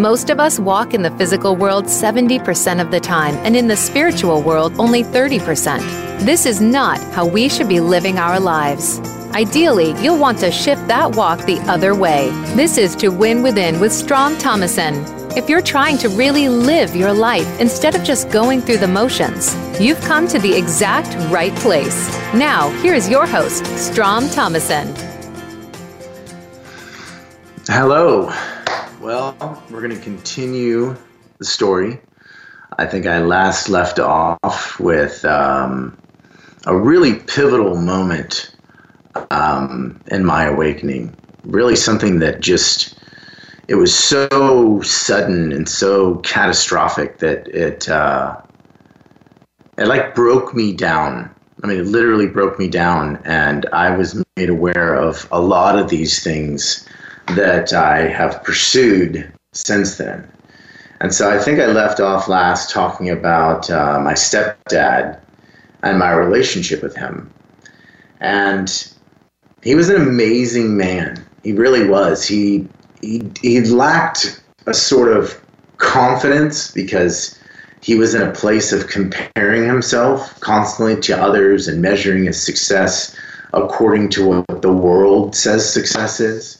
Most 0.00 0.30
of 0.30 0.40
us 0.40 0.58
walk 0.58 0.94
in 0.94 1.02
the 1.02 1.10
physical 1.18 1.56
world 1.56 1.84
70% 1.84 2.80
of 2.80 2.90
the 2.90 3.00
time 3.00 3.34
and 3.44 3.54
in 3.54 3.68
the 3.68 3.76
spiritual 3.76 4.40
world 4.40 4.72
only 4.78 5.04
30%. 5.04 5.78
This 6.20 6.46
is 6.46 6.58
not 6.58 6.98
how 7.12 7.26
we 7.26 7.50
should 7.50 7.68
be 7.68 7.80
living 7.80 8.16
our 8.16 8.40
lives. 8.40 8.98
Ideally, 9.34 9.92
you'll 10.00 10.18
want 10.18 10.38
to 10.38 10.50
shift 10.50 10.88
that 10.88 11.16
walk 11.16 11.44
the 11.44 11.58
other 11.68 11.94
way. 11.94 12.30
This 12.56 12.78
is 12.78 12.96
To 12.96 13.10
Win 13.10 13.42
Within 13.42 13.78
with 13.78 13.92
Strom 13.92 14.38
Thomason. 14.38 15.04
If 15.36 15.50
you're 15.50 15.60
trying 15.60 15.98
to 15.98 16.08
really 16.08 16.48
live 16.48 16.96
your 16.96 17.12
life 17.12 17.60
instead 17.60 17.94
of 17.94 18.02
just 18.02 18.30
going 18.30 18.62
through 18.62 18.78
the 18.78 18.88
motions, 18.88 19.54
you've 19.78 20.00
come 20.00 20.26
to 20.28 20.38
the 20.38 20.56
exact 20.56 21.14
right 21.30 21.54
place. 21.56 22.08
Now, 22.32 22.70
here's 22.80 23.06
your 23.06 23.26
host, 23.26 23.66
Strom 23.76 24.30
Thomason. 24.30 24.94
Hello. 27.66 28.32
Well, 29.00 29.34
we're 29.70 29.80
going 29.80 29.96
to 29.96 30.02
continue 30.02 30.94
the 31.38 31.46
story. 31.46 31.98
I 32.76 32.84
think 32.84 33.06
I 33.06 33.20
last 33.20 33.70
left 33.70 33.98
off 33.98 34.78
with 34.78 35.24
um, 35.24 35.96
a 36.66 36.76
really 36.76 37.14
pivotal 37.14 37.78
moment 37.78 38.54
um, 39.30 39.98
in 40.08 40.22
my 40.22 40.44
awakening. 40.44 41.16
Really, 41.44 41.76
something 41.76 42.18
that 42.18 42.40
just 42.40 42.94
it 43.68 43.76
was 43.76 43.98
so 43.98 44.82
sudden 44.82 45.50
and 45.50 45.66
so 45.66 46.16
catastrophic 46.16 47.20
that 47.20 47.48
it 47.48 47.88
uh, 47.88 48.38
it 49.78 49.86
like 49.86 50.14
broke 50.14 50.54
me 50.54 50.74
down. 50.74 51.34
I 51.62 51.68
mean, 51.68 51.78
it 51.78 51.86
literally 51.86 52.26
broke 52.26 52.58
me 52.58 52.68
down, 52.68 53.18
and 53.24 53.64
I 53.72 53.96
was 53.96 54.22
made 54.36 54.50
aware 54.50 54.94
of 54.94 55.26
a 55.32 55.40
lot 55.40 55.78
of 55.78 55.88
these 55.88 56.22
things 56.22 56.86
that 57.36 57.72
I 57.72 58.08
have 58.08 58.42
pursued 58.42 59.30
since 59.52 59.96
then. 59.96 60.30
And 61.00 61.14
so 61.14 61.30
I 61.30 61.38
think 61.38 61.58
I 61.60 61.66
left 61.66 61.98
off 61.98 62.28
last 62.28 62.70
talking 62.70 63.08
about 63.08 63.70
uh, 63.70 63.98
my 64.00 64.12
stepdad 64.12 65.18
and 65.82 65.98
my 65.98 66.12
relationship 66.12 66.82
with 66.82 66.94
him. 66.94 67.32
And 68.20 68.92
he 69.62 69.74
was 69.74 69.88
an 69.88 69.96
amazing 69.96 70.76
man. 70.76 71.24
He 71.42 71.52
really 71.52 71.88
was. 71.88 72.26
He 72.26 72.68
he, 73.00 73.22
he 73.40 73.60
lacked 73.62 74.42
a 74.66 74.74
sort 74.74 75.10
of 75.10 75.40
confidence 75.78 76.70
because 76.70 77.38
he 77.80 77.94
was 77.94 78.14
in 78.14 78.20
a 78.20 78.32
place 78.32 78.72
of 78.72 78.88
comparing 78.88 79.64
himself 79.64 80.38
constantly 80.40 81.00
to 81.00 81.18
others 81.18 81.66
and 81.66 81.80
measuring 81.80 82.24
his 82.24 82.40
success 82.40 83.16
according 83.54 84.10
to 84.10 84.26
what 84.26 84.60
the 84.60 84.72
world 84.72 85.34
says 85.34 85.72
success 85.72 86.20
is 86.20 86.59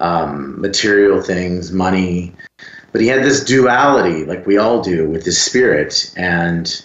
um, 0.00 0.60
material 0.60 1.22
things, 1.22 1.72
money. 1.72 2.34
But 2.92 3.00
he 3.00 3.08
had 3.08 3.22
this 3.22 3.44
duality, 3.44 4.24
like 4.24 4.46
we 4.46 4.56
all 4.56 4.82
do, 4.82 5.08
with 5.08 5.24
his 5.24 5.40
spirit. 5.40 6.12
And 6.16 6.84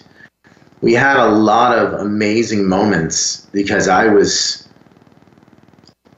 we 0.80 0.92
had 0.94 1.16
a 1.16 1.30
lot 1.30 1.78
of 1.78 1.94
amazing 1.94 2.68
moments 2.68 3.46
because 3.52 3.88
I 3.88 4.06
was 4.08 4.68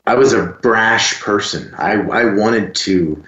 I 0.07 0.15
was 0.15 0.33
a 0.33 0.47
brash 0.63 1.21
person. 1.21 1.73
I, 1.79 1.93
I 1.93 2.25
wanted 2.35 2.75
to 2.77 3.23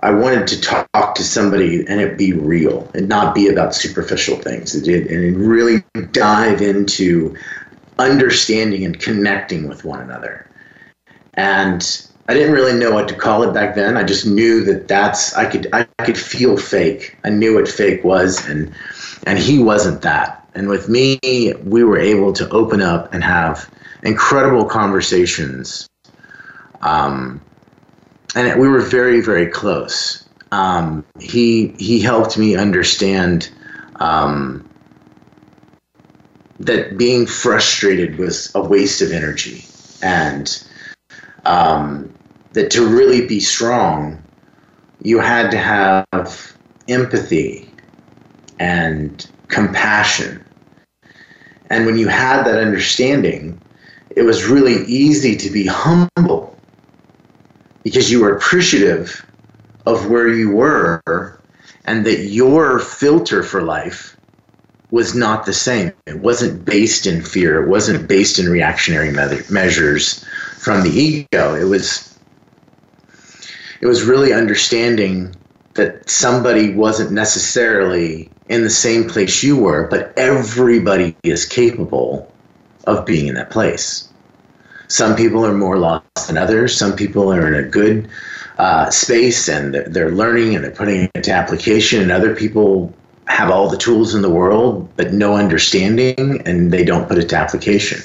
I 0.00 0.10
wanted 0.10 0.46
to 0.48 0.60
talk 0.60 1.14
to 1.14 1.24
somebody 1.24 1.84
and 1.86 2.00
it 2.00 2.16
be 2.16 2.32
real 2.32 2.90
and 2.94 3.08
not 3.08 3.34
be 3.34 3.48
about 3.48 3.74
superficial 3.74 4.36
things. 4.36 4.74
It 4.74 4.84
did 4.84 5.06
and 5.08 5.36
really 5.36 5.82
dive 6.12 6.60
into 6.60 7.36
understanding 7.98 8.84
and 8.84 8.98
connecting 9.00 9.68
with 9.68 9.84
one 9.84 10.00
another. 10.00 10.48
And 11.34 12.06
I 12.28 12.34
didn't 12.34 12.52
really 12.52 12.78
know 12.78 12.90
what 12.92 13.08
to 13.08 13.14
call 13.14 13.42
it 13.44 13.52
back 13.52 13.74
then. 13.74 13.96
I 13.96 14.02
just 14.02 14.26
knew 14.26 14.64
that 14.64 14.88
that's 14.88 15.34
I 15.34 15.48
could 15.48 15.68
I 15.72 15.84
could 16.04 16.18
feel 16.18 16.56
fake. 16.56 17.16
I 17.24 17.30
knew 17.30 17.54
what 17.54 17.68
fake 17.68 18.02
was 18.04 18.46
and 18.48 18.74
and 19.26 19.38
he 19.38 19.58
wasn't 19.58 20.02
that. 20.02 20.48
And 20.54 20.68
with 20.68 20.88
me, 20.88 21.18
we 21.64 21.84
were 21.84 21.98
able 21.98 22.32
to 22.32 22.48
open 22.50 22.80
up 22.80 23.12
and 23.12 23.22
have 23.22 23.70
incredible 24.02 24.64
conversations 24.64 25.88
um, 26.82 27.40
and 28.34 28.60
we 28.60 28.68
were 28.68 28.80
very, 28.80 29.20
very 29.20 29.46
close. 29.46 30.24
Um, 30.52 31.04
he 31.18 31.68
he 31.78 32.00
helped 32.00 32.38
me 32.38 32.54
understand 32.54 33.50
um, 33.96 34.68
that 36.60 36.96
being 36.96 37.26
frustrated 37.26 38.18
was 38.18 38.54
a 38.54 38.60
waste 38.62 39.02
of 39.02 39.10
energy, 39.10 39.64
and 40.02 40.64
um, 41.44 42.12
that 42.56 42.70
to 42.70 42.86
really 42.86 43.26
be 43.26 43.38
strong, 43.38 44.18
you 45.02 45.18
had 45.18 45.50
to 45.50 45.58
have 45.58 46.56
empathy 46.88 47.70
and 48.58 49.28
compassion. 49.48 50.42
And 51.68 51.84
when 51.84 51.98
you 51.98 52.08
had 52.08 52.44
that 52.44 52.58
understanding, 52.58 53.60
it 54.08 54.22
was 54.22 54.46
really 54.46 54.86
easy 54.86 55.36
to 55.36 55.50
be 55.50 55.66
humble 55.66 56.56
because 57.84 58.10
you 58.10 58.22
were 58.22 58.34
appreciative 58.34 59.22
of 59.84 60.08
where 60.08 60.28
you 60.28 60.50
were 60.50 61.38
and 61.84 62.06
that 62.06 62.20
your 62.20 62.78
filter 62.78 63.42
for 63.42 63.60
life 63.60 64.16
was 64.90 65.14
not 65.14 65.44
the 65.44 65.52
same. 65.52 65.92
It 66.06 66.20
wasn't 66.20 66.64
based 66.64 67.06
in 67.06 67.20
fear. 67.20 67.62
It 67.62 67.68
wasn't 67.68 68.08
based 68.08 68.38
in 68.38 68.48
reactionary 68.48 69.10
me- 69.10 69.42
measures 69.50 70.24
from 70.56 70.82
the 70.82 70.90
ego. 70.90 71.54
It 71.54 71.64
was 71.64 72.05
it 73.80 73.86
was 73.86 74.04
really 74.04 74.32
understanding 74.32 75.34
that 75.74 76.08
somebody 76.08 76.74
wasn't 76.74 77.12
necessarily 77.12 78.30
in 78.48 78.62
the 78.62 78.70
same 78.70 79.08
place 79.08 79.42
you 79.42 79.56
were, 79.56 79.86
but 79.88 80.12
everybody 80.16 81.16
is 81.22 81.44
capable 81.44 82.32
of 82.86 83.04
being 83.04 83.26
in 83.26 83.34
that 83.34 83.50
place. 83.50 84.08
Some 84.88 85.16
people 85.16 85.44
are 85.44 85.52
more 85.52 85.78
lost 85.78 86.28
than 86.28 86.38
others. 86.38 86.76
Some 86.76 86.94
people 86.94 87.32
are 87.32 87.46
in 87.46 87.54
a 87.54 87.68
good 87.68 88.08
uh, 88.58 88.88
space 88.90 89.48
and 89.48 89.74
they're 89.74 90.12
learning 90.12 90.54
and 90.54 90.64
they're 90.64 90.70
putting 90.70 91.02
it 91.02 91.10
into 91.14 91.32
application, 91.32 92.00
and 92.00 92.10
other 92.10 92.34
people 92.34 92.94
have 93.26 93.50
all 93.50 93.68
the 93.68 93.76
tools 93.76 94.14
in 94.14 94.22
the 94.22 94.30
world 94.30 94.88
but 94.96 95.12
no 95.12 95.34
understanding 95.34 96.40
and 96.46 96.72
they 96.72 96.84
don't 96.84 97.08
put 97.08 97.18
it 97.18 97.28
to 97.28 97.36
application. 97.36 98.00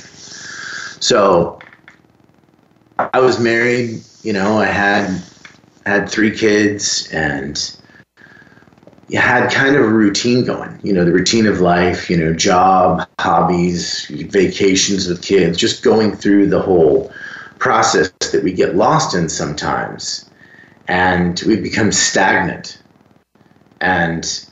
So 0.99 1.59
I 2.97 3.19
was 3.19 3.39
married, 3.39 4.01
you 4.23 4.33
know, 4.33 4.59
I 4.59 4.65
had 4.65 5.21
had 5.85 6.09
three 6.09 6.35
kids 6.35 7.09
and 7.11 7.75
you 9.07 9.19
had 9.19 9.51
kind 9.51 9.75
of 9.75 9.83
a 9.83 9.89
routine 9.89 10.45
going, 10.45 10.79
you 10.83 10.93
know, 10.93 11.03
the 11.03 11.11
routine 11.11 11.45
of 11.45 11.59
life, 11.59 12.09
you 12.09 12.15
know, 12.15 12.33
job, 12.33 13.05
hobbies, 13.19 14.05
vacations 14.07 15.07
with 15.07 15.21
kids, 15.21 15.57
just 15.57 15.83
going 15.83 16.15
through 16.15 16.47
the 16.47 16.61
whole 16.61 17.11
process 17.59 18.09
that 18.31 18.41
we 18.41 18.53
get 18.53 18.75
lost 18.75 19.13
in 19.13 19.27
sometimes. 19.27 20.29
And 20.87 21.41
we 21.45 21.57
become 21.57 21.91
stagnant. 21.91 22.81
And 23.81 24.47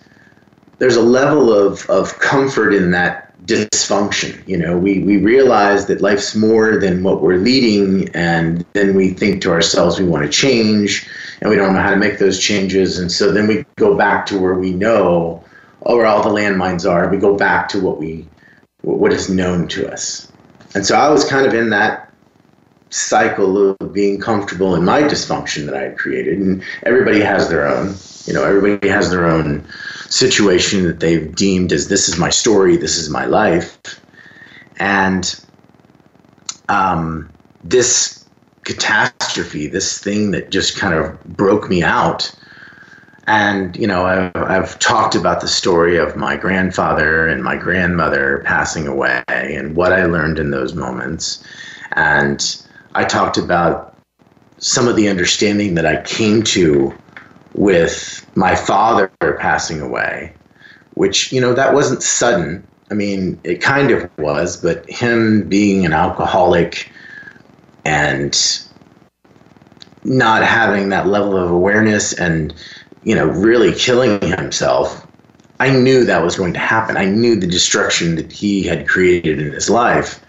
there's 0.79 0.97
a 0.97 1.01
level 1.01 1.53
of, 1.53 1.89
of 1.89 2.19
comfort 2.19 2.73
in 2.73 2.91
that 2.91 3.28
dysfunction. 3.49 4.47
You 4.47 4.57
know, 4.57 4.77
we, 4.77 4.99
we 4.99 5.17
realize 5.17 5.87
that 5.87 6.01
life's 6.01 6.35
more 6.35 6.77
than 6.77 7.03
what 7.03 7.21
we're 7.21 7.37
leading, 7.37 8.07
and 8.15 8.63
then 8.73 8.95
we 8.95 9.09
think 9.09 9.41
to 9.41 9.51
ourselves 9.51 9.99
we 9.99 10.05
want 10.05 10.23
to 10.23 10.29
change, 10.29 11.09
and 11.41 11.49
we 11.49 11.55
don't 11.55 11.73
know 11.73 11.81
how 11.81 11.89
to 11.89 11.97
make 11.97 12.19
those 12.19 12.39
changes. 12.39 12.99
And 12.99 13.11
so 13.11 13.31
then 13.31 13.47
we 13.47 13.65
go 13.77 13.95
back 13.95 14.25
to 14.27 14.39
where 14.39 14.55
we 14.55 14.71
know 14.71 15.43
oh, 15.85 15.97
where 15.97 16.05
all 16.05 16.23
the 16.23 16.29
landmines 16.29 16.89
are. 16.89 17.09
We 17.09 17.17
go 17.17 17.35
back 17.35 17.67
to 17.69 17.79
what 17.79 17.99
we 17.99 18.27
what 18.81 19.11
is 19.11 19.29
known 19.29 19.67
to 19.69 19.91
us. 19.91 20.31
And 20.73 20.85
so 20.85 20.95
I 20.95 21.09
was 21.09 21.27
kind 21.27 21.45
of 21.45 21.53
in 21.53 21.69
that 21.71 22.08
cycle 22.89 23.75
of 23.79 23.93
being 23.93 24.19
comfortable 24.19 24.75
in 24.75 24.83
my 24.83 25.01
dysfunction 25.01 25.65
that 25.65 25.75
I 25.75 25.83
had 25.83 25.97
created. 25.97 26.39
And 26.39 26.63
everybody 26.83 27.21
has 27.21 27.49
their 27.49 27.67
own, 27.67 27.95
you 28.25 28.33
know, 28.33 28.43
everybody 28.43 28.89
has 28.89 29.09
their 29.09 29.25
own 29.25 29.65
situation 30.09 30.83
that 30.83 30.99
they've 30.99 31.33
deemed 31.35 31.71
as 31.71 31.87
this 31.87 32.09
is 32.09 32.17
my 32.17 32.29
story, 32.29 32.77
this 32.77 32.97
is 32.97 33.09
my 33.09 33.25
life. 33.25 33.77
And 34.77 35.39
um, 36.69 37.29
this 37.63 38.25
catastrophe, 38.63 39.67
this 39.67 39.99
thing 39.99 40.31
that 40.31 40.51
just 40.51 40.77
kind 40.77 40.93
of 40.93 41.23
broke 41.23 41.69
me 41.69 41.83
out. 41.83 42.31
And, 43.27 43.75
you 43.75 43.85
know, 43.85 44.05
I've, 44.05 44.35
I've 44.35 44.79
talked 44.79 45.13
about 45.13 45.41
the 45.41 45.47
story 45.47 45.97
of 45.97 46.15
my 46.15 46.35
grandfather 46.35 47.27
and 47.27 47.43
my 47.43 47.55
grandmother 47.55 48.41
passing 48.45 48.87
away 48.87 49.23
and 49.27 49.75
what 49.75 49.93
I 49.93 50.05
learned 50.05 50.39
in 50.39 50.49
those 50.49 50.73
moments. 50.73 51.43
And 51.91 52.63
I 52.95 53.05
talked 53.05 53.37
about 53.37 53.97
some 54.57 54.87
of 54.87 54.95
the 54.95 55.07
understanding 55.07 55.75
that 55.75 55.85
I 55.85 56.01
came 56.03 56.43
to 56.43 56.93
with 57.53 58.25
my 58.35 58.55
father 58.55 59.11
passing 59.39 59.81
away, 59.81 60.33
which, 60.95 61.31
you 61.31 61.39
know, 61.39 61.53
that 61.53 61.73
wasn't 61.73 62.03
sudden. 62.03 62.65
I 62.91 62.93
mean, 62.93 63.39
it 63.43 63.61
kind 63.61 63.91
of 63.91 64.09
was, 64.17 64.57
but 64.57 64.89
him 64.89 65.47
being 65.47 65.85
an 65.85 65.93
alcoholic 65.93 66.91
and 67.85 68.37
not 70.03 70.43
having 70.43 70.89
that 70.89 71.07
level 71.07 71.37
of 71.37 71.51
awareness 71.51 72.13
and 72.13 72.53
you 73.03 73.15
know, 73.15 73.25
really 73.25 73.73
killing 73.73 74.21
himself, 74.21 75.05
I 75.59 75.69
knew 75.71 76.05
that 76.05 76.23
was 76.23 76.35
going 76.35 76.53
to 76.53 76.59
happen. 76.59 76.97
I 76.97 77.05
knew 77.05 77.35
the 77.35 77.47
destruction 77.47 78.15
that 78.15 78.31
he 78.31 78.63
had 78.63 78.87
created 78.87 79.39
in 79.41 79.51
his 79.51 79.69
life. 79.69 80.21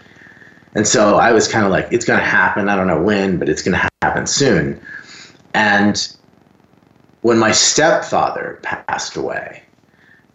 And 0.73 0.87
so 0.87 1.17
I 1.17 1.31
was 1.31 1.47
kind 1.47 1.65
of 1.65 1.71
like, 1.71 1.87
it's 1.91 2.05
going 2.05 2.19
to 2.19 2.25
happen. 2.25 2.69
I 2.69 2.75
don't 2.75 2.87
know 2.87 3.01
when, 3.01 3.37
but 3.37 3.49
it's 3.49 3.61
going 3.61 3.77
to 3.77 3.89
happen 4.01 4.25
soon. 4.25 4.79
And 5.53 6.15
when 7.21 7.37
my 7.37 7.51
stepfather 7.51 8.59
passed 8.63 9.15
away, 9.17 9.63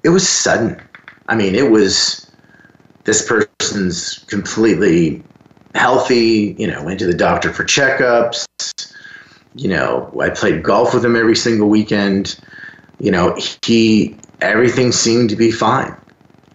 it 0.02 0.10
was 0.10 0.28
sudden. 0.28 0.80
I 1.28 1.34
mean, 1.34 1.54
it 1.54 1.70
was 1.70 2.30
this 3.04 3.26
person's 3.26 4.18
completely 4.28 5.22
healthy, 5.74 6.54
you 6.58 6.66
know, 6.66 6.84
went 6.84 6.98
to 6.98 7.06
the 7.06 7.14
doctor 7.14 7.52
for 7.52 7.64
checkups. 7.64 8.46
You 9.54 9.68
know, 9.68 10.12
I 10.20 10.30
played 10.30 10.62
golf 10.62 10.92
with 10.92 11.04
him 11.04 11.16
every 11.16 11.36
single 11.36 11.68
weekend. 11.68 12.38
You 12.98 13.10
know, 13.10 13.38
he, 13.64 14.16
everything 14.40 14.92
seemed 14.92 15.30
to 15.30 15.36
be 15.36 15.50
fine. 15.50 15.96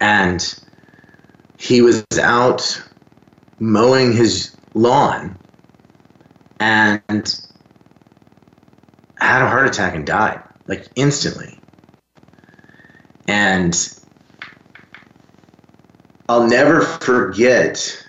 And 0.00 0.54
he 1.58 1.82
was 1.82 2.04
out 2.20 2.82
mowing 3.62 4.12
his 4.12 4.56
lawn 4.74 5.38
and 6.58 7.40
had 9.18 9.40
a 9.40 9.48
heart 9.48 9.68
attack 9.68 9.94
and 9.94 10.04
died 10.04 10.42
like 10.66 10.88
instantly. 10.96 11.56
And 13.28 13.72
I'll 16.28 16.48
never 16.48 16.80
forget 16.80 18.04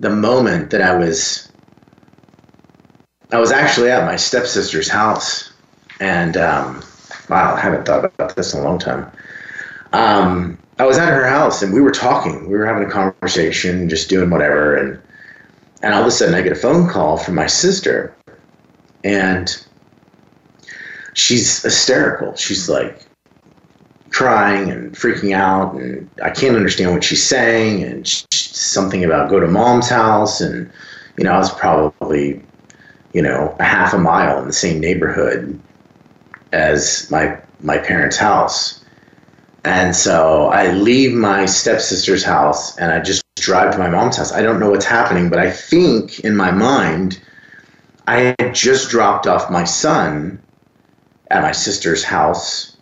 the 0.00 0.10
moment 0.10 0.70
that 0.72 0.82
I 0.82 0.94
was 0.94 1.50
I 3.32 3.38
was 3.38 3.52
actually 3.52 3.90
at 3.90 4.04
my 4.04 4.16
stepsister's 4.16 4.90
house 4.90 5.52
and 6.00 6.36
um, 6.36 6.82
wow, 7.30 7.54
I 7.54 7.60
haven't 7.60 7.86
thought 7.86 8.04
about 8.04 8.36
this 8.36 8.52
in 8.52 8.60
a 8.60 8.62
long 8.62 8.78
time. 8.78 9.10
Um, 9.94 10.58
I 10.78 10.84
was 10.84 10.98
at 10.98 11.08
her 11.08 11.26
house 11.26 11.62
and 11.62 11.72
we 11.72 11.80
were 11.80 11.90
talking. 11.90 12.50
We 12.50 12.56
were 12.56 12.66
having 12.66 12.86
a 12.86 12.90
conversation, 12.90 13.88
just 13.88 14.08
doing 14.08 14.30
whatever, 14.30 14.76
and 14.76 15.00
and 15.82 15.94
all 15.94 16.02
of 16.02 16.06
a 16.06 16.10
sudden 16.10 16.34
I 16.34 16.42
get 16.42 16.52
a 16.52 16.56
phone 16.56 16.88
call 16.88 17.16
from 17.16 17.34
my 17.34 17.46
sister, 17.46 18.14
and 19.04 19.56
she's 21.14 21.62
hysterical. 21.62 22.34
She's 22.36 22.68
like 22.68 23.06
crying 24.10 24.70
and 24.70 24.92
freaking 24.94 25.34
out, 25.34 25.74
and 25.74 26.10
I 26.22 26.30
can't 26.30 26.56
understand 26.56 26.92
what 26.92 27.04
she's 27.04 27.24
saying, 27.24 27.82
and 27.82 28.06
she, 28.06 28.26
something 28.30 29.02
about 29.04 29.30
go 29.30 29.40
to 29.40 29.46
mom's 29.46 29.88
house, 29.88 30.42
and 30.42 30.70
you 31.16 31.24
know 31.24 31.32
I 31.32 31.38
was 31.38 31.52
probably 31.54 32.42
you 33.14 33.22
know 33.22 33.56
a 33.58 33.64
half 33.64 33.94
a 33.94 33.98
mile 33.98 34.38
in 34.40 34.46
the 34.46 34.52
same 34.52 34.78
neighborhood 34.78 35.58
as 36.52 37.10
my 37.10 37.38
my 37.60 37.78
parents' 37.78 38.18
house 38.18 38.84
and 39.66 39.96
so 39.96 40.46
I 40.46 40.70
leave 40.70 41.12
my 41.12 41.44
stepsister's 41.44 42.22
house 42.22 42.78
and 42.78 42.92
I 42.92 43.00
just 43.00 43.24
drive 43.34 43.72
to 43.72 43.78
my 43.78 43.90
mom's 43.90 44.16
house. 44.16 44.30
I 44.30 44.40
don't 44.40 44.60
know 44.60 44.70
what's 44.70 44.84
happening, 44.84 45.28
but 45.28 45.40
I 45.40 45.50
think 45.50 46.20
in 46.20 46.36
my 46.36 46.52
mind, 46.52 47.20
I 48.06 48.32
had 48.38 48.54
just 48.54 48.90
dropped 48.90 49.26
off 49.26 49.50
my 49.50 49.64
son 49.64 50.40
at 51.32 51.42
my 51.42 51.50
sister's 51.50 52.04
house 52.04 52.76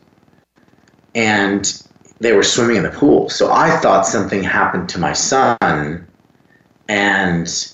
and 1.15 1.83
they 2.19 2.35
were 2.35 2.43
swimming 2.43 2.77
in 2.77 2.83
the 2.83 2.91
pool. 2.91 3.31
So 3.31 3.51
I 3.51 3.79
thought 3.79 4.07
something 4.07 4.43
happened 4.43 4.91
to 4.91 4.99
my 4.99 5.15
son 5.15 6.07
and 6.91 7.73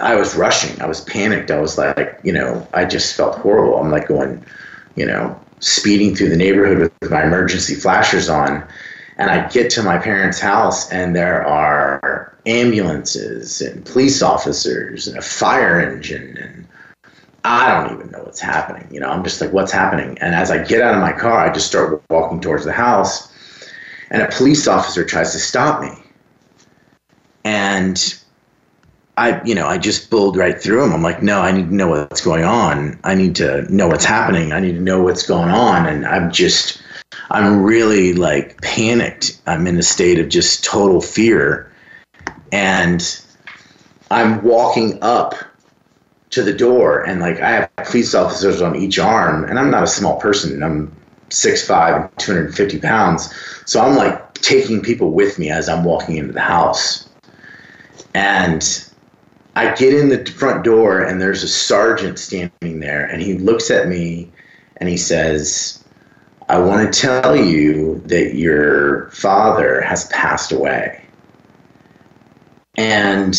I 0.00 0.14
was 0.14 0.36
rushing. 0.36 0.80
I 0.80 0.86
was 0.86 1.00
panicked. 1.00 1.50
I 1.50 1.58
was 1.58 1.76
like, 1.76 2.20
you 2.22 2.32
know, 2.32 2.68
I 2.72 2.84
just 2.84 3.16
felt 3.16 3.38
horrible. 3.38 3.78
I'm 3.78 3.90
like 3.90 4.06
going, 4.06 4.44
you 4.94 5.06
know, 5.06 5.41
speeding 5.62 6.14
through 6.14 6.28
the 6.28 6.36
neighborhood 6.36 6.92
with 7.00 7.10
my 7.10 7.24
emergency 7.24 7.74
flashers 7.74 8.28
on. 8.28 8.66
And 9.16 9.30
I 9.30 9.48
get 9.48 9.70
to 9.70 9.82
my 9.82 9.98
parents' 9.98 10.40
house, 10.40 10.90
and 10.90 11.14
there 11.14 11.46
are 11.46 12.36
ambulances 12.44 13.60
and 13.60 13.84
police 13.84 14.22
officers 14.22 15.06
and 15.06 15.16
a 15.16 15.22
fire 15.22 15.80
engine. 15.80 16.36
And 16.36 16.66
I 17.44 17.72
don't 17.72 17.94
even 17.94 18.10
know 18.10 18.22
what's 18.24 18.40
happening. 18.40 18.88
You 18.90 19.00
know, 19.00 19.08
I'm 19.08 19.22
just 19.22 19.40
like, 19.40 19.52
what's 19.52 19.70
happening? 19.70 20.18
And 20.18 20.34
as 20.34 20.50
I 20.50 20.64
get 20.64 20.80
out 20.80 20.94
of 20.94 21.00
my 21.00 21.12
car, 21.12 21.38
I 21.38 21.52
just 21.52 21.66
start 21.66 22.02
walking 22.10 22.40
towards 22.40 22.64
the 22.64 22.72
house, 22.72 23.32
and 24.10 24.22
a 24.22 24.28
police 24.28 24.66
officer 24.66 25.04
tries 25.04 25.32
to 25.32 25.38
stop 25.38 25.80
me. 25.80 25.92
And 27.44 28.21
I, 29.18 29.42
you 29.44 29.54
know, 29.54 29.66
I 29.66 29.76
just 29.76 30.08
bulled 30.08 30.36
right 30.36 30.58
through 30.58 30.84
him. 30.84 30.92
I'm 30.92 31.02
like, 31.02 31.22
no, 31.22 31.40
I 31.40 31.52
need 31.52 31.68
to 31.68 31.74
know 31.74 31.88
what's 31.88 32.22
going 32.22 32.44
on. 32.44 32.98
I 33.04 33.14
need 33.14 33.36
to 33.36 33.62
know 33.72 33.88
what's 33.88 34.06
happening. 34.06 34.52
I 34.52 34.60
need 34.60 34.72
to 34.72 34.80
know 34.80 35.02
what's 35.02 35.26
going 35.26 35.50
on. 35.50 35.86
And 35.86 36.06
I'm 36.06 36.32
just, 36.32 36.82
I'm 37.30 37.62
really 37.62 38.14
like 38.14 38.60
panicked. 38.62 39.38
I'm 39.46 39.66
in 39.66 39.76
a 39.78 39.82
state 39.82 40.18
of 40.18 40.30
just 40.30 40.64
total 40.64 41.02
fear. 41.02 41.70
And 42.52 43.20
I'm 44.10 44.42
walking 44.42 44.98
up 45.02 45.34
to 46.30 46.42
the 46.42 46.52
door 46.52 47.02
and 47.02 47.20
like 47.20 47.40
I 47.40 47.50
have 47.50 47.70
police 47.76 48.14
officers 48.14 48.62
on 48.62 48.74
each 48.74 48.98
arm 48.98 49.44
and 49.44 49.58
I'm 49.58 49.70
not 49.70 49.82
a 49.82 49.86
small 49.86 50.18
person. 50.18 50.62
I'm 50.62 50.94
6'5 51.28 52.02
and 52.02 52.18
250 52.18 52.78
pounds. 52.80 53.32
So 53.66 53.80
I'm 53.82 53.96
like 53.96 54.32
taking 54.34 54.80
people 54.80 55.10
with 55.10 55.38
me 55.38 55.50
as 55.50 55.68
I'm 55.68 55.84
walking 55.84 56.16
into 56.16 56.32
the 56.32 56.40
house. 56.40 57.08
And 58.14 58.62
I 59.54 59.74
get 59.74 59.92
in 59.92 60.08
the 60.08 60.24
front 60.32 60.64
door 60.64 61.00
and 61.00 61.20
there's 61.20 61.42
a 61.42 61.48
sergeant 61.48 62.18
standing 62.18 62.80
there 62.80 63.04
and 63.04 63.20
he 63.20 63.34
looks 63.34 63.70
at 63.70 63.88
me 63.88 64.30
and 64.78 64.88
he 64.88 64.96
says, 64.96 65.82
I 66.48 66.58
want 66.58 66.92
to 66.92 67.00
tell 67.00 67.36
you 67.36 68.02
that 68.06 68.34
your 68.34 69.10
father 69.10 69.80
has 69.82 70.08
passed 70.08 70.52
away. 70.52 71.00
And 72.76 73.38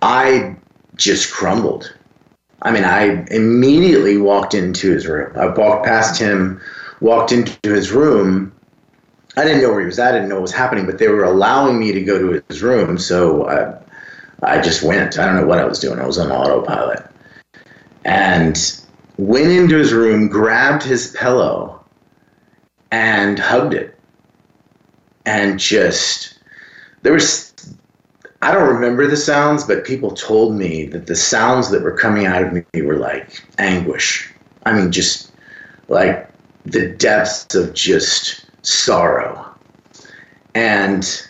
I 0.00 0.56
just 0.94 1.32
crumbled. 1.32 1.92
I 2.62 2.70
mean, 2.70 2.84
I 2.84 3.26
immediately 3.30 4.16
walked 4.16 4.54
into 4.54 4.90
his 4.90 5.06
room. 5.06 5.36
I 5.36 5.46
walked 5.46 5.86
past 5.86 6.18
him, 6.18 6.60
walked 7.00 7.32
into 7.32 7.58
his 7.62 7.90
room. 7.92 8.52
I 9.36 9.44
didn't 9.44 9.60
know 9.60 9.70
where 9.70 9.80
he 9.80 9.86
was 9.86 9.98
at. 9.98 10.14
I 10.14 10.18
didn't 10.18 10.28
know 10.28 10.36
what 10.36 10.42
was 10.42 10.52
happening, 10.52 10.86
but 10.86 10.98
they 10.98 11.08
were 11.08 11.24
allowing 11.24 11.78
me 11.78 11.92
to 11.92 12.00
go 12.00 12.18
to 12.18 12.42
his 12.48 12.62
room. 12.62 12.96
So 12.96 13.46
I, 13.48 13.85
I 14.42 14.60
just 14.60 14.82
went. 14.82 15.18
I 15.18 15.26
don't 15.26 15.36
know 15.36 15.46
what 15.46 15.58
I 15.58 15.64
was 15.64 15.78
doing. 15.78 15.98
I 15.98 16.06
was 16.06 16.18
on 16.18 16.30
autopilot. 16.30 17.04
And 18.04 18.82
went 19.18 19.48
into 19.48 19.76
his 19.76 19.92
room, 19.92 20.28
grabbed 20.28 20.82
his 20.82 21.12
pillow, 21.12 21.82
and 22.90 23.38
hugged 23.38 23.74
it. 23.74 23.98
And 25.24 25.58
just, 25.58 26.38
there 27.02 27.12
was, 27.12 27.52
I 28.42 28.52
don't 28.52 28.68
remember 28.68 29.06
the 29.06 29.16
sounds, 29.16 29.64
but 29.64 29.84
people 29.84 30.12
told 30.12 30.54
me 30.54 30.86
that 30.86 31.06
the 31.06 31.16
sounds 31.16 31.70
that 31.70 31.82
were 31.82 31.96
coming 31.96 32.26
out 32.26 32.42
of 32.42 32.52
me 32.52 32.82
were 32.82 32.98
like 32.98 33.42
anguish. 33.58 34.32
I 34.66 34.72
mean, 34.72 34.92
just 34.92 35.32
like 35.88 36.30
the 36.64 36.88
depths 36.88 37.54
of 37.54 37.74
just 37.74 38.44
sorrow. 38.62 39.44
And 40.54 41.25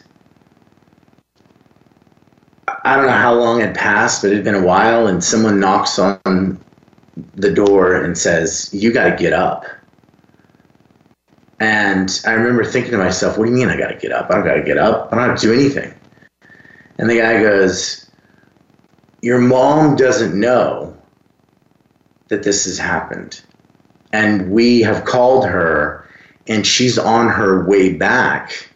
I 2.87 2.95
don't 2.95 3.07
know 3.07 3.13
how 3.13 3.35
long 3.35 3.59
had 3.59 3.75
passed, 3.75 4.23
but 4.23 4.31
it 4.31 4.37
had 4.37 4.45
been 4.45 4.55
a 4.55 4.63
while, 4.63 5.09
and 5.09 5.23
someone 5.23 5.59
knocks 5.59 5.99
on 5.99 6.61
the 7.35 7.53
door 7.53 8.01
and 8.01 8.17
says, 8.17 8.71
You 8.73 8.93
got 8.93 9.11
to 9.11 9.17
get 9.17 9.33
up. 9.33 9.65
And 11.59 12.21
I 12.25 12.31
remember 12.31 12.65
thinking 12.65 12.93
to 12.93 12.99
myself, 12.99 13.37
What 13.37 13.47
do 13.47 13.51
you 13.51 13.57
mean 13.57 13.71
I 13.71 13.77
got 13.77 13.89
to 13.89 13.97
get 13.97 14.13
up? 14.13 14.31
I 14.31 14.37
don't 14.37 14.45
got 14.45 14.55
to 14.55 14.63
get 14.63 14.79
up. 14.79 15.09
I 15.11 15.17
don't 15.17 15.29
have 15.29 15.41
to 15.41 15.47
do 15.49 15.53
anything. 15.53 15.93
And 16.99 17.11
the 17.11 17.19
guy 17.19 17.43
goes, 17.43 18.09
Your 19.21 19.41
mom 19.41 19.97
doesn't 19.97 20.39
know 20.39 20.97
that 22.29 22.45
this 22.45 22.67
has 22.67 22.79
happened. 22.79 23.43
And 24.13 24.53
we 24.53 24.83
have 24.83 25.05
called 25.05 25.45
her, 25.45 26.09
and 26.47 26.65
she's 26.65 27.01
on 27.01 27.31
her 27.31 27.67
way 27.67 27.95
back, 27.95 28.71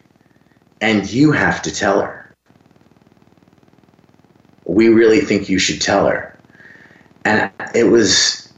and 0.80 1.08
you 1.08 1.30
have 1.30 1.62
to 1.62 1.72
tell 1.72 2.02
her 2.02 2.19
we 4.70 4.88
really 4.88 5.20
think 5.20 5.48
you 5.48 5.58
should 5.58 5.82
tell 5.82 6.06
her. 6.06 6.38
And 7.24 7.50
it 7.74 7.84
was, 7.84 8.52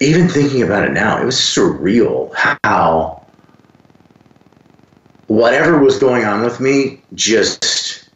even 0.00 0.26
thinking 0.26 0.62
about 0.62 0.84
it 0.84 0.92
now, 0.92 1.20
it 1.20 1.24
was 1.26 1.36
surreal 1.36 2.34
how 2.64 3.22
whatever 5.26 5.78
was 5.78 5.98
going 5.98 6.24
on 6.24 6.42
with 6.42 6.60
me 6.60 7.02
just 7.14 8.08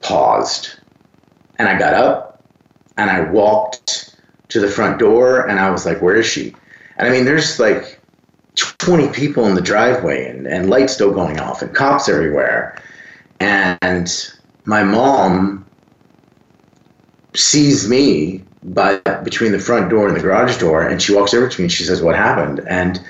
paused. 0.00 0.70
And 1.58 1.68
I 1.68 1.78
got 1.78 1.92
up 1.92 2.42
and 2.96 3.10
I 3.10 3.30
walked 3.30 4.16
to 4.48 4.60
the 4.60 4.68
front 4.68 4.98
door 4.98 5.46
and 5.46 5.60
I 5.60 5.70
was 5.70 5.84
like, 5.84 6.00
where 6.00 6.16
is 6.16 6.26
she? 6.26 6.54
And 6.96 7.06
I 7.06 7.10
mean, 7.10 7.26
there's 7.26 7.60
like 7.60 8.00
20 8.56 9.10
people 9.10 9.44
in 9.44 9.54
the 9.54 9.60
driveway 9.60 10.26
and, 10.26 10.46
and 10.46 10.70
lights 10.70 10.94
still 10.94 11.12
going 11.12 11.38
off 11.38 11.60
and 11.60 11.74
cops 11.74 12.08
everywhere. 12.08 12.80
And 13.40 14.10
my 14.64 14.82
mom 14.82 15.66
sees 17.34 17.88
me 17.88 18.44
but 18.62 19.24
between 19.24 19.52
the 19.52 19.58
front 19.58 19.90
door 19.90 20.06
and 20.06 20.16
the 20.16 20.20
garage 20.20 20.58
door, 20.58 20.86
and 20.86 21.02
she 21.02 21.14
walks 21.14 21.34
over 21.34 21.48
to 21.48 21.60
me 21.60 21.64
and 21.64 21.72
she 21.72 21.84
says, 21.84 22.02
"What 22.02 22.14
happened?" 22.14 22.60
And 22.68 23.00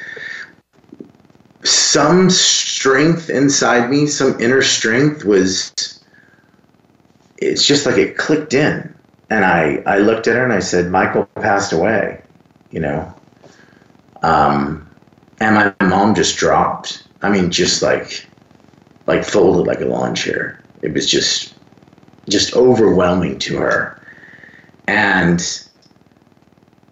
some 1.64 2.30
strength 2.30 3.28
inside 3.28 3.90
me, 3.90 4.06
some 4.06 4.40
inner 4.40 4.62
strength 4.62 5.24
was. 5.24 5.72
It's 7.38 7.66
just 7.66 7.86
like 7.86 7.96
it 7.96 8.16
clicked 8.16 8.54
in, 8.54 8.94
and 9.28 9.44
I 9.44 9.82
I 9.86 9.98
looked 9.98 10.26
at 10.28 10.36
her 10.36 10.44
and 10.44 10.52
I 10.52 10.60
said, 10.60 10.90
"Michael 10.90 11.26
passed 11.36 11.72
away," 11.72 12.22
you 12.70 12.80
know. 12.80 13.12
Um, 14.22 14.88
and 15.40 15.54
my 15.56 15.86
mom 15.86 16.14
just 16.14 16.36
dropped. 16.36 17.02
I 17.20 17.28
mean, 17.28 17.50
just 17.50 17.82
like 17.82 18.26
like 19.06 19.24
folded 19.24 19.66
like 19.66 19.80
a 19.80 19.86
lawn 19.86 20.14
chair. 20.14 20.62
It 20.82 20.94
was 20.94 21.08
just 21.08 21.54
just 22.28 22.54
overwhelming 22.56 23.38
to 23.40 23.56
her. 23.58 24.01
And 24.86 25.42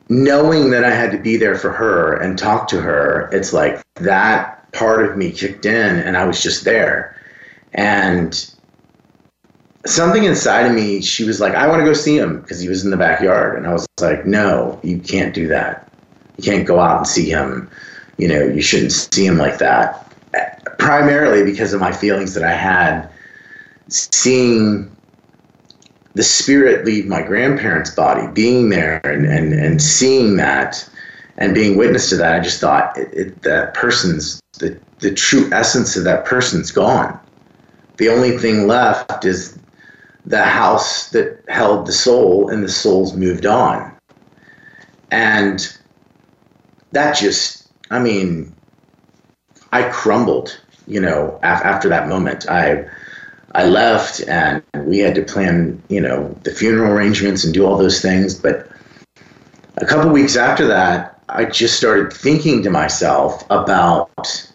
knowing 0.08 0.70
that 0.70 0.84
I 0.84 0.90
had 0.90 1.12
to 1.12 1.18
be 1.18 1.36
there 1.36 1.56
for 1.56 1.70
her 1.72 2.16
and 2.16 2.38
talk 2.38 2.68
to 2.68 2.80
her, 2.80 3.28
it's 3.32 3.52
like 3.52 3.82
that 3.96 4.70
part 4.72 5.04
of 5.04 5.16
me 5.16 5.30
kicked 5.32 5.66
in 5.66 5.98
and 5.98 6.16
I 6.16 6.24
was 6.24 6.42
just 6.42 6.64
there. 6.64 7.16
And 7.72 8.52
something 9.86 10.24
inside 10.24 10.66
of 10.66 10.74
me, 10.74 11.00
she 11.00 11.24
was 11.24 11.40
like, 11.40 11.54
I 11.54 11.66
want 11.68 11.80
to 11.80 11.84
go 11.84 11.92
see 11.92 12.16
him 12.16 12.40
because 12.40 12.60
he 12.60 12.68
was 12.68 12.84
in 12.84 12.90
the 12.90 12.96
backyard. 12.96 13.56
And 13.56 13.66
I 13.66 13.72
was 13.72 13.86
like, 14.00 14.26
no, 14.26 14.80
you 14.82 14.98
can't 14.98 15.34
do 15.34 15.48
that. 15.48 15.92
You 16.36 16.44
can't 16.44 16.66
go 16.66 16.80
out 16.80 16.98
and 16.98 17.06
see 17.06 17.28
him. 17.28 17.70
You 18.16 18.28
know, 18.28 18.44
you 18.44 18.62
shouldn't 18.62 18.92
see 18.92 19.26
him 19.26 19.38
like 19.38 19.58
that. 19.58 20.06
Primarily 20.78 21.44
because 21.44 21.72
of 21.72 21.80
my 21.80 21.92
feelings 21.92 22.34
that 22.34 22.44
I 22.44 22.52
had 22.52 23.08
seeing 23.88 24.89
the 26.14 26.22
spirit 26.22 26.84
leave 26.84 27.06
my 27.06 27.22
grandparents' 27.22 27.94
body, 27.94 28.26
being 28.32 28.68
there 28.70 29.00
and, 29.04 29.26
and, 29.26 29.52
and 29.52 29.80
seeing 29.80 30.36
that 30.36 30.88
and 31.38 31.54
being 31.54 31.76
witness 31.76 32.10
to 32.10 32.16
that, 32.16 32.34
I 32.34 32.40
just 32.40 32.60
thought 32.60 32.96
it, 32.98 33.08
it, 33.12 33.42
that 33.42 33.74
person's, 33.74 34.40
the, 34.58 34.78
the 34.98 35.12
true 35.14 35.48
essence 35.52 35.96
of 35.96 36.04
that 36.04 36.24
person's 36.26 36.70
gone. 36.70 37.18
The 37.96 38.08
only 38.08 38.36
thing 38.36 38.66
left 38.66 39.24
is 39.24 39.58
the 40.26 40.44
house 40.44 41.08
that 41.10 41.42
held 41.48 41.86
the 41.86 41.92
soul, 41.92 42.50
and 42.50 42.62
the 42.62 42.68
soul's 42.68 43.14
moved 43.14 43.46
on. 43.46 43.92
And 45.10 45.74
that 46.92 47.16
just, 47.16 47.68
I 47.90 47.98
mean, 47.98 48.54
I 49.72 49.88
crumbled, 49.90 50.60
you 50.86 51.00
know, 51.00 51.38
af- 51.42 51.64
after 51.64 51.88
that 51.88 52.08
moment. 52.08 52.48
I, 52.48 52.86
I 53.52 53.64
left 53.64 54.20
and 54.28 54.62
we 54.84 54.98
had 54.98 55.14
to 55.16 55.22
plan, 55.22 55.82
you 55.88 56.00
know, 56.00 56.36
the 56.44 56.52
funeral 56.52 56.92
arrangements 56.92 57.44
and 57.44 57.52
do 57.52 57.66
all 57.66 57.76
those 57.76 58.00
things. 58.00 58.34
But 58.34 58.68
a 59.78 59.86
couple 59.86 60.10
weeks 60.12 60.36
after 60.36 60.66
that, 60.68 61.20
I 61.28 61.44
just 61.46 61.76
started 61.76 62.12
thinking 62.12 62.62
to 62.62 62.70
myself 62.70 63.44
about 63.50 64.50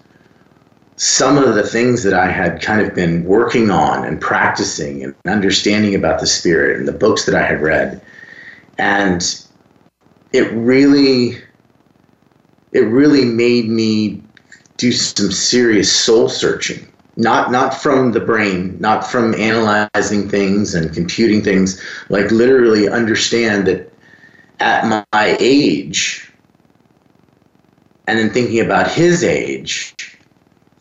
some 0.98 1.38
of 1.38 1.56
the 1.56 1.64
things 1.64 2.04
that 2.04 2.14
I 2.14 2.32
had 2.32 2.62
kind 2.62 2.82
of 2.82 2.96
been 2.96 3.26
working 3.26 3.70
on 3.70 4.06
and 4.06 4.20
practicing 4.22 5.04
and 5.04 5.16
understanding 5.26 5.94
about 5.94 6.22
the 6.22 6.28
spirit 6.28 6.78
and 6.78 6.88
the 6.88 6.94
books 6.94 7.26
that 7.26 7.36
I 7.36 7.46
had 7.46 7.62
read. 7.62 8.02
And 8.78 9.46
it 10.32 10.52
really 10.54 11.38
it 12.72 12.82
really 12.82 13.26
made 13.26 13.70
me 13.70 14.22
do 14.78 14.92
some 14.92 15.32
serious 15.32 15.94
soul 15.94 16.28
searching 16.28 16.86
not 17.18 17.52
not 17.52 17.74
from 17.74 18.12
the 18.12 18.20
brain, 18.20 18.78
not 18.80 19.08
from 19.08 19.34
analyzing 19.36 20.30
things 20.30 20.76
and 20.76 20.94
computing 20.94 21.42
things, 21.42 21.82
like 22.10 22.32
literally 22.32 22.90
understand 22.90 23.68
that 23.68 23.92
at 24.60 24.86
my 25.14 25.38
age 25.40 26.32
and 28.08 28.20
then 28.20 28.30
thinking 28.30 28.60
about 28.60 28.90
his 28.90 29.24
age 29.24 29.96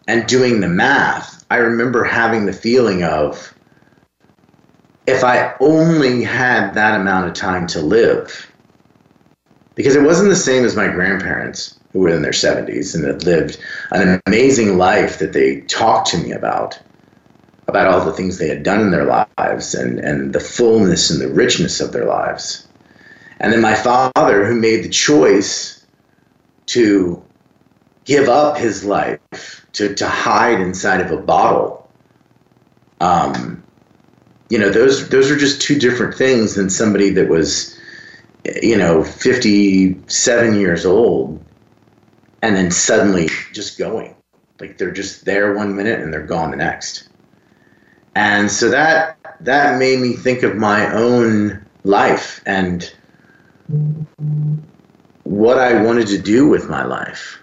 and 0.09 0.27
doing 0.27 0.61
the 0.61 0.69
math, 0.69 1.45
I 1.51 1.57
remember 1.57 2.05
having 2.05 2.47
the 2.47 2.53
feeling 2.53 3.03
of 3.03 3.55
if 5.07 5.23
I 5.23 5.55
only 5.61 6.23
had 6.23 6.75
that 6.75 7.01
amount 7.01 7.29
of 7.29 7.35
time 7.35 7.67
to 7.69 7.81
live, 7.81 8.51
because 9.75 9.97
it 9.97 10.03
wasn't 10.03 10.31
the 10.31 10.37
same 10.37 10.65
as 10.65 10.77
my 10.77 10.89
grandparents 10.89 11.79
who 11.95 12.01
were 12.01 12.11
in 12.11 12.23
their 12.23 12.33
70s 12.33 12.95
and 12.95 13.05
had 13.05 13.25
lived 13.25 13.57
an 13.93 14.21
amazing 14.27 14.77
life 14.77 15.21
that 15.21 15.33
they 15.33 15.61
talked 15.63 16.09
to 16.09 16.19
me 16.19 16.33
about 16.33 16.79
about 17.69 17.87
all 17.87 18.05
the 18.05 18.13
things 18.13 18.37
they 18.37 18.49
had 18.49 18.63
done 18.63 18.81
in 18.81 18.91
their 18.91 19.07
lives 19.39 19.75
and, 19.75 19.99
and 20.01 20.35
the 20.35 20.41
fullness 20.41 21.09
and 21.09 21.19
the 21.19 21.29
richness 21.29 21.81
of 21.81 21.93
their 21.93 22.05
lives. 22.05 22.69
And 23.41 23.53
then 23.53 23.63
my 23.63 23.75
father, 23.75 24.45
who 24.45 24.55
made 24.55 24.85
the 24.85 24.91
choice 24.91 25.83
to 26.67 27.25
give 28.05 28.29
up 28.29 28.59
his 28.59 28.85
life, 28.85 29.67
to, 29.73 29.95
to 29.95 30.07
hide 30.07 30.61
inside 30.61 31.01
of 31.01 31.11
a 31.11 31.17
bottle. 31.17 31.91
Um, 33.01 33.63
you 34.51 34.59
know, 34.59 34.69
those 34.69 35.09
those 35.09 35.31
are 35.31 35.37
just 35.37 35.63
two 35.63 35.79
different 35.79 36.15
things 36.15 36.55
than 36.55 36.69
somebody 36.69 37.09
that 37.11 37.31
was, 37.31 37.79
you 38.63 38.77
know, 38.77 39.03
57 39.03 40.61
years 40.61 40.85
old 40.85 41.43
and 42.45 42.55
then 42.55 42.71
suddenly 42.71 43.31
just 43.53 43.79
going. 43.79 44.15
Like 44.61 44.77
they're 44.77 44.91
just 44.91 45.25
there 45.25 45.55
one 45.55 45.75
minute 45.75 46.01
and 46.01 46.13
they're 46.13 46.27
gone 46.27 46.51
the 46.51 46.59
next. 46.59 47.09
And 48.15 48.51
so 48.51 48.69
that 48.69 49.17
that 49.41 49.79
made 49.79 49.99
me 49.99 50.13
think 50.13 50.43
of 50.43 50.55
my 50.55 50.93
own 50.93 51.65
life 51.85 52.43
and 52.45 52.95
what 55.25 55.59
I 55.59 55.83
wanted 55.83 56.07
to 56.09 56.19
do 56.19 56.47
with 56.47 56.69
my 56.69 56.85
life. 56.85 57.39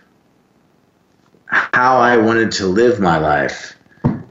How 1.48 1.98
I 1.98 2.18
wanted 2.18 2.52
to 2.54 2.68
live 2.68 3.00
my 3.00 3.18
life 3.18 3.76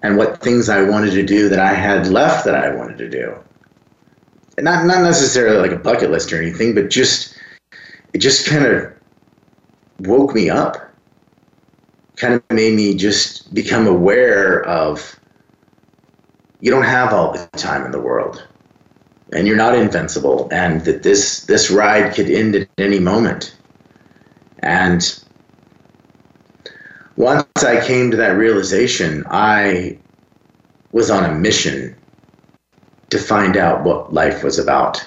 and 0.02 0.16
what 0.16 0.40
things 0.40 0.68
I 0.68 0.82
wanted 0.82 1.10
to 1.10 1.26
do 1.26 1.48
that 1.48 1.58
I 1.58 1.74
had 1.74 2.06
left 2.06 2.44
that 2.44 2.54
I 2.54 2.74
wanted 2.76 2.96
to 2.98 3.10
do. 3.10 3.36
Not 4.60 4.86
not 4.86 5.02
necessarily 5.02 5.58
like 5.58 5.72
a 5.72 5.82
bucket 5.82 6.12
list 6.12 6.32
or 6.32 6.40
anything, 6.40 6.76
but 6.76 6.90
just 6.90 7.36
it 8.12 8.18
just 8.18 8.46
kind 8.46 8.64
of 8.64 9.00
woke 10.07 10.35
me 10.35 10.50
up, 10.50 10.76
kind 12.16 12.35
of 12.35 12.42
made 12.50 12.75
me 12.75 12.95
just 12.95 13.52
become 13.54 13.87
aware 13.87 14.64
of 14.66 15.19
you 16.61 16.71
don't 16.71 16.85
have 16.85 17.12
all 17.12 17.33
the 17.33 17.47
time 17.59 17.85
in 17.85 17.92
the 17.92 18.00
world 18.00 18.47
and 19.33 19.47
you're 19.47 19.57
not 19.57 19.75
invincible 19.75 20.49
and 20.52 20.85
that 20.85 21.02
this 21.02 21.45
this 21.47 21.71
ride 21.71 22.14
could 22.14 22.28
end 22.28 22.54
at 22.54 22.69
any 22.78 22.99
moment. 22.99 23.57
And 24.62 25.21
once 27.21 27.64
i 27.64 27.87
came 27.87 28.11
to 28.11 28.16
that 28.16 28.30
realization 28.30 29.23
i 29.28 29.99
was 30.92 31.11
on 31.11 31.28
a 31.28 31.35
mission 31.35 31.95
to 33.11 33.19
find 33.19 33.59
out 33.59 33.85
what 33.85 34.12
life 34.14 34.42
was 34.42 34.59
about 34.59 35.07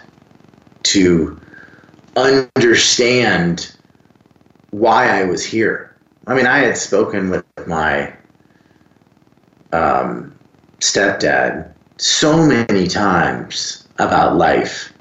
to 0.84 1.40
understand 2.16 3.76
why 4.74 5.20
I 5.20 5.24
was 5.24 5.46
here. 5.46 5.96
I 6.26 6.34
mean, 6.34 6.48
I 6.48 6.58
had 6.58 6.76
spoken 6.76 7.30
with 7.30 7.46
my 7.68 8.12
um, 9.72 10.36
stepdad 10.80 11.72
so 11.98 12.44
many 12.46 12.88
times 12.88 13.88
about 14.00 14.36
life 14.36 14.92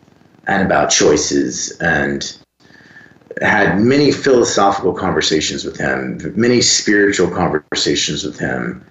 and 0.47 0.65
about 0.67 0.91
choices 0.91 1.71
and 1.79 2.37
had 3.41 3.81
many 3.81 4.13
philosophical 4.13 4.93
conversations 4.93 5.65
with 5.65 5.79
him, 5.79 6.21
many 6.37 6.61
spiritual 6.61 7.31
conversations 7.31 8.25
with 8.25 8.39
him. 8.39 8.85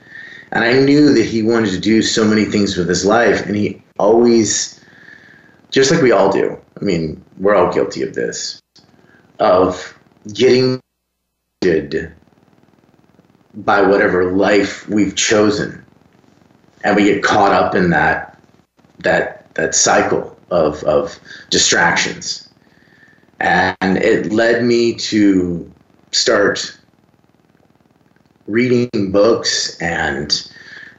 And 0.52 0.64
I 0.64 0.74
knew 0.74 1.14
that 1.14 1.26
he 1.26 1.44
wanted 1.44 1.70
to 1.72 1.80
do 1.80 2.02
so 2.02 2.26
many 2.26 2.46
things 2.46 2.76
with 2.76 2.90
his 2.90 3.06
life. 3.06 3.46
And 3.46 3.56
he 3.56 3.84
always, 4.00 4.84
just 5.70 5.92
like 5.92 6.02
we 6.02 6.12
all 6.12 6.32
do, 6.32 6.58
I 6.82 6.84
mean, 6.84 7.24
we're 7.38 7.56
all 7.56 7.72
guilty 7.72 8.02
of 8.02 8.16
this, 8.16 8.60
of 9.40 9.96
getting 10.34 10.82
by 13.54 13.82
whatever 13.82 14.32
life 14.32 14.88
we've 14.88 15.16
chosen. 15.16 15.86
And 16.84 16.96
we 16.96 17.04
get 17.06 17.24
caught 17.24 17.52
up 17.52 17.76
in 17.76 17.92
that 17.92 18.40
that 19.00 19.54
that 19.56 19.76
cycle 19.76 20.38
of 20.50 20.84
of 20.84 21.20
distractions. 21.50 22.50
And 23.40 23.98
it 23.98 24.32
led 24.32 24.64
me 24.64 24.94
to 24.96 25.72
start 26.12 26.78
reading 28.48 28.90
books 29.12 29.80
and 29.82 30.52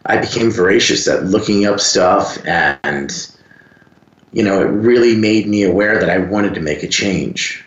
I 0.07 0.17
became 0.17 0.51
voracious 0.51 1.07
at 1.07 1.25
looking 1.25 1.67
up 1.67 1.81
stuff 1.81 2.39
and 2.47 3.13
you 4.33 4.43
know 4.43 4.63
it 4.63 4.67
really 4.67 5.15
made 5.15 5.47
me 5.47 5.63
aware 5.63 5.99
that 5.99 6.09
I 6.09 6.19
wanted 6.19 6.55
to 6.55 6.61
make 6.61 6.83
a 6.83 6.89
change 6.89 7.65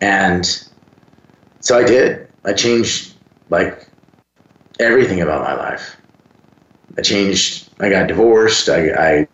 and 0.00 0.46
so 1.60 1.78
I 1.78 1.84
did. 1.84 2.28
I 2.44 2.52
changed 2.52 3.14
like 3.50 3.86
everything 4.78 5.20
about 5.20 5.42
my 5.42 5.54
life. 5.54 5.96
I 6.98 7.02
changed. 7.02 7.68
I 7.80 7.90
got 7.90 8.08
divorced. 8.08 8.68
I, 8.68 8.90
I 8.90 9.28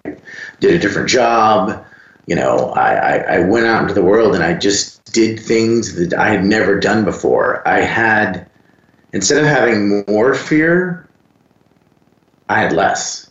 did 0.61 0.75
a 0.75 0.79
different 0.79 1.09
job. 1.09 1.85
you 2.27 2.35
know, 2.35 2.71
I, 2.71 2.93
I, 2.95 3.17
I 3.37 3.39
went 3.41 3.67
out 3.67 3.83
into 3.83 3.95
the 3.95 4.03
world 4.03 4.35
and 4.35 4.43
I 4.43 4.55
just 4.55 5.05
did 5.13 5.39
things 5.41 5.95
that 5.95 6.13
I 6.19 6.29
had 6.29 6.45
never 6.45 6.79
done 6.79 7.05
before. 7.05 7.67
I 7.67 7.81
had, 7.81 8.49
instead 9.13 9.39
of 9.39 9.47
having 9.47 10.05
more 10.09 10.35
fear, 10.35 11.09
I 12.49 12.61
had 12.61 12.73
less. 12.73 13.26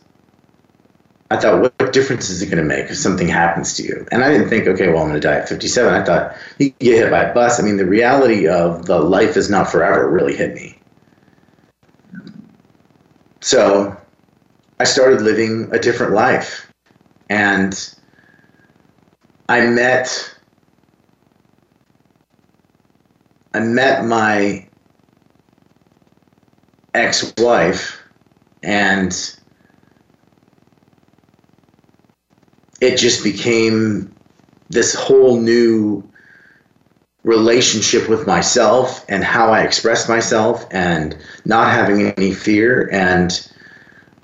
I 1.32 1.38
thought, 1.38 1.60
what 1.60 1.92
difference 1.92 2.30
is 2.30 2.42
it 2.42 2.48
going 2.48 2.58
to 2.58 2.64
make 2.64 2.86
if 2.92 2.98
something 2.98 3.28
happens 3.28 3.74
to 3.78 3.84
you? 3.84 4.08
And 4.12 4.24
I 4.24 4.32
didn't 4.32 4.48
think, 4.48 4.68
okay, 4.68 4.90
well, 4.90 5.00
I'm 5.02 5.10
going 5.10 5.20
to 5.20 5.28
die 5.28 5.38
at 5.38 5.50
57. 5.50 5.92
I 5.92 6.04
thought, 6.04 6.36
you 6.60 6.70
get 6.80 6.98
hit 7.00 7.10
by 7.10 7.24
a 7.24 7.34
bus. 7.34 7.60
I 7.60 7.64
mean, 7.64 7.78
the 7.78 7.86
reality 7.86 8.48
of 8.48 8.86
the 8.86 9.00
life 9.00 9.36
is 9.36 9.50
not 9.50 9.72
forever 9.72 10.10
really 10.10 10.36
hit 10.36 10.54
me. 10.54 10.78
So 13.42 13.98
I 14.80 14.84
started 14.84 15.22
living 15.22 15.70
a 15.72 15.80
different 15.80 16.14
life. 16.14 16.72
And 17.30 17.96
I 19.50 19.66
met 19.66 20.36
I 23.56 23.60
met 23.62 24.04
my 24.04 24.68
ex-wife 26.94 28.02
and 28.64 29.38
it 32.86 32.98
just 32.98 33.24
became 33.24 34.14
this 34.70 34.94
whole 34.94 35.40
new 35.40 36.04
relationship 37.24 38.08
with 38.08 38.28
myself 38.28 39.04
and 39.10 39.24
how 39.24 39.50
I 39.50 39.62
express 39.62 40.08
myself 40.08 40.66
and 40.70 41.18
not 41.44 41.72
having 41.72 42.08
any 42.12 42.32
fear 42.32 42.88
and 42.92 43.32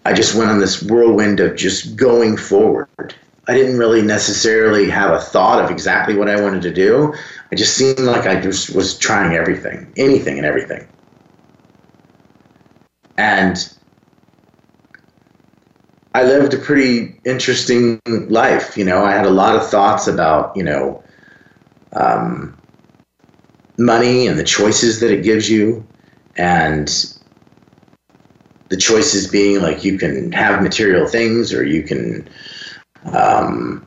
I 0.05 0.13
just 0.13 0.35
went 0.35 0.49
on 0.49 0.59
this 0.59 0.81
whirlwind 0.81 1.39
of 1.39 1.55
just 1.55 1.95
going 1.95 2.37
forward. 2.37 3.15
I 3.47 3.53
didn't 3.53 3.77
really 3.77 4.01
necessarily 4.01 4.89
have 4.89 5.11
a 5.11 5.19
thought 5.19 5.63
of 5.63 5.71
exactly 5.71 6.15
what 6.15 6.29
I 6.29 6.39
wanted 6.39 6.61
to 6.63 6.73
do. 6.73 7.13
I 7.51 7.55
just 7.55 7.75
seemed 7.75 7.99
like 7.99 8.25
I 8.25 8.39
just 8.39 8.73
was 8.73 8.97
trying 8.97 9.35
everything, 9.35 9.91
anything 9.97 10.37
and 10.37 10.45
everything. 10.45 10.87
And 13.17 13.57
I 16.13 16.23
lived 16.23 16.53
a 16.53 16.57
pretty 16.57 17.19
interesting 17.23 18.01
life. 18.05 18.77
You 18.77 18.83
know, 18.83 19.03
I 19.05 19.11
had 19.11 19.25
a 19.25 19.29
lot 19.29 19.55
of 19.55 19.69
thoughts 19.69 20.07
about, 20.07 20.55
you 20.57 20.63
know, 20.63 21.03
um, 21.93 22.57
money 23.77 24.27
and 24.27 24.37
the 24.37 24.43
choices 24.43 24.99
that 24.99 25.11
it 25.11 25.23
gives 25.23 25.49
you, 25.49 25.85
and 26.37 26.87
the 28.69 28.77
choices 28.77 29.27
being 29.27 29.61
like 29.61 29.83
you 29.83 29.97
can 29.97 30.31
have 30.31 30.63
material 30.63 31.05
things 31.05 31.53
or 31.53 31.65
you 31.65 31.83
can 31.83 32.27
um, 33.13 33.85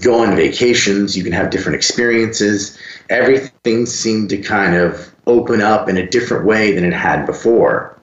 go 0.00 0.22
on 0.22 0.34
vacations, 0.34 1.16
you 1.16 1.22
can 1.22 1.32
have 1.32 1.50
different 1.50 1.76
experiences. 1.76 2.76
Everything 3.10 3.86
seemed 3.86 4.30
to 4.30 4.38
kind 4.38 4.74
of 4.74 5.14
open 5.26 5.60
up 5.60 5.88
in 5.88 5.96
a 5.96 6.06
different 6.06 6.44
way 6.44 6.72
than 6.72 6.84
it 6.84 6.92
had 6.92 7.26
before. 7.26 7.98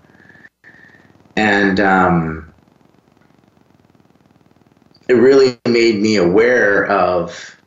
And 1.36 1.80
um, 1.80 2.51
it 5.12 5.16
really 5.16 5.60
made 5.68 6.02
me 6.02 6.16
aware 6.16 6.86
of 6.86 7.58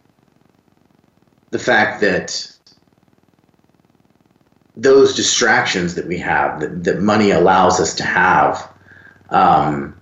the 1.51 1.59
fact 1.59 2.01
that 2.01 2.51
those 4.77 5.15
distractions 5.15 5.95
that 5.95 6.07
we 6.07 6.17
have 6.17 6.59
that, 6.61 6.85
that 6.85 7.03
money 7.03 7.33
allows 7.33 7.81
us 7.81 7.95
to 7.95 8.03
have 8.03 8.67
um, 9.29 9.95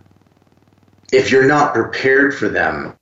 if 1.10 1.32
you're 1.32 1.48
not 1.48 1.74
prepared 1.74 2.32
for 2.32 2.48
them 2.48 2.96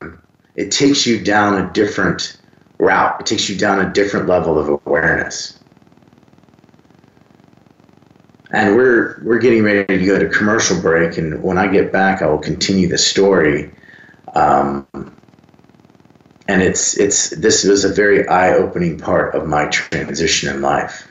it 0.57 0.71
takes 0.71 1.07
you 1.07 1.23
down 1.23 1.63
a 1.63 1.71
different 1.75 2.39
route. 2.79 3.21
It 3.21 3.27
takes 3.27 3.49
you 3.51 3.59
down 3.59 3.79
a 3.79 3.93
different 3.93 4.27
level 4.27 4.59
of 4.59 4.81
awareness. 4.87 5.59
And 8.53 8.75
we're 8.75 9.21
we're 9.23 9.39
getting 9.39 9.63
ready 9.63 9.99
to 9.99 10.07
go 10.07 10.19
to 10.19 10.29
commercial 10.31 10.81
break. 10.81 11.19
And 11.19 11.43
when 11.43 11.59
i 11.59 11.67
get 11.69 11.93
back 11.93 12.23
i 12.23 12.27
will 12.27 12.39
continue 12.39 12.89
the 12.89 12.99
story 12.99 13.71
um, 14.35 14.87
and 16.49 16.63
it's 16.63 16.97
it's 16.99 17.31
this 17.31 17.65
was 17.65 17.85
a 17.85 17.93
very 17.93 18.27
eye-opening 18.29 18.99
part 18.99 19.35
of 19.35 19.47
my 19.47 19.67
transition 19.67 20.55
in 20.55 20.63
life 20.63 21.07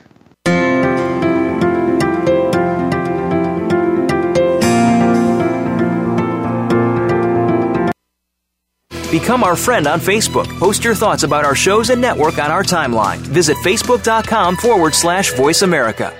Become 9.12 9.43
our 9.43 9.55
friend 9.55 9.88
on 9.88 9.99
Facebook. 9.99 10.47
Post 10.60 10.84
your 10.84 10.93
thoughts 10.93 11.23
about 11.23 11.43
our 11.43 11.55
shows 11.55 11.89
and 11.89 11.99
network 11.99 12.38
on 12.38 12.51
our 12.51 12.63
timeline. 12.63 13.17
Visit 13.17 13.58
facebook.com 13.58 14.55
forward 14.58 14.93
slash 14.93 15.34
voice 15.34 15.63
America. 15.63 16.13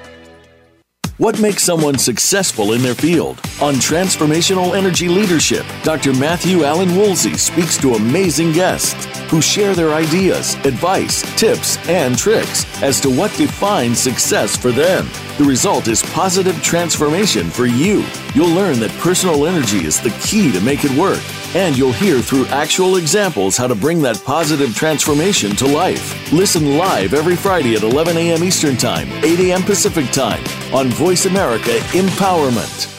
What 1.20 1.42
makes 1.42 1.64
someone 1.64 1.98
successful 1.98 2.72
in 2.72 2.82
their 2.82 2.96
field? 2.96 3.42
On 3.62 3.74
Transformational 3.74 4.74
Energy 4.74 5.10
Leadership, 5.10 5.66
Dr. 5.84 6.14
Matthew 6.14 6.64
Allen 6.64 6.96
Woolsey 6.96 7.34
speaks 7.34 7.78
to 7.80 7.96
amazing 7.96 8.54
guests 8.54 9.06
who 9.30 9.42
share 9.42 9.76
their 9.76 9.94
ideas, 9.94 10.56
advice, 10.64 11.22
tips, 11.38 11.78
and 11.90 12.18
tricks 12.18 12.64
as 12.82 13.02
to 13.02 13.10
what 13.10 13.36
defines 13.36 14.00
success 14.00 14.56
for 14.56 14.72
them. 14.72 15.10
The 15.38 15.44
result 15.44 15.90
is 15.90 16.04
positive 16.04 16.56
transformation 16.64 17.50
for 17.50 17.66
you. 17.66 18.06
You'll 18.34 18.56
learn 18.56 18.80
that 18.80 18.98
personal 19.02 19.46
energy 19.46 19.84
is 19.84 20.00
the 20.00 20.18
key 20.22 20.54
to 20.54 20.62
make 20.62 20.86
it 20.86 20.98
work 20.98 21.22
and 21.56 21.78
you'll 21.78 21.92
hear 21.92 22.22
through 22.22 22.46
actual 22.48 22.98
examples 22.98 23.58
how 23.58 23.68
to 23.68 23.76
bring 23.76 24.02
that 24.02 24.22
positive 24.24 24.76
transformation 24.76 25.56
to 25.56 25.66
life. 25.66 26.32
Listen 26.32 26.78
live 26.78 27.14
every 27.14 27.36
Friday 27.36 27.76
at 27.76 27.84
11 27.84 28.18
a.m. 28.18 28.44
Eastern 28.44 28.78
Time, 28.78 29.10
8 29.24 29.40
a.m. 29.40 29.64
Pacific 29.64 30.12
Time 30.12 30.44
on 30.74 30.90
Voice 30.90 31.26
America 31.26 31.72
Empowerment. 31.94 32.99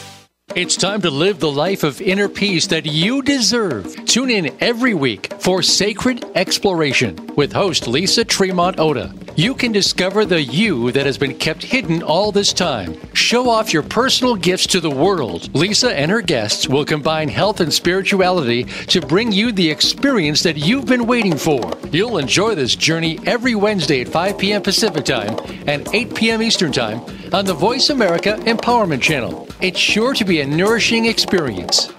It's 0.53 0.75
time 0.75 1.01
to 1.03 1.09
live 1.09 1.39
the 1.39 1.49
life 1.49 1.83
of 1.83 2.01
inner 2.01 2.27
peace 2.27 2.67
that 2.67 2.85
you 2.85 3.21
deserve. 3.21 3.95
Tune 4.03 4.29
in 4.29 4.53
every 4.59 4.93
week 4.93 5.33
for 5.39 5.63
Sacred 5.63 6.25
Exploration 6.35 7.17
with 7.37 7.53
host 7.53 7.87
Lisa 7.87 8.25
Tremont 8.25 8.77
Oda. 8.77 9.13
You 9.37 9.55
can 9.55 9.71
discover 9.71 10.25
the 10.25 10.41
you 10.41 10.91
that 10.91 11.05
has 11.05 11.17
been 11.17 11.37
kept 11.37 11.63
hidden 11.63 12.03
all 12.03 12.33
this 12.33 12.51
time. 12.51 12.97
Show 13.13 13.49
off 13.49 13.71
your 13.71 13.83
personal 13.83 14.35
gifts 14.35 14.67
to 14.67 14.81
the 14.81 14.89
world. 14.89 15.55
Lisa 15.55 15.97
and 15.97 16.11
her 16.11 16.21
guests 16.21 16.67
will 16.67 16.83
combine 16.83 17.29
health 17.29 17.61
and 17.61 17.73
spirituality 17.73 18.65
to 18.87 18.99
bring 18.99 19.31
you 19.31 19.53
the 19.53 19.71
experience 19.71 20.43
that 20.43 20.57
you've 20.57 20.85
been 20.85 21.07
waiting 21.07 21.37
for. 21.37 21.71
You'll 21.93 22.17
enjoy 22.17 22.55
this 22.55 22.75
journey 22.75 23.19
every 23.25 23.55
Wednesday 23.55 24.01
at 24.01 24.09
5 24.09 24.37
p.m. 24.37 24.61
Pacific 24.61 25.05
Time 25.05 25.39
and 25.65 25.87
8 25.93 26.13
p.m. 26.13 26.41
Eastern 26.41 26.73
Time 26.73 26.99
on 27.33 27.45
the 27.45 27.53
Voice 27.53 27.89
America 27.89 28.37
Empowerment 28.41 29.01
Channel. 29.01 29.47
It's 29.61 29.79
sure 29.79 30.13
to 30.13 30.25
be 30.25 30.41
a 30.41 30.45
nourishing 30.45 31.05
experience. 31.05 31.91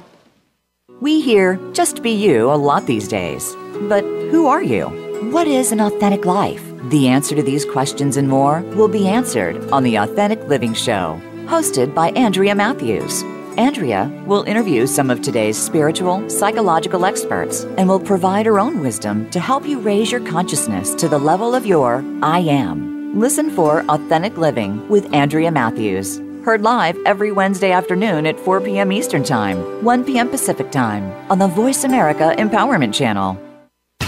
We 1.01 1.21
hear 1.23 1.59
just 1.73 2.03
be 2.03 2.11
you 2.11 2.51
a 2.51 2.55
lot 2.55 2.87
these 2.87 3.09
days. 3.09 3.57
But 3.89 4.05
who 4.31 4.47
are 4.47 4.63
you? 4.63 4.87
What 5.33 5.47
is 5.47 5.73
an 5.73 5.81
authentic 5.81 6.27
life? 6.27 6.63
The 6.91 7.09
answer 7.09 7.35
to 7.35 7.43
these 7.43 7.65
questions 7.65 8.19
and 8.19 8.29
more 8.29 8.61
will 8.77 8.89
be 8.89 9.09
answered 9.09 9.71
on 9.71 9.85
the 9.85 9.97
Authentic 9.97 10.47
Living 10.49 10.75
Show, 10.75 11.21
hosted 11.47 11.95
by 11.95 12.11
Andrea 12.11 12.55
Matthews. 12.55 13.23
Andrea 13.57 14.11
will 14.27 14.43
interview 14.43 14.87
some 14.87 15.11
of 15.11 15.23
today's 15.23 15.57
spiritual, 15.57 16.29
psychological 16.29 17.07
experts 17.07 17.65
and 17.79 17.89
will 17.89 18.01
provide 18.01 18.47
her 18.47 18.59
own 18.59 18.81
wisdom 18.81 19.31
to 19.31 19.41
help 19.41 19.67
you 19.67 19.79
raise 19.79 20.13
your 20.13 20.27
consciousness 20.27 20.95
to 20.95 21.09
the 21.09 21.19
level 21.19 21.55
of 21.55 21.65
your 21.65 22.05
I 22.23 22.41
am. 22.41 23.02
Listen 23.15 23.51
for 23.51 23.85
Authentic 23.91 24.39
Living 24.39 24.89
with 24.89 25.13
Andrea 25.13 25.51
Matthews. 25.51 26.17
Heard 26.47 26.63
live 26.63 26.97
every 27.05 27.31
Wednesday 27.31 27.71
afternoon 27.71 28.27
at 28.27 28.41
4 28.41 28.63
p.m. 28.63 28.91
Eastern 28.91 29.23
Time, 29.23 29.85
1 29.85 30.05
p.m. 30.05 30.31
Pacific 30.31 30.71
Time 30.71 31.13
on 31.31 31.39
the 31.39 31.47
Voice 31.47 31.85
America 31.85 32.35
Empowerment 32.39 32.95
Channel. 32.95 33.39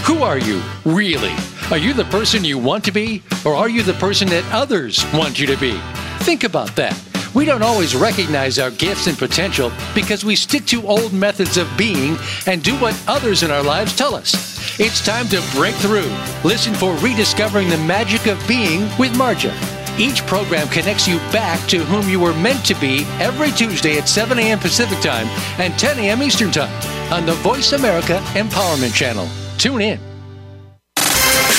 Who 0.05 0.23
are 0.23 0.39
you, 0.39 0.59
really? 0.85 1.35
Are 1.69 1.77
you 1.77 1.93
the 1.93 2.05
person 2.05 2.43
you 2.43 2.57
want 2.57 2.83
to 2.85 2.91
be, 2.91 3.21
or 3.45 3.53
are 3.53 3.69
you 3.69 3.83
the 3.83 3.93
person 3.93 4.27
that 4.29 4.43
others 4.51 5.05
want 5.13 5.39
you 5.39 5.45
to 5.45 5.57
be? 5.57 5.79
Think 6.21 6.43
about 6.43 6.75
that. 6.75 6.99
We 7.35 7.45
don't 7.45 7.61
always 7.61 7.95
recognize 7.95 8.57
our 8.57 8.71
gifts 8.71 9.05
and 9.05 9.15
potential 9.15 9.71
because 9.93 10.25
we 10.25 10.35
stick 10.35 10.65
to 10.65 10.87
old 10.87 11.13
methods 11.13 11.57
of 11.57 11.69
being 11.77 12.17
and 12.47 12.63
do 12.63 12.75
what 12.77 12.99
others 13.07 13.43
in 13.43 13.51
our 13.51 13.61
lives 13.61 13.95
tell 13.95 14.15
us. 14.15 14.54
It's 14.77 14.99
time 14.99 15.29
to 15.29 15.41
break 15.53 15.73
through. 15.75 16.11
Listen 16.43 16.73
for 16.73 16.93
Rediscovering 16.95 17.69
the 17.69 17.77
Magic 17.77 18.27
of 18.27 18.45
Being 18.45 18.81
with 18.99 19.13
Marja. 19.13 19.53
Each 19.97 20.21
program 20.25 20.67
connects 20.67 21.07
you 21.07 21.17
back 21.31 21.65
to 21.69 21.79
whom 21.79 22.09
you 22.09 22.19
were 22.19 22.33
meant 22.33 22.65
to 22.65 22.75
be 22.75 23.05
every 23.21 23.51
Tuesday 23.51 23.97
at 23.97 24.09
7 24.09 24.37
a.m. 24.37 24.59
Pacific 24.59 24.99
Time 24.99 25.27
and 25.61 25.79
10 25.79 25.99
a.m. 25.99 26.21
Eastern 26.21 26.51
Time 26.51 26.73
on 27.09 27.25
the 27.25 27.35
Voice 27.35 27.71
America 27.71 28.19
Empowerment 28.33 28.93
Channel. 28.93 29.29
Tune 29.57 29.79
in. 29.79 30.14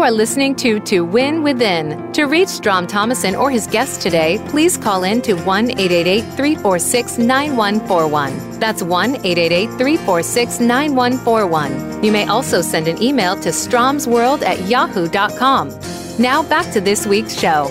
You 0.00 0.06
are 0.06 0.10
listening 0.12 0.54
to 0.54 0.80
To 0.80 1.02
Win 1.02 1.42
Within. 1.42 2.10
To 2.14 2.24
reach 2.24 2.48
Strom 2.48 2.86
Thomason 2.86 3.36
or 3.36 3.50
his 3.50 3.66
guest 3.66 4.00
today, 4.00 4.42
please 4.48 4.78
call 4.78 5.04
in 5.04 5.20
to 5.20 5.34
1 5.34 5.72
888 5.72 6.22
346 6.22 7.18
9141. 7.18 8.58
That's 8.58 8.82
1 8.82 9.16
888 9.16 9.66
346 9.76 10.60
9141. 10.60 12.02
You 12.02 12.12
may 12.12 12.26
also 12.26 12.62
send 12.62 12.88
an 12.88 13.02
email 13.02 13.38
to 13.40 13.50
stromsworld 13.50 14.40
at 14.40 14.66
yahoo.com. 14.66 15.68
Now 16.18 16.44
back 16.44 16.72
to 16.72 16.80
this 16.80 17.06
week's 17.06 17.38
show. 17.38 17.66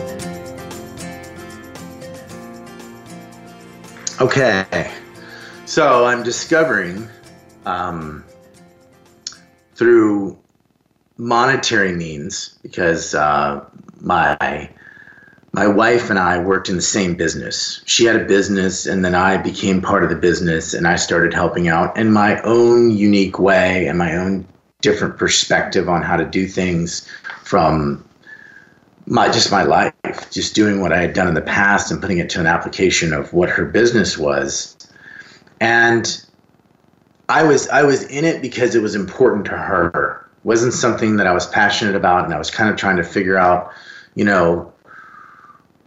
Okay. 4.21 4.91
So 5.65 6.05
I'm 6.05 6.21
discovering 6.21 7.09
um, 7.65 8.23
through 9.73 10.37
monetary 11.19 11.93
means 11.93 12.57
because 12.63 13.13
uh, 13.13 13.63
my 14.01 14.69
my 15.51 15.67
wife 15.67 16.09
and 16.09 16.19
I 16.19 16.37
worked 16.37 16.69
in 16.69 16.75
the 16.75 16.81
same 16.81 17.15
business. 17.15 17.81
She 17.85 18.05
had 18.05 18.15
a 18.15 18.25
business, 18.25 18.85
and 18.85 19.03
then 19.03 19.15
I 19.15 19.37
became 19.37 19.81
part 19.81 20.03
of 20.03 20.09
the 20.09 20.15
business, 20.15 20.73
and 20.73 20.87
I 20.87 20.95
started 20.95 21.33
helping 21.33 21.67
out 21.67 21.97
in 21.97 22.11
my 22.11 22.41
own 22.41 22.91
unique 22.91 23.39
way 23.39 23.87
and 23.87 23.97
my 23.97 24.15
own 24.15 24.47
different 24.81 25.17
perspective 25.17 25.89
on 25.89 26.01
how 26.01 26.15
to 26.15 26.25
do 26.25 26.47
things 26.47 27.07
from 27.43 28.05
my 29.05 29.27
just 29.29 29.51
my 29.51 29.63
life, 29.63 29.93
just 30.31 30.55
doing 30.55 30.81
what 30.81 30.93
I 30.93 31.01
had 31.01 31.13
done 31.13 31.27
in 31.27 31.33
the 31.33 31.41
past 31.41 31.91
and 31.91 31.99
putting 31.99 32.19
it 32.19 32.29
to 32.31 32.39
an 32.39 32.47
application 32.47 33.11
of 33.11 33.33
what 33.33 33.49
her 33.49 33.65
business 33.65 34.17
was. 34.17 34.77
And 35.59 36.23
I 37.27 37.43
was 37.43 37.67
I 37.69 37.83
was 37.83 38.03
in 38.03 38.23
it 38.23 38.41
because 38.41 38.75
it 38.75 38.81
was 38.81 38.95
important 38.95 39.45
to 39.45 39.57
her 39.57 40.28
wasn't 40.49 40.73
something 40.73 41.17
that 41.17 41.27
I 41.27 41.31
was 41.31 41.45
passionate 41.45 41.93
about, 41.93 42.25
and 42.25 42.33
I 42.33 42.39
was 42.39 42.49
kind 42.49 42.71
of 42.71 42.75
trying 42.75 42.97
to 42.97 43.03
figure 43.03 43.37
out, 43.37 43.71
you 44.15 44.25
know, 44.25 44.73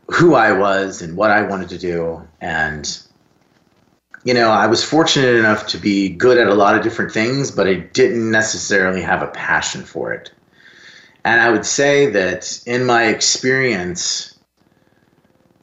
who 0.07 0.37
I 0.37 0.53
was 0.53 1.03
and 1.03 1.16
what 1.16 1.33
I 1.33 1.42
wanted 1.42 1.68
to 1.70 1.79
do. 1.79 2.22
And, 2.40 2.87
you 4.22 4.33
know, 4.33 4.51
I 4.51 4.68
was 4.68 4.85
fortunate 4.85 5.35
enough 5.35 5.66
to 5.66 5.79
be 5.79 6.11
good 6.11 6.38
at 6.38 6.46
a 6.46 6.55
lot 6.55 6.77
of 6.77 6.85
different 6.85 7.11
things, 7.11 7.51
but 7.51 7.66
I 7.66 7.75
didn't 7.75 8.31
necessarily 8.31 9.03
have 9.03 9.20
a 9.20 9.27
passion 9.27 9.83
for 9.83 10.12
it. 10.12 10.31
And 11.25 11.40
I 11.40 11.51
would 11.51 11.66
say 11.66 12.07
that 12.11 12.62
in 12.64 12.85
my 12.85 13.07
experience 13.07 14.38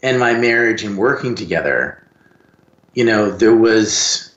in 0.03 0.19
my 0.19 0.33
marriage 0.33 0.83
and 0.83 0.97
working 0.97 1.35
together, 1.35 2.05
you 2.95 3.05
know, 3.05 3.31
there 3.31 3.55
was 3.55 4.35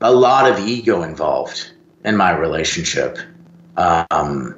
a 0.00 0.10
lot 0.10 0.50
of 0.50 0.58
ego 0.58 1.02
involved 1.02 1.70
in 2.02 2.16
my 2.16 2.30
relationship 2.30 3.18
um, 3.76 4.54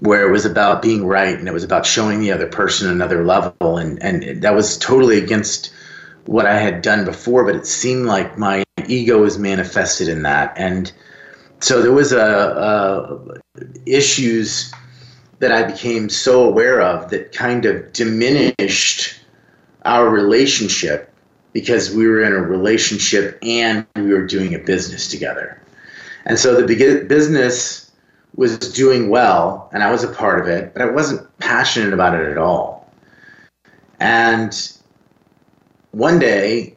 where 0.00 0.26
it 0.26 0.30
was 0.30 0.44
about 0.44 0.82
being 0.82 1.06
right 1.06 1.38
and 1.38 1.48
it 1.48 1.52
was 1.52 1.64
about 1.64 1.86
showing 1.86 2.20
the 2.20 2.32
other 2.32 2.46
person 2.46 2.90
another 2.90 3.24
level 3.24 3.78
and 3.78 4.02
and 4.02 4.42
that 4.42 4.54
was 4.54 4.76
totally 4.76 5.18
against 5.18 5.72
what 6.26 6.46
I 6.46 6.58
had 6.58 6.82
done 6.82 7.04
before 7.04 7.44
but 7.44 7.56
it 7.56 7.66
seemed 7.66 8.06
like 8.06 8.36
my 8.36 8.64
ego 8.86 9.22
was 9.22 9.38
manifested 9.38 10.08
in 10.08 10.22
that 10.22 10.52
and 10.56 10.92
so 11.60 11.80
there 11.80 11.92
was 11.92 12.12
a, 12.12 12.20
a 12.20 13.40
issues 13.86 14.72
that 15.38 15.52
I 15.52 15.62
became 15.62 16.08
so 16.08 16.44
aware 16.44 16.80
of 16.80 17.10
that 17.10 17.32
kind 17.32 17.64
of 17.64 17.92
diminished 17.92 19.18
our 19.84 20.08
relationship 20.08 21.12
because 21.52 21.94
we 21.94 22.06
were 22.06 22.22
in 22.22 22.32
a 22.32 22.42
relationship 22.42 23.38
and 23.42 23.86
we 23.96 24.12
were 24.12 24.26
doing 24.26 24.54
a 24.54 24.58
business 24.58 25.08
together. 25.08 25.60
And 26.26 26.38
so 26.38 26.60
the 26.60 27.04
business 27.08 27.85
was 28.36 28.58
doing 28.58 29.08
well 29.08 29.68
and 29.72 29.82
I 29.82 29.90
was 29.90 30.04
a 30.04 30.12
part 30.12 30.40
of 30.40 30.46
it, 30.46 30.72
but 30.72 30.82
I 30.82 30.90
wasn't 30.90 31.26
passionate 31.38 31.92
about 31.92 32.14
it 32.14 32.28
at 32.28 32.38
all. 32.38 32.90
And 33.98 34.54
one 35.92 36.18
day 36.18 36.76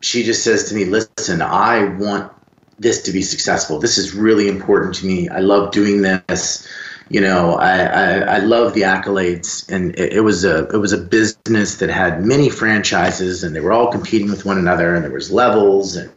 she 0.00 0.22
just 0.22 0.42
says 0.42 0.68
to 0.68 0.74
me, 0.74 0.84
Listen, 0.84 1.42
I 1.42 1.84
want 1.96 2.32
this 2.78 3.02
to 3.02 3.12
be 3.12 3.22
successful. 3.22 3.78
This 3.78 3.98
is 3.98 4.14
really 4.14 4.48
important 4.48 4.94
to 4.96 5.06
me. 5.06 5.28
I 5.28 5.40
love 5.40 5.72
doing 5.72 6.02
this. 6.02 6.66
You 7.10 7.22
know, 7.22 7.54
I, 7.54 7.78
I, 7.78 8.18
I 8.18 8.38
love 8.40 8.74
the 8.74 8.82
accolades, 8.82 9.66
and 9.70 9.98
it, 9.98 10.12
it, 10.12 10.20
was 10.20 10.44
a 10.44 10.68
it 10.68 10.76
was 10.76 10.92
a 10.92 10.98
business 10.98 11.76
that 11.76 11.88
had 11.88 12.22
many 12.22 12.50
franchises, 12.50 13.42
and 13.42 13.56
they 13.56 13.60
were 13.60 13.72
all 13.72 13.90
competing 13.90 14.28
with 14.28 14.44
one 14.44 14.58
another, 14.58 14.94
and 14.94 15.02
there 15.02 15.10
was 15.10 15.32
levels, 15.32 15.96
and 15.96 16.12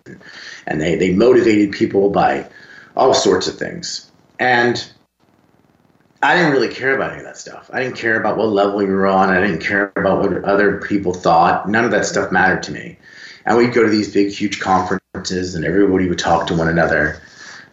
and 0.67 0.81
they 0.81 0.95
they 0.95 1.13
motivated 1.13 1.71
people 1.71 2.09
by 2.09 2.45
all 2.97 3.13
sorts 3.13 3.47
of 3.47 3.57
things. 3.57 4.10
And 4.41 4.91
I 6.23 6.35
didn't 6.35 6.51
really 6.51 6.73
care 6.73 6.95
about 6.95 7.11
any 7.11 7.19
of 7.19 7.25
that 7.25 7.37
stuff. 7.37 7.69
I 7.71 7.79
didn't 7.79 7.95
care 7.95 8.19
about 8.19 8.37
what 8.37 8.49
level 8.49 8.81
you 8.81 8.87
were 8.87 9.05
on. 9.05 9.29
I 9.29 9.39
didn't 9.39 9.61
care 9.61 9.93
about 9.95 10.17
what 10.17 10.43
other 10.43 10.79
people 10.81 11.13
thought. 11.13 11.69
None 11.69 11.85
of 11.85 11.91
that 11.91 12.07
stuff 12.07 12.31
mattered 12.31 12.63
to 12.63 12.71
me. 12.71 12.97
And 13.45 13.55
we'd 13.55 13.71
go 13.71 13.83
to 13.83 13.89
these 13.89 14.11
big, 14.11 14.31
huge 14.31 14.59
conferences, 14.59 15.53
and 15.53 15.63
everybody 15.63 16.09
would 16.09 16.17
talk 16.17 16.47
to 16.47 16.55
one 16.55 16.67
another. 16.67 17.21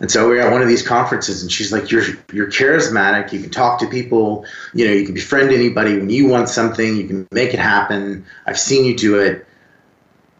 And 0.00 0.10
so 0.10 0.28
we 0.28 0.36
were 0.36 0.42
at 0.42 0.52
one 0.52 0.60
of 0.60 0.68
these 0.68 0.86
conferences, 0.86 1.40
and 1.40 1.50
she's 1.50 1.72
like, 1.72 1.90
"You're 1.90 2.04
you're 2.34 2.50
charismatic. 2.50 3.32
You 3.32 3.40
can 3.40 3.50
talk 3.50 3.80
to 3.80 3.86
people. 3.86 4.44
You 4.74 4.86
know, 4.86 4.92
you 4.92 5.06
can 5.06 5.14
befriend 5.14 5.52
anybody. 5.52 5.96
When 5.96 6.10
you 6.10 6.28
want 6.28 6.50
something, 6.50 6.96
you 6.96 7.06
can 7.06 7.26
make 7.32 7.54
it 7.54 7.60
happen. 7.60 8.26
I've 8.46 8.58
seen 8.58 8.84
you 8.84 8.94
do 8.94 9.18
it. 9.18 9.46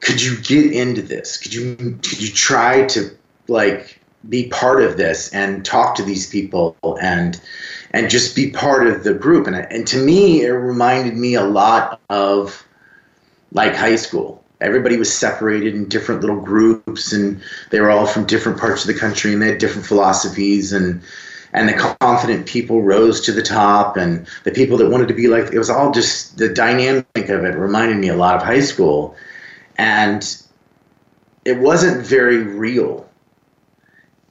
Could 0.01 0.23
you 0.23 0.37
get 0.43 0.73
into 0.73 1.01
this? 1.01 1.39
Could 1.39 1.55
you 1.55 1.75
could 1.75 2.21
you 2.21 2.29
try 2.29 2.87
to 2.89 3.17
like 3.49 3.98
be 4.29 4.49
part 4.49 4.83
of 4.83 4.97
this 4.97 5.33
and 5.33 5.65
talk 5.65 5.95
to 5.97 6.03
these 6.03 6.29
people 6.29 6.77
and 7.01 7.41
and 7.93 8.11
just 8.11 8.37
be 8.37 8.51
part 8.51 8.87
of 8.87 9.05
the 9.05 9.15
group. 9.15 9.47
And 9.47 9.57
and 9.57 9.87
to 9.89 9.99
me 9.99 10.43
it 10.43 10.51
reminded 10.51 11.17
me 11.17 11.35
a 11.35 11.45
lot 11.45 12.01
of 12.11 12.67
like 13.53 13.75
high 13.75 13.97
school. 13.97 14.43
Everybody 14.61 14.97
was 14.97 15.13
separated 15.13 15.75
in 15.75 15.89
different 15.89 16.21
little 16.21 16.41
groups 16.41 17.13
and 17.13 17.41
they 17.71 17.81
were 17.81 17.91
all 17.91 18.07
from 18.07 18.27
different 18.27 18.59
parts 18.59 18.83
of 18.83 18.93
the 18.93 18.99
country 18.99 19.33
and 19.33 19.41
they 19.41 19.49
had 19.49 19.59
different 19.59 19.87
philosophies 19.87 20.73
and 20.73 21.01
and 21.53 21.69
the 21.69 21.97
confident 22.01 22.47
people 22.47 22.83
rose 22.83 23.23
to 23.23 23.33
the 23.33 23.43
top 23.43 23.97
and 23.97 24.27
the 24.45 24.51
people 24.51 24.77
that 24.77 24.91
wanted 24.91 25.09
to 25.09 25.15
be 25.15 25.29
like 25.29 25.53
it 25.53 25.59
was 25.59 25.71
all 25.71 25.93
just 25.93 26.37
the 26.37 26.49
dynamic 26.49 27.07
of 27.17 27.45
it 27.45 27.57
reminded 27.57 27.97
me 27.97 28.09
a 28.09 28.17
lot 28.17 28.35
of 28.35 28.43
high 28.43 28.61
school. 28.61 29.15
And 29.79 30.43
it 31.45 31.59
wasn't 31.59 32.05
very 32.05 32.39
real 32.39 33.08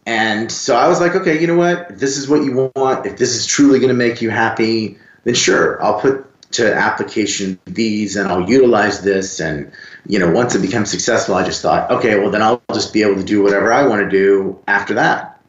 and 0.07 0.49
so 0.49 0.77
I 0.77 0.87
was 0.87 1.01
like, 1.01 1.15
okay, 1.15 1.37
you 1.37 1.47
know 1.47 1.57
what? 1.57 1.91
If 1.91 1.99
this 1.99 2.15
is 2.15 2.29
what 2.29 2.41
you 2.45 2.71
want, 2.77 3.05
if 3.05 3.17
this 3.17 3.35
is 3.35 3.45
truly 3.45 3.77
going 3.77 3.89
to 3.89 3.93
make 3.93 4.21
you 4.21 4.29
happy, 4.29 4.97
then 5.25 5.35
sure, 5.35 5.83
I'll 5.83 5.99
put 5.99 6.23
to 6.53 6.73
application 6.73 7.59
these 7.65 8.15
and 8.15 8.29
I'll 8.29 8.49
utilize 8.49 9.01
this. 9.01 9.41
And, 9.41 9.69
you 10.05 10.17
know, 10.17 10.31
once 10.31 10.55
it 10.55 10.61
becomes 10.61 10.89
successful, 10.89 11.35
I 11.35 11.43
just 11.43 11.61
thought, 11.61 11.91
okay, 11.91 12.17
well, 12.17 12.31
then 12.31 12.41
I'll 12.41 12.61
just 12.73 12.93
be 12.93 13.01
able 13.01 13.15
to 13.15 13.23
do 13.23 13.43
whatever 13.43 13.73
I 13.73 13.85
want 13.85 14.01
to 14.01 14.09
do 14.09 14.57
after 14.69 14.93
that. 14.93 15.41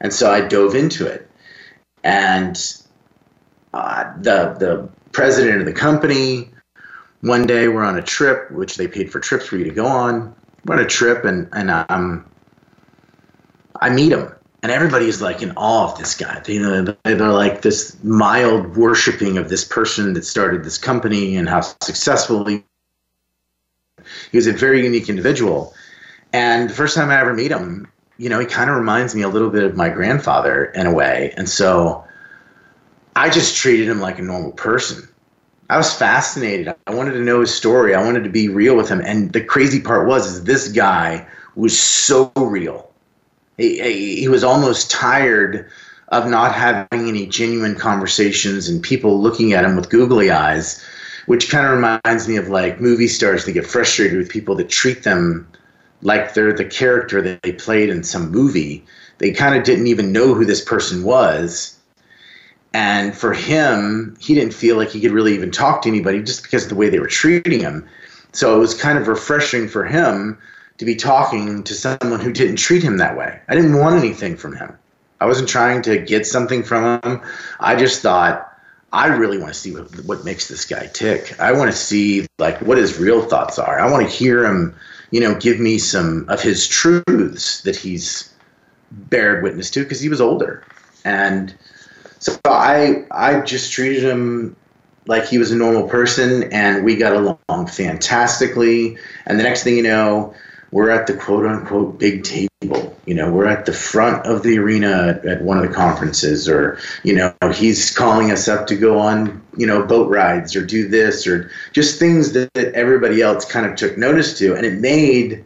And 0.00 0.12
so 0.12 0.28
I 0.28 0.40
dove 0.40 0.74
into 0.74 1.06
it. 1.06 1.30
And 2.02 2.56
uh, 3.72 4.12
the, 4.16 4.56
the 4.58 4.88
president 5.12 5.60
of 5.60 5.66
the 5.66 5.72
company, 5.72 6.50
one 7.20 7.46
day 7.46 7.68
we're 7.68 7.84
on 7.84 7.96
a 7.96 8.02
trip, 8.02 8.50
which 8.50 8.76
they 8.76 8.88
paid 8.88 9.12
for 9.12 9.20
trips 9.20 9.46
for 9.46 9.56
you 9.56 9.64
to 9.64 9.70
go 9.70 9.86
on. 9.86 10.34
We're 10.64 10.78
on 10.78 10.82
a 10.82 10.88
trip, 10.88 11.24
and, 11.24 11.48
and 11.52 11.70
I'm 11.70 12.29
I 13.80 13.90
meet 13.90 14.12
him, 14.12 14.30
and 14.62 14.70
everybody's 14.70 15.22
like 15.22 15.42
in 15.42 15.52
awe 15.56 15.90
of 15.90 15.98
this 15.98 16.14
guy. 16.14 16.40
They, 16.40 16.54
you 16.54 16.60
know, 16.60 16.96
they're 17.04 17.16
like 17.16 17.62
this 17.62 17.96
mild 18.02 18.76
worshiping 18.76 19.38
of 19.38 19.48
this 19.48 19.64
person 19.64 20.12
that 20.14 20.24
started 20.24 20.64
this 20.64 20.78
company 20.78 21.36
and 21.36 21.48
how 21.48 21.60
successful 21.60 22.44
he. 22.44 22.62
He 24.30 24.38
was 24.38 24.46
a 24.46 24.52
very 24.52 24.84
unique 24.84 25.08
individual, 25.08 25.74
and 26.32 26.70
the 26.70 26.74
first 26.74 26.94
time 26.94 27.10
I 27.10 27.20
ever 27.20 27.34
meet 27.34 27.50
him, 27.50 27.90
you 28.18 28.28
know, 28.28 28.38
he 28.38 28.46
kind 28.46 28.68
of 28.70 28.76
reminds 28.76 29.14
me 29.14 29.22
a 29.22 29.28
little 29.28 29.50
bit 29.50 29.64
of 29.64 29.76
my 29.76 29.88
grandfather 29.88 30.66
in 30.66 30.86
a 30.86 30.92
way, 30.92 31.32
and 31.36 31.48
so 31.48 32.04
I 33.16 33.30
just 33.30 33.56
treated 33.56 33.88
him 33.88 34.00
like 34.00 34.18
a 34.18 34.22
normal 34.22 34.52
person. 34.52 35.08
I 35.70 35.76
was 35.76 35.94
fascinated. 35.94 36.74
I 36.86 36.94
wanted 36.94 37.12
to 37.12 37.20
know 37.20 37.40
his 37.40 37.54
story. 37.54 37.94
I 37.94 38.04
wanted 38.04 38.24
to 38.24 38.30
be 38.30 38.48
real 38.48 38.76
with 38.76 38.88
him. 38.88 39.00
And 39.04 39.32
the 39.32 39.44
crazy 39.44 39.80
part 39.80 40.08
was, 40.08 40.26
is 40.26 40.44
this 40.44 40.66
guy 40.66 41.26
was 41.54 41.78
so 41.78 42.32
real 42.36 42.89
he, 43.60 44.16
he 44.20 44.28
was 44.28 44.42
almost 44.42 44.90
tired 44.90 45.70
of 46.08 46.28
not 46.28 46.54
having 46.54 47.08
any 47.08 47.26
genuine 47.26 47.76
conversations 47.76 48.68
and 48.68 48.82
people 48.82 49.20
looking 49.20 49.52
at 49.52 49.64
him 49.64 49.76
with 49.76 49.90
googly 49.90 50.30
eyes, 50.30 50.84
which 51.26 51.50
kind 51.50 51.66
of 51.66 51.72
reminds 51.72 52.26
me 52.26 52.36
of 52.36 52.48
like 52.48 52.80
movie 52.80 53.06
stars 53.06 53.44
that 53.44 53.52
get 53.52 53.66
frustrated 53.66 54.18
with 54.18 54.28
people 54.28 54.56
that 54.56 54.68
treat 54.68 55.04
them 55.04 55.46
like 56.02 56.34
they're 56.34 56.52
the 56.52 56.64
character 56.64 57.22
that 57.22 57.42
they 57.42 57.52
played 57.52 57.90
in 57.90 58.02
some 58.02 58.30
movie. 58.30 58.84
They 59.18 59.32
kind 59.32 59.54
of 59.54 59.64
didn't 59.64 59.86
even 59.86 60.12
know 60.12 60.34
who 60.34 60.44
this 60.44 60.64
person 60.64 61.04
was. 61.04 61.76
And 62.72 63.14
for 63.14 63.32
him, 63.32 64.16
he 64.20 64.34
didn't 64.34 64.54
feel 64.54 64.76
like 64.76 64.90
he 64.90 65.00
could 65.00 65.10
really 65.10 65.34
even 65.34 65.50
talk 65.50 65.82
to 65.82 65.88
anybody 65.88 66.22
just 66.22 66.42
because 66.42 66.64
of 66.64 66.68
the 66.70 66.76
way 66.76 66.88
they 66.88 67.00
were 67.00 67.06
treating 67.06 67.60
him. 67.60 67.86
So 68.32 68.56
it 68.56 68.58
was 68.58 68.80
kind 68.80 68.96
of 68.96 69.08
refreshing 69.08 69.68
for 69.68 69.84
him 69.84 70.38
to 70.80 70.86
be 70.86 70.94
talking 70.94 71.62
to 71.62 71.74
someone 71.74 72.20
who 72.20 72.32
didn't 72.32 72.56
treat 72.56 72.82
him 72.82 72.96
that 72.96 73.14
way. 73.14 73.38
I 73.50 73.54
didn't 73.54 73.76
want 73.76 73.96
anything 73.96 74.34
from 74.34 74.56
him. 74.56 74.78
I 75.20 75.26
wasn't 75.26 75.50
trying 75.50 75.82
to 75.82 75.98
get 75.98 76.26
something 76.26 76.62
from 76.62 77.02
him. 77.02 77.20
I 77.60 77.76
just 77.76 78.00
thought 78.00 78.50
I 78.90 79.08
really 79.08 79.36
want 79.36 79.52
to 79.52 79.60
see 79.60 79.76
what, 79.76 79.90
what 80.06 80.24
makes 80.24 80.48
this 80.48 80.64
guy 80.64 80.86
tick. 80.86 81.38
I 81.38 81.52
want 81.52 81.70
to 81.70 81.76
see 81.76 82.26
like 82.38 82.62
what 82.62 82.78
his 82.78 82.98
real 82.98 83.20
thoughts 83.20 83.58
are. 83.58 83.78
I 83.78 83.90
want 83.90 84.08
to 84.08 84.10
hear 84.10 84.42
him, 84.42 84.74
you 85.10 85.20
know, 85.20 85.34
give 85.34 85.60
me 85.60 85.76
some 85.76 86.24
of 86.30 86.40
his 86.40 86.66
truths 86.66 87.60
that 87.60 87.76
he's 87.76 88.32
bared 88.90 89.42
witness 89.42 89.68
to 89.72 89.82
because 89.82 90.00
he 90.00 90.08
was 90.08 90.22
older. 90.22 90.64
And 91.04 91.54
so 92.20 92.38
I 92.46 93.04
I 93.10 93.42
just 93.42 93.70
treated 93.70 94.02
him 94.02 94.56
like 95.04 95.26
he 95.26 95.36
was 95.36 95.50
a 95.50 95.56
normal 95.56 95.86
person 95.86 96.50
and 96.50 96.86
we 96.86 96.96
got 96.96 97.12
along 97.12 97.66
fantastically. 97.66 98.96
And 99.26 99.38
the 99.38 99.42
next 99.42 99.62
thing 99.62 99.76
you 99.76 99.82
know, 99.82 100.34
we're 100.72 100.90
at 100.90 101.06
the 101.06 101.14
quote 101.14 101.46
unquote 101.46 101.98
big 101.98 102.24
table. 102.24 102.96
You 103.06 103.14
know, 103.14 103.32
we're 103.32 103.46
at 103.46 103.66
the 103.66 103.72
front 103.72 104.26
of 104.26 104.42
the 104.42 104.58
arena 104.58 105.20
at 105.26 105.42
one 105.42 105.58
of 105.58 105.66
the 105.66 105.74
conferences, 105.74 106.48
or, 106.48 106.78
you 107.02 107.14
know, 107.14 107.34
he's 107.52 107.90
calling 107.90 108.30
us 108.30 108.46
up 108.46 108.66
to 108.68 108.76
go 108.76 108.98
on, 108.98 109.42
you 109.56 109.66
know, 109.66 109.84
boat 109.84 110.08
rides 110.08 110.54
or 110.54 110.64
do 110.64 110.86
this 110.86 111.26
or 111.26 111.50
just 111.72 111.98
things 111.98 112.32
that, 112.32 112.52
that 112.54 112.74
everybody 112.74 113.20
else 113.22 113.44
kind 113.44 113.66
of 113.66 113.74
took 113.76 113.98
notice 113.98 114.38
to. 114.38 114.54
And 114.54 114.64
it 114.64 114.80
made 114.80 115.44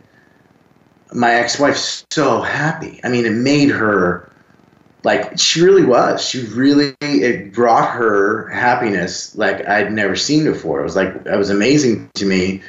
my 1.12 1.34
ex 1.34 1.58
wife 1.58 2.04
so 2.10 2.42
happy. 2.42 3.00
I 3.04 3.08
mean, 3.08 3.24
it 3.24 3.32
made 3.32 3.70
her 3.70 4.30
like 5.04 5.38
she 5.38 5.62
really 5.62 5.84
was. 5.84 6.26
She 6.26 6.44
really 6.46 6.94
it 7.00 7.52
brought 7.52 7.90
her 7.92 8.48
happiness 8.48 9.36
like 9.36 9.66
I'd 9.68 9.92
never 9.92 10.16
seen 10.16 10.44
before. 10.44 10.80
It 10.80 10.84
was 10.84 10.96
like 10.96 11.14
it 11.14 11.36
was 11.36 11.50
amazing 11.50 12.10
to 12.14 12.26
me 12.26 12.62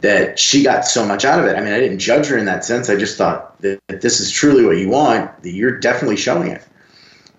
that 0.00 0.38
she 0.38 0.62
got 0.62 0.84
so 0.84 1.06
much 1.06 1.24
out 1.24 1.38
of 1.38 1.46
it. 1.46 1.56
I 1.56 1.60
mean, 1.60 1.72
I 1.72 1.80
didn't 1.80 1.98
judge 1.98 2.26
her 2.26 2.36
in 2.36 2.44
that 2.46 2.64
sense. 2.64 2.90
I 2.90 2.96
just 2.96 3.16
thought 3.16 3.60
that, 3.62 3.80
that 3.88 4.00
this 4.02 4.20
is 4.20 4.30
truly 4.30 4.64
what 4.64 4.76
you 4.76 4.88
want. 4.88 5.42
That 5.42 5.52
you're 5.52 5.78
definitely 5.78 6.16
showing 6.16 6.50
it. 6.50 6.66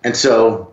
And 0.04 0.16
so 0.16 0.72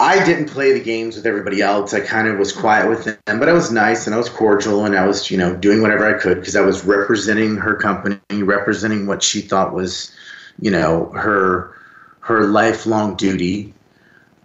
I 0.00 0.24
didn't 0.24 0.46
play 0.46 0.72
the 0.72 0.80
games 0.80 1.16
with 1.16 1.26
everybody 1.26 1.60
else. 1.60 1.94
I 1.94 2.00
kind 2.00 2.28
of 2.28 2.38
was 2.38 2.52
quiet 2.52 2.88
with 2.88 3.04
them, 3.04 3.38
but 3.38 3.48
I 3.48 3.52
was 3.52 3.70
nice 3.70 4.06
and 4.06 4.14
I 4.14 4.18
was 4.18 4.28
cordial 4.28 4.84
and 4.84 4.96
I 4.96 5.06
was, 5.06 5.30
you 5.30 5.36
know, 5.36 5.54
doing 5.54 5.82
whatever 5.82 6.14
I 6.14 6.18
could 6.18 6.38
because 6.40 6.56
I 6.56 6.62
was 6.62 6.84
representing 6.84 7.56
her 7.56 7.74
company, 7.76 8.18
representing 8.30 9.06
what 9.06 9.22
she 9.22 9.40
thought 9.40 9.74
was 9.74 10.14
you 10.60 10.70
know 10.70 11.06
her 11.10 11.74
her 12.20 12.46
lifelong 12.46 13.16
duty 13.16 13.74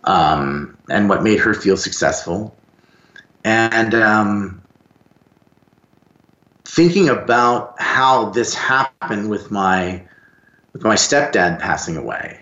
um, 0.04 0.78
and 0.90 1.08
what 1.08 1.24
made 1.24 1.40
her 1.40 1.54
feel 1.54 1.78
successful 1.78 2.56
and 3.44 3.94
um, 3.94 4.62
thinking 6.70 7.10
about 7.10 7.74
how 7.82 8.30
this 8.30 8.54
happened 8.54 9.30
with 9.30 9.50
my 9.50 10.04
with 10.74 10.84
my 10.84 10.94
stepdad 10.94 11.60
passing 11.60 11.98
away 11.98 12.40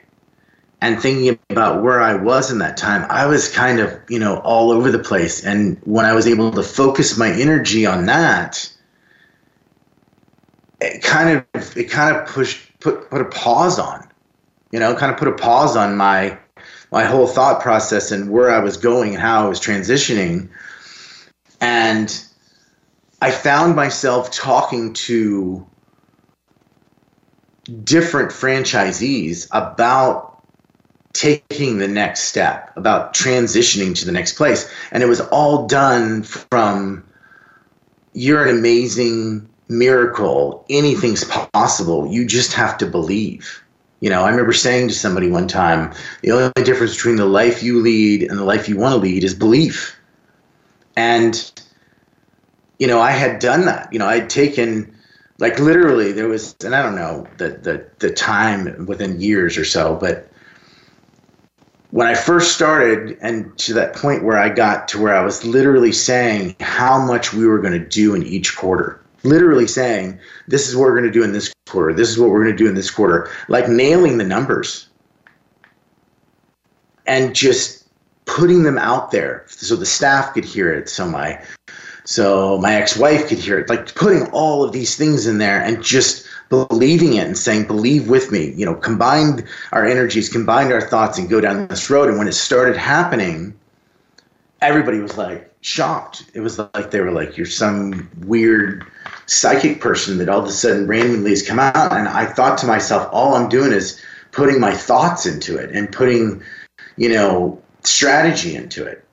and 0.82 1.02
thinking 1.02 1.40
about 1.50 1.82
where 1.82 2.02
I 2.02 2.16
was 2.16 2.52
in 2.52 2.60
that 2.60 2.76
time, 2.76 3.06
I 3.10 3.26
was 3.26 3.50
kind 3.50 3.80
of, 3.80 3.98
you 4.10 4.20
know, 4.20 4.40
all 4.40 4.72
over 4.72 4.92
the 4.92 5.00
place. 5.00 5.46
And 5.46 5.78
when 5.86 6.06
I 6.06 6.14
was 6.14 6.28
able 6.28 6.52
to 6.52 6.62
focus 6.62 7.18
my 7.18 7.32
energy 7.32 7.86
on 7.86 8.06
that, 8.08 8.70
it 10.82 11.02
kind 11.02 11.46
of 11.54 11.78
it 11.78 11.86
kind 11.86 12.16
of 12.16 12.28
pushed 12.28 12.60
put 12.82 13.10
put 13.10 13.22
a 13.22 13.26
pause 13.26 13.80
on, 13.80 14.08
you 14.72 14.80
know, 14.80 14.94
kind 14.94 15.12
of 15.12 15.18
put 15.18 15.30
a 15.30 15.36
pause 15.36 15.78
on 15.78 15.96
my 15.96 16.38
my 16.92 17.06
whole 17.06 17.28
thought 17.28 17.62
process 17.62 18.12
and 18.12 18.30
where 18.30 18.52
I 18.52 18.60
was 18.60 18.76
going 18.76 19.14
and 19.14 19.22
how 19.22 19.46
I 19.46 19.50
was 19.50 19.62
transitioning. 19.62 20.50
And 21.62 22.27
I 23.22 23.32
found 23.32 23.76
myself 23.76 24.32
talking 24.32 24.94
to 24.94 25.66
different 27.84 28.32
franchisees 28.32 29.48
about 29.52 30.42
taking 31.14 31.80
the 31.80 31.88
next 31.88 32.22
step, 32.26 32.72
about 32.78 33.14
transitioning 33.14 33.96
to 33.96 34.06
the 34.06 34.12
next 34.12 34.34
place. 34.34 34.72
And 34.92 35.02
it 35.02 35.08
was 35.08 35.20
all 35.20 35.66
done 35.68 36.24
from 36.24 37.04
you're 38.14 38.44
an 38.44 38.56
amazing 38.56 39.50
miracle. 39.68 40.66
Anything's 40.70 41.24
possible. 41.24 42.08
You 42.08 42.26
just 42.26 42.54
have 42.54 42.78
to 42.78 42.86
believe. 42.86 43.64
You 44.00 44.12
know, 44.12 44.24
I 44.24 44.30
remember 44.30 44.54
saying 44.54 44.90
to 44.90 44.94
somebody 44.94 45.30
one 45.30 45.48
time, 45.48 45.94
the 46.22 46.32
only 46.32 46.52
difference 46.64 46.96
between 46.96 47.16
the 47.16 47.26
life 47.26 47.64
you 47.64 47.82
lead 47.82 48.24
and 48.24 48.38
the 48.38 48.44
life 48.44 48.70
you 48.70 48.78
want 48.78 48.94
to 48.94 49.00
lead 49.00 49.24
is 49.24 49.34
belief. 49.34 50.00
And, 50.96 51.52
you 52.80 52.88
know, 52.88 53.00
I 53.00 53.12
had 53.12 53.40
done 53.40 53.66
that. 53.66 53.92
You 53.92 54.00
know, 54.00 54.08
I'd 54.08 54.30
taken, 54.30 54.96
like, 55.40 55.60
literally, 55.60 56.12
there 56.12 56.28
was, 56.28 56.56
and 56.64 56.76
I 56.76 56.82
don't 56.82 56.96
know 56.96 57.28
the, 57.38 57.50
the, 57.50 57.90
the 58.00 58.12
time 58.14 58.86
within 58.86 59.20
years 59.20 59.58
or 59.58 59.66
so, 59.66 59.96
but 59.96 60.30
when 61.92 62.08
I 62.08 62.16
first 62.16 62.54
started, 62.54 63.18
and 63.22 63.58
to 63.60 63.74
that 63.74 63.96
point 63.96 64.24
where 64.24 64.38
I 64.38 64.50
got 64.50 64.88
to 64.90 65.02
where 65.02 65.16
I 65.16 65.24
was 65.24 65.46
literally 65.46 65.92
saying 65.92 66.56
how 66.60 67.04
much 67.04 67.34
we 67.34 67.48
were 67.48 67.60
going 67.60 67.74
to 67.74 67.88
do 67.88 68.14
in 68.14 68.24
each 68.24 68.56
quarter. 68.58 69.02
Literally 69.24 69.68
saying, 69.68 70.20
this 70.48 70.70
is 70.70 70.76
what 70.76 70.84
we're 70.84 71.00
going 71.00 71.12
to 71.12 71.20
do 71.20 71.24
in 71.24 71.32
this 71.32 71.54
quarter, 71.68 71.94
this 71.94 72.10
is 72.10 72.20
what 72.20 72.30
we're 72.30 72.44
going 72.44 72.56
to 72.56 72.64
do 72.64 72.70
in 72.70 72.76
this 72.76 72.92
quarter, 72.92 73.30
like 73.48 73.68
nailing 73.68 74.18
the 74.18 74.24
numbers. 74.24 74.90
And 77.06 77.34
just 77.34 77.88
putting 78.26 78.64
them 78.64 78.78
out 78.78 79.12
there 79.12 79.46
so 79.48 79.76
the 79.76 79.86
staff 79.86 80.34
could 80.34 80.46
hear 80.46 80.72
it, 80.72 80.90
so 80.90 81.10
my 81.10 81.42
so 82.08 82.58
my 82.60 82.76
ex-wife 82.76 83.28
could 83.28 83.38
hear 83.38 83.60
it, 83.60 83.68
like 83.68 83.94
putting 83.94 84.28
all 84.32 84.64
of 84.64 84.72
these 84.72 84.96
things 84.96 85.28
in 85.28 85.40
there 85.40 85.62
and 85.62 85.84
just 85.84 86.26
believing 86.48 87.16
it 87.16 87.28
and 87.28 87.38
saying, 87.38 87.68
believe 87.68 88.08
with 88.08 88.32
me, 88.32 88.54
you 88.54 88.66
know, 88.66 88.76
combined 88.76 89.44
our 89.74 89.86
energies, 89.86 90.30
combined 90.30 90.72
our 90.72 90.80
thoughts 90.80 91.18
and 91.18 91.30
go 91.30 91.42
down 91.42 91.68
this 91.68 91.90
road. 91.90 92.08
And 92.08 92.18
when 92.18 92.30
it 92.30 92.34
started 92.34 92.78
happening, 92.78 93.54
everybody 94.62 95.00
was 95.00 95.18
like 95.18 95.54
shocked. 95.60 96.24
It 96.34 96.40
was 96.40 96.58
like 96.58 96.92
they 96.92 97.02
were 97.02 97.12
like, 97.12 97.36
you're 97.36 97.46
some 97.46 98.10
weird 98.26 98.86
psychic 99.26 99.82
person 99.82 100.18
that 100.20 100.30
all 100.30 100.40
of 100.40 100.46
a 100.46 100.52
sudden 100.54 100.88
randomly 100.88 101.32
has 101.32 101.46
come 101.46 101.60
out. 101.60 101.92
And 101.92 102.08
I 102.08 102.26
thought 102.26 102.58
to 102.60 102.68
myself, 102.68 103.10
all 103.12 103.36
I'm 103.36 103.50
doing 103.50 103.74
is 103.74 104.02
putting 104.32 104.62
my 104.62 104.74
thoughts 104.74 105.26
into 105.26 105.58
it 105.58 105.72
and 105.72 105.92
putting, 105.92 106.42
you 106.96 107.10
know, 107.10 107.62
strategy 107.84 108.56
into 108.56 108.86
it. 108.86 109.04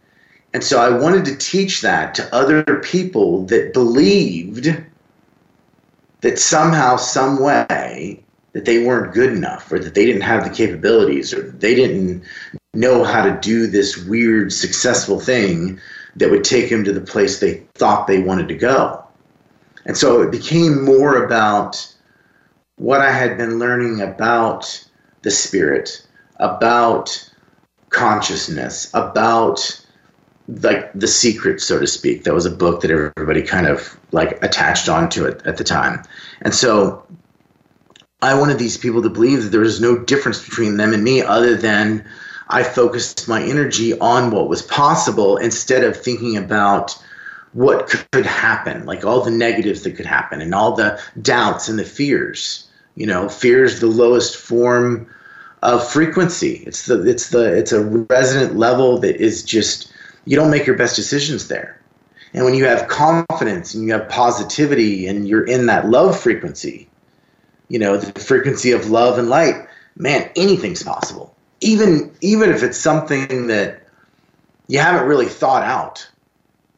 And 0.54 0.62
so 0.62 0.80
I 0.80 0.88
wanted 0.88 1.24
to 1.24 1.36
teach 1.36 1.80
that 1.80 2.14
to 2.14 2.32
other 2.34 2.62
people 2.76 3.44
that 3.46 3.72
believed 3.72 4.68
that 6.20 6.38
somehow, 6.38 6.96
some 6.96 7.42
way, 7.42 8.22
that 8.52 8.64
they 8.64 8.86
weren't 8.86 9.12
good 9.12 9.32
enough 9.32 9.70
or 9.72 9.80
that 9.80 9.94
they 9.94 10.06
didn't 10.06 10.22
have 10.22 10.44
the 10.44 10.54
capabilities 10.54 11.34
or 11.34 11.50
they 11.50 11.74
didn't 11.74 12.22
know 12.72 13.02
how 13.02 13.24
to 13.24 13.36
do 13.40 13.66
this 13.66 13.96
weird 14.04 14.52
successful 14.52 15.18
thing 15.18 15.80
that 16.14 16.30
would 16.30 16.44
take 16.44 16.70
them 16.70 16.84
to 16.84 16.92
the 16.92 17.00
place 17.00 17.40
they 17.40 17.54
thought 17.74 18.06
they 18.06 18.22
wanted 18.22 18.46
to 18.46 18.54
go. 18.54 19.04
And 19.86 19.96
so 19.96 20.22
it 20.22 20.30
became 20.30 20.84
more 20.84 21.24
about 21.24 21.92
what 22.76 23.00
I 23.00 23.10
had 23.10 23.36
been 23.36 23.58
learning 23.58 24.00
about 24.00 24.88
the 25.22 25.32
spirit, 25.32 26.06
about 26.36 27.28
consciousness, 27.90 28.88
about 28.94 29.83
like 30.48 30.92
the 30.92 31.06
secret, 31.06 31.60
so 31.60 31.78
to 31.78 31.86
speak. 31.86 32.24
That 32.24 32.34
was 32.34 32.46
a 32.46 32.50
book 32.50 32.82
that 32.82 32.90
everybody 32.90 33.42
kind 33.42 33.66
of 33.66 33.98
like 34.12 34.42
attached 34.42 34.88
onto 34.88 35.24
it 35.24 35.42
at 35.46 35.56
the 35.56 35.64
time. 35.64 36.02
And 36.42 36.54
so 36.54 37.06
I 38.20 38.34
wanted 38.38 38.58
these 38.58 38.76
people 38.76 39.02
to 39.02 39.10
believe 39.10 39.42
that 39.42 39.50
there 39.50 39.60
was 39.60 39.80
no 39.80 39.98
difference 39.98 40.42
between 40.42 40.76
them 40.76 40.92
and 40.92 41.02
me 41.02 41.22
other 41.22 41.56
than 41.56 42.04
I 42.48 42.62
focused 42.62 43.28
my 43.28 43.42
energy 43.42 43.98
on 43.98 44.30
what 44.30 44.48
was 44.48 44.62
possible 44.62 45.36
instead 45.38 45.82
of 45.82 45.96
thinking 45.96 46.36
about 46.36 46.96
what 47.52 47.88
could 48.12 48.26
happen, 48.26 48.84
like 48.84 49.04
all 49.04 49.22
the 49.22 49.30
negatives 49.30 49.82
that 49.82 49.92
could 49.92 50.06
happen 50.06 50.40
and 50.40 50.54
all 50.54 50.74
the 50.74 51.00
doubts 51.22 51.68
and 51.68 51.78
the 51.78 51.84
fears. 51.84 52.66
You 52.96 53.06
know, 53.06 53.28
fear 53.28 53.64
is 53.64 53.80
the 53.80 53.86
lowest 53.86 54.36
form 54.36 55.08
of 55.62 55.88
frequency. 55.88 56.62
It's 56.66 56.86
the 56.86 57.02
it's 57.08 57.30
the 57.30 57.56
it's 57.56 57.72
a 57.72 57.84
resonant 57.84 58.56
level 58.56 58.98
that 58.98 59.16
is 59.16 59.42
just 59.42 59.92
you 60.24 60.36
don't 60.36 60.50
make 60.50 60.66
your 60.66 60.76
best 60.76 60.96
decisions 60.96 61.48
there. 61.48 61.80
And 62.32 62.44
when 62.44 62.54
you 62.54 62.64
have 62.64 62.88
confidence 62.88 63.74
and 63.74 63.84
you 63.84 63.92
have 63.92 64.08
positivity 64.08 65.06
and 65.06 65.28
you're 65.28 65.46
in 65.46 65.66
that 65.66 65.88
love 65.88 66.18
frequency, 66.18 66.88
you 67.68 67.78
know, 67.78 67.96
the 67.96 68.20
frequency 68.20 68.72
of 68.72 68.90
love 68.90 69.18
and 69.18 69.28
light, 69.28 69.66
man, 69.96 70.28
anything's 70.36 70.82
possible. 70.82 71.34
Even 71.60 72.12
even 72.20 72.50
if 72.50 72.62
it's 72.62 72.76
something 72.76 73.46
that 73.46 73.86
you 74.66 74.80
haven't 74.80 75.06
really 75.06 75.26
thought 75.26 75.62
out 75.62 76.08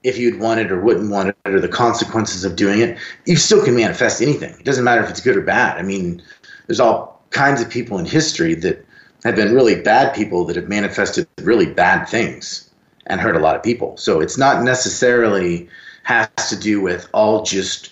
if 0.02 0.18
you'd 0.18 0.38
want 0.38 0.60
it 0.60 0.70
or 0.70 0.80
wouldn't 0.80 1.10
want 1.10 1.30
it 1.30 1.36
or 1.46 1.58
the 1.58 1.68
consequences 1.68 2.44
of 2.44 2.54
doing 2.54 2.80
it, 2.80 2.96
you 3.24 3.34
still 3.34 3.64
can 3.64 3.74
manifest 3.74 4.22
anything. 4.22 4.54
It 4.60 4.64
doesn't 4.64 4.84
matter 4.84 5.02
if 5.02 5.10
it's 5.10 5.20
good 5.20 5.36
or 5.36 5.40
bad. 5.40 5.78
I 5.78 5.82
mean, 5.82 6.22
there's 6.66 6.78
all 6.78 7.20
kinds 7.30 7.60
of 7.60 7.68
people 7.68 7.98
in 7.98 8.04
history 8.04 8.54
that 8.54 8.84
have 9.24 9.34
been 9.34 9.52
really 9.52 9.80
bad 9.80 10.14
people 10.14 10.44
that 10.44 10.54
have 10.54 10.68
manifested 10.68 11.26
really 11.42 11.66
bad 11.66 12.04
things 12.04 12.65
and 13.06 13.20
hurt 13.20 13.36
a 13.36 13.40
lot 13.40 13.56
of 13.56 13.62
people. 13.62 13.96
So 13.96 14.20
it's 14.20 14.38
not 14.38 14.62
necessarily 14.62 15.68
has 16.02 16.28
to 16.48 16.56
do 16.56 16.80
with 16.80 17.08
all 17.12 17.42
just 17.42 17.90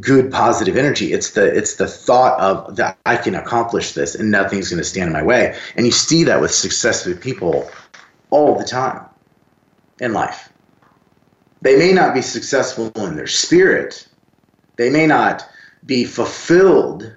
good 0.00 0.30
positive 0.30 0.76
energy. 0.76 1.12
It's 1.12 1.32
the 1.32 1.44
it's 1.44 1.76
the 1.76 1.86
thought 1.86 2.38
of 2.38 2.76
that 2.76 2.98
I 3.06 3.16
can 3.16 3.34
accomplish 3.34 3.92
this 3.92 4.14
and 4.14 4.30
nothing's 4.30 4.70
going 4.70 4.78
to 4.78 4.84
stand 4.84 5.08
in 5.08 5.12
my 5.12 5.22
way. 5.22 5.56
And 5.76 5.86
you 5.86 5.92
see 5.92 6.24
that 6.24 6.40
with 6.40 6.52
successful 6.52 7.14
people 7.14 7.68
all 8.30 8.56
the 8.56 8.64
time 8.64 9.04
in 10.00 10.12
life. 10.12 10.50
They 11.62 11.76
may 11.76 11.92
not 11.92 12.14
be 12.14 12.22
successful 12.22 12.92
in 12.96 13.16
their 13.16 13.26
spirit. 13.26 14.06
They 14.76 14.90
may 14.90 15.06
not 15.06 15.48
be 15.84 16.04
fulfilled, 16.04 17.12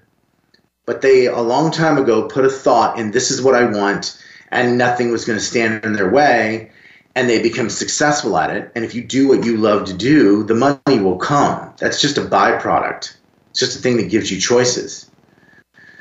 but 0.86 1.02
they 1.02 1.28
a 1.28 1.42
long 1.42 1.70
time 1.72 1.98
ago 1.98 2.28
put 2.28 2.46
a 2.46 2.50
thought 2.50 2.98
in 2.98 3.12
this 3.12 3.30
is 3.30 3.42
what 3.42 3.54
I 3.54 3.66
want 3.66 4.18
and 4.50 4.78
nothing 4.78 5.12
was 5.12 5.26
going 5.26 5.38
to 5.38 5.46
stand 5.46 5.86
in 5.86 5.94
their 5.94 6.10
way 6.10 6.72
and 7.16 7.30
they 7.30 7.42
become 7.42 7.70
successful 7.70 8.38
at 8.38 8.56
it. 8.56 8.72
And 8.76 8.86
if 8.86 8.96
you 8.96 9.04
do 9.04 9.28
what 9.28 9.46
you 9.46 9.58
love 9.58 9.86
to 9.86 9.94
do, 9.94 10.44
the 10.44 10.56
money 10.56 11.00
will 11.00 11.18
come. 11.18 11.74
That's 11.78 12.00
just 12.00 12.18
a 12.18 12.22
byproduct. 12.22 13.16
It's 13.50 13.60
just 13.60 13.78
a 13.78 13.82
thing 13.82 13.98
that 13.98 14.10
gives 14.10 14.32
you 14.32 14.40
choices. 14.40 15.10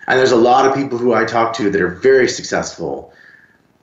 And 0.06 0.18
there's 0.18 0.32
a 0.32 0.36
lot 0.36 0.66
of 0.66 0.74
people 0.74 0.98
who 0.98 1.14
I 1.14 1.24
talk 1.24 1.54
to 1.54 1.70
that 1.70 1.80
are 1.80 1.88
very 1.88 2.28
successful. 2.28 3.12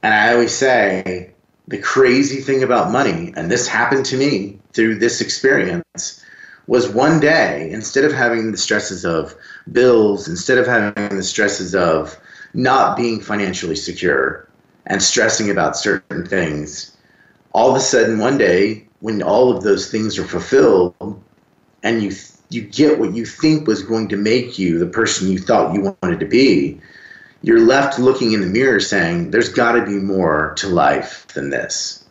And 0.04 0.14
I 0.14 0.34
always 0.34 0.54
say 0.54 1.32
the 1.68 1.78
crazy 1.78 2.42
thing 2.42 2.64
about 2.64 2.92
money, 2.92 3.34
and 3.36 3.52
this 3.52 3.68
happened 3.68 4.06
to 4.06 4.18
me 4.18 4.60
through 4.74 4.96
this 4.96 5.22
experience, 5.22 6.24
was 6.68 6.90
one 6.90 7.20
day, 7.20 7.70
instead 7.72 8.04
of 8.04 8.14
having 8.14 8.52
the 8.52 8.58
stresses 8.58 9.06
of 9.06 9.36
bills, 9.72 10.28
instead 10.28 10.58
of 10.58 10.68
having 10.68 11.16
the 11.16 11.24
stresses 11.24 11.74
of 11.74 12.18
not 12.54 12.98
being 12.98 13.22
financially 13.22 13.76
secure 13.76 14.48
and 14.86 15.02
stressing 15.02 15.50
about 15.50 15.78
certain 15.78 16.26
things, 16.26 16.97
all 17.58 17.72
of 17.72 17.76
a 17.76 17.80
sudden 17.80 18.20
one 18.20 18.38
day 18.38 18.88
when 19.00 19.24
all 19.24 19.50
of 19.50 19.64
those 19.64 19.90
things 19.90 20.20
are 20.20 20.24
fulfilled 20.24 20.94
and 21.82 22.04
you 22.04 22.12
you 22.50 22.62
get 22.62 23.00
what 23.00 23.16
you 23.16 23.26
think 23.26 23.66
was 23.66 23.82
going 23.82 24.08
to 24.08 24.16
make 24.16 24.60
you 24.60 24.78
the 24.78 24.86
person 24.86 25.28
you 25.28 25.40
thought 25.40 25.74
you 25.74 25.98
wanted 26.04 26.20
to 26.20 26.28
be 26.28 26.80
you're 27.42 27.60
left 27.60 27.98
looking 27.98 28.34
in 28.34 28.42
the 28.42 28.48
mirror 28.48 28.80
saying 28.80 29.32
there's 29.32 29.50
got 29.50 29.72
to 29.72 29.84
be 29.84 29.96
more 29.96 30.54
to 30.58 30.68
life 30.68 31.26
than 31.34 31.50
this. 31.50 32.06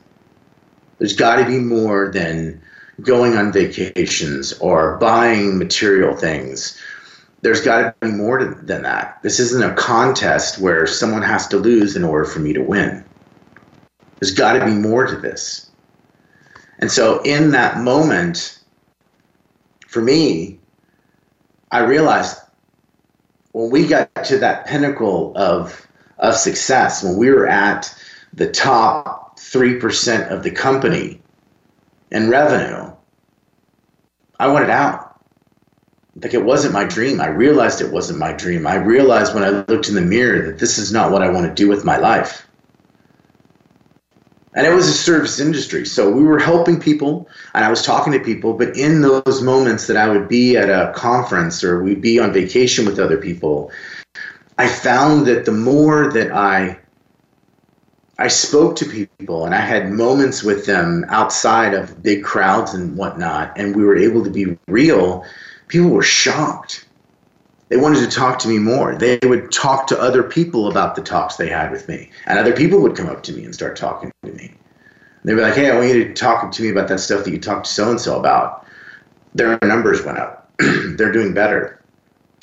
There's 0.98 1.14
got 1.14 1.36
to 1.36 1.44
be 1.44 1.58
more 1.58 2.10
than 2.12 2.60
going 3.02 3.36
on 3.36 3.52
vacations 3.52 4.52
or 4.54 4.96
buying 4.98 5.58
material 5.58 6.16
things. 6.16 6.76
There's 7.42 7.60
got 7.60 8.00
to 8.00 8.06
be 8.06 8.12
more 8.12 8.38
to, 8.38 8.46
than 8.46 8.82
that. 8.82 9.20
This 9.22 9.38
isn't 9.38 9.62
a 9.62 9.74
contest 9.74 10.58
where 10.58 10.88
someone 10.88 11.22
has 11.22 11.46
to 11.48 11.58
lose 11.58 11.94
in 11.94 12.02
order 12.02 12.24
for 12.24 12.40
me 12.40 12.52
to 12.52 12.62
win 12.62 13.05
there's 14.18 14.32
got 14.32 14.54
to 14.54 14.64
be 14.64 14.72
more 14.72 15.06
to 15.06 15.16
this. 15.16 15.70
And 16.78 16.90
so, 16.90 17.22
in 17.22 17.50
that 17.52 17.78
moment, 17.78 18.58
for 19.86 20.02
me, 20.02 20.58
I 21.70 21.80
realized 21.80 22.38
when 23.52 23.70
we 23.70 23.86
got 23.86 24.10
to 24.24 24.38
that 24.38 24.66
pinnacle 24.66 25.32
of, 25.36 25.86
of 26.18 26.34
success, 26.34 27.02
when 27.02 27.16
we 27.16 27.30
were 27.30 27.46
at 27.46 27.94
the 28.34 28.50
top 28.50 29.38
3% 29.38 30.30
of 30.30 30.42
the 30.42 30.50
company 30.50 31.20
in 32.10 32.28
revenue, 32.28 32.92
I 34.38 34.48
wanted 34.48 34.70
out. 34.70 35.18
Like 36.22 36.34
it 36.34 36.44
wasn't 36.44 36.72
my 36.72 36.84
dream. 36.84 37.20
I 37.20 37.28
realized 37.28 37.80
it 37.80 37.92
wasn't 37.92 38.18
my 38.18 38.32
dream. 38.32 38.66
I 38.66 38.76
realized 38.76 39.34
when 39.34 39.44
I 39.44 39.50
looked 39.50 39.88
in 39.88 39.94
the 39.94 40.00
mirror 40.00 40.46
that 40.46 40.58
this 40.58 40.78
is 40.78 40.92
not 40.92 41.10
what 41.10 41.22
I 41.22 41.28
want 41.28 41.46
to 41.46 41.54
do 41.54 41.68
with 41.68 41.84
my 41.84 41.98
life 41.98 42.45
and 44.56 44.66
it 44.66 44.74
was 44.74 44.88
a 44.88 44.92
service 44.92 45.38
industry. 45.38 45.86
So 45.86 46.10
we 46.10 46.24
were 46.24 46.40
helping 46.40 46.80
people 46.80 47.28
and 47.54 47.64
i 47.64 47.70
was 47.70 47.82
talking 47.82 48.12
to 48.12 48.20
people 48.20 48.52
but 48.54 48.76
in 48.76 49.00
those 49.00 49.42
moments 49.42 49.86
that 49.86 49.96
i 49.96 50.08
would 50.08 50.28
be 50.28 50.56
at 50.56 50.68
a 50.68 50.92
conference 50.94 51.64
or 51.64 51.82
we'd 51.82 52.00
be 52.00 52.18
on 52.18 52.32
vacation 52.32 52.86
with 52.86 52.98
other 52.98 53.16
people 53.16 53.70
i 54.58 54.68
found 54.68 55.26
that 55.26 55.44
the 55.44 55.52
more 55.52 56.12
that 56.12 56.32
i 56.32 56.78
i 58.18 58.28
spoke 58.28 58.76
to 58.76 58.84
people 59.18 59.44
and 59.44 59.54
i 59.54 59.60
had 59.60 59.90
moments 59.90 60.42
with 60.42 60.66
them 60.66 61.04
outside 61.08 61.74
of 61.74 62.02
big 62.02 62.22
crowds 62.22 62.74
and 62.74 62.96
whatnot 62.96 63.52
and 63.58 63.74
we 63.74 63.84
were 63.84 63.96
able 63.96 64.22
to 64.22 64.30
be 64.30 64.56
real 64.68 65.24
people 65.68 65.90
were 65.90 66.02
shocked 66.02 66.85
they 67.68 67.76
wanted 67.76 68.08
to 68.08 68.16
talk 68.16 68.38
to 68.40 68.48
me 68.48 68.58
more. 68.58 68.94
They 68.94 69.18
would 69.24 69.50
talk 69.50 69.88
to 69.88 70.00
other 70.00 70.22
people 70.22 70.68
about 70.68 70.94
the 70.94 71.02
talks 71.02 71.36
they 71.36 71.48
had 71.48 71.72
with 71.72 71.88
me. 71.88 72.10
And 72.26 72.38
other 72.38 72.52
people 72.52 72.80
would 72.80 72.96
come 72.96 73.08
up 73.08 73.22
to 73.24 73.32
me 73.32 73.44
and 73.44 73.54
start 73.54 73.76
talking 73.76 74.12
to 74.24 74.32
me. 74.32 74.52
They'd 75.24 75.34
be 75.34 75.40
like, 75.40 75.54
hey, 75.54 75.70
I 75.70 75.76
want 75.76 75.88
you 75.88 76.04
to 76.04 76.14
talk 76.14 76.52
to 76.52 76.62
me 76.62 76.68
about 76.68 76.86
that 76.88 77.00
stuff 77.00 77.24
that 77.24 77.32
you 77.32 77.40
talked 77.40 77.66
to 77.66 77.72
so 77.72 77.90
and 77.90 78.00
so 78.00 78.18
about. 78.18 78.64
Their 79.34 79.58
numbers 79.62 80.04
went 80.04 80.18
up. 80.18 80.52
they're 80.58 81.10
doing 81.10 81.34
better. 81.34 81.82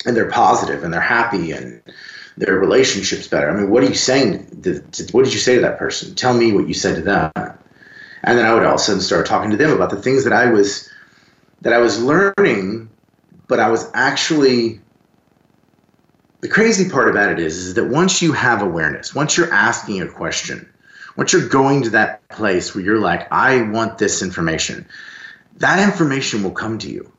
And 0.04 0.14
they're 0.14 0.30
positive 0.30 0.84
and 0.84 0.92
they're 0.92 1.00
happy 1.00 1.52
and 1.52 1.80
their 2.36 2.58
relationship's 2.58 3.26
better. 3.26 3.48
I 3.48 3.54
mean, 3.54 3.70
what 3.70 3.82
are 3.82 3.86
you 3.88 3.94
saying? 3.94 4.62
To, 4.62 4.80
to, 4.80 5.12
what 5.12 5.24
did 5.24 5.32
you 5.32 5.40
say 5.40 5.54
to 5.54 5.62
that 5.62 5.78
person? 5.78 6.14
Tell 6.14 6.34
me 6.34 6.52
what 6.52 6.68
you 6.68 6.74
said 6.74 6.96
to 6.96 7.02
them. 7.02 7.32
And 7.36 8.38
then 8.38 8.44
I 8.44 8.52
would 8.52 8.64
all 8.64 8.74
of 8.74 8.80
a 8.80 8.82
sudden 8.82 9.00
start 9.00 9.24
talking 9.24 9.50
to 9.50 9.56
them 9.56 9.70
about 9.70 9.88
the 9.88 10.00
things 10.00 10.24
that 10.24 10.32
I 10.34 10.50
was 10.50 10.90
that 11.62 11.72
I 11.72 11.78
was 11.78 12.02
learning, 12.02 12.90
but 13.48 13.60
I 13.60 13.70
was 13.70 13.90
actually 13.94 14.80
the 16.44 16.50
crazy 16.50 16.90
part 16.90 17.08
about 17.08 17.30
it 17.30 17.38
is, 17.38 17.56
is 17.56 17.72
that 17.72 17.86
once 17.86 18.20
you 18.20 18.32
have 18.32 18.60
awareness, 18.60 19.14
once 19.14 19.34
you're 19.34 19.50
asking 19.50 20.02
a 20.02 20.06
question, 20.06 20.68
once 21.16 21.32
you're 21.32 21.48
going 21.48 21.80
to 21.80 21.88
that 21.88 22.28
place 22.28 22.74
where 22.74 22.84
you're 22.84 23.00
like, 23.00 23.26
I 23.32 23.62
want 23.62 23.96
this 23.96 24.20
information, 24.20 24.86
that 25.56 25.82
information 25.82 26.42
will 26.42 26.50
come 26.50 26.76
to 26.80 26.90
you. 26.90 27.10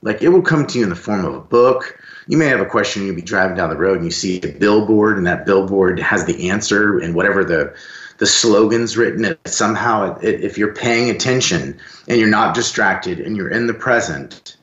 Like 0.00 0.22
it 0.22 0.30
will 0.30 0.40
come 0.40 0.66
to 0.66 0.78
you 0.78 0.84
in 0.84 0.88
the 0.88 0.96
form 0.96 1.26
of 1.26 1.34
a 1.34 1.40
book. 1.40 1.98
You 2.26 2.38
may 2.38 2.46
have 2.46 2.62
a 2.62 2.64
question, 2.64 3.04
you'll 3.04 3.14
be 3.14 3.20
driving 3.20 3.54
down 3.54 3.68
the 3.68 3.76
road 3.76 3.98
and 3.98 4.06
you 4.06 4.10
see 4.10 4.40
a 4.40 4.48
billboard, 4.48 5.18
and 5.18 5.26
that 5.26 5.44
billboard 5.44 6.00
has 6.00 6.24
the 6.24 6.48
answer 6.48 6.98
and 6.98 7.14
whatever 7.14 7.44
the 7.44 7.76
the 8.16 8.26
slogan's 8.26 8.96
written. 8.96 9.26
It, 9.26 9.40
somehow, 9.46 10.18
if 10.22 10.56
you're 10.56 10.72
paying 10.72 11.10
attention 11.10 11.78
and 12.08 12.18
you're 12.18 12.30
not 12.30 12.54
distracted 12.54 13.20
and 13.20 13.36
you're 13.36 13.50
in 13.50 13.66
the 13.66 13.74
present 13.74 14.56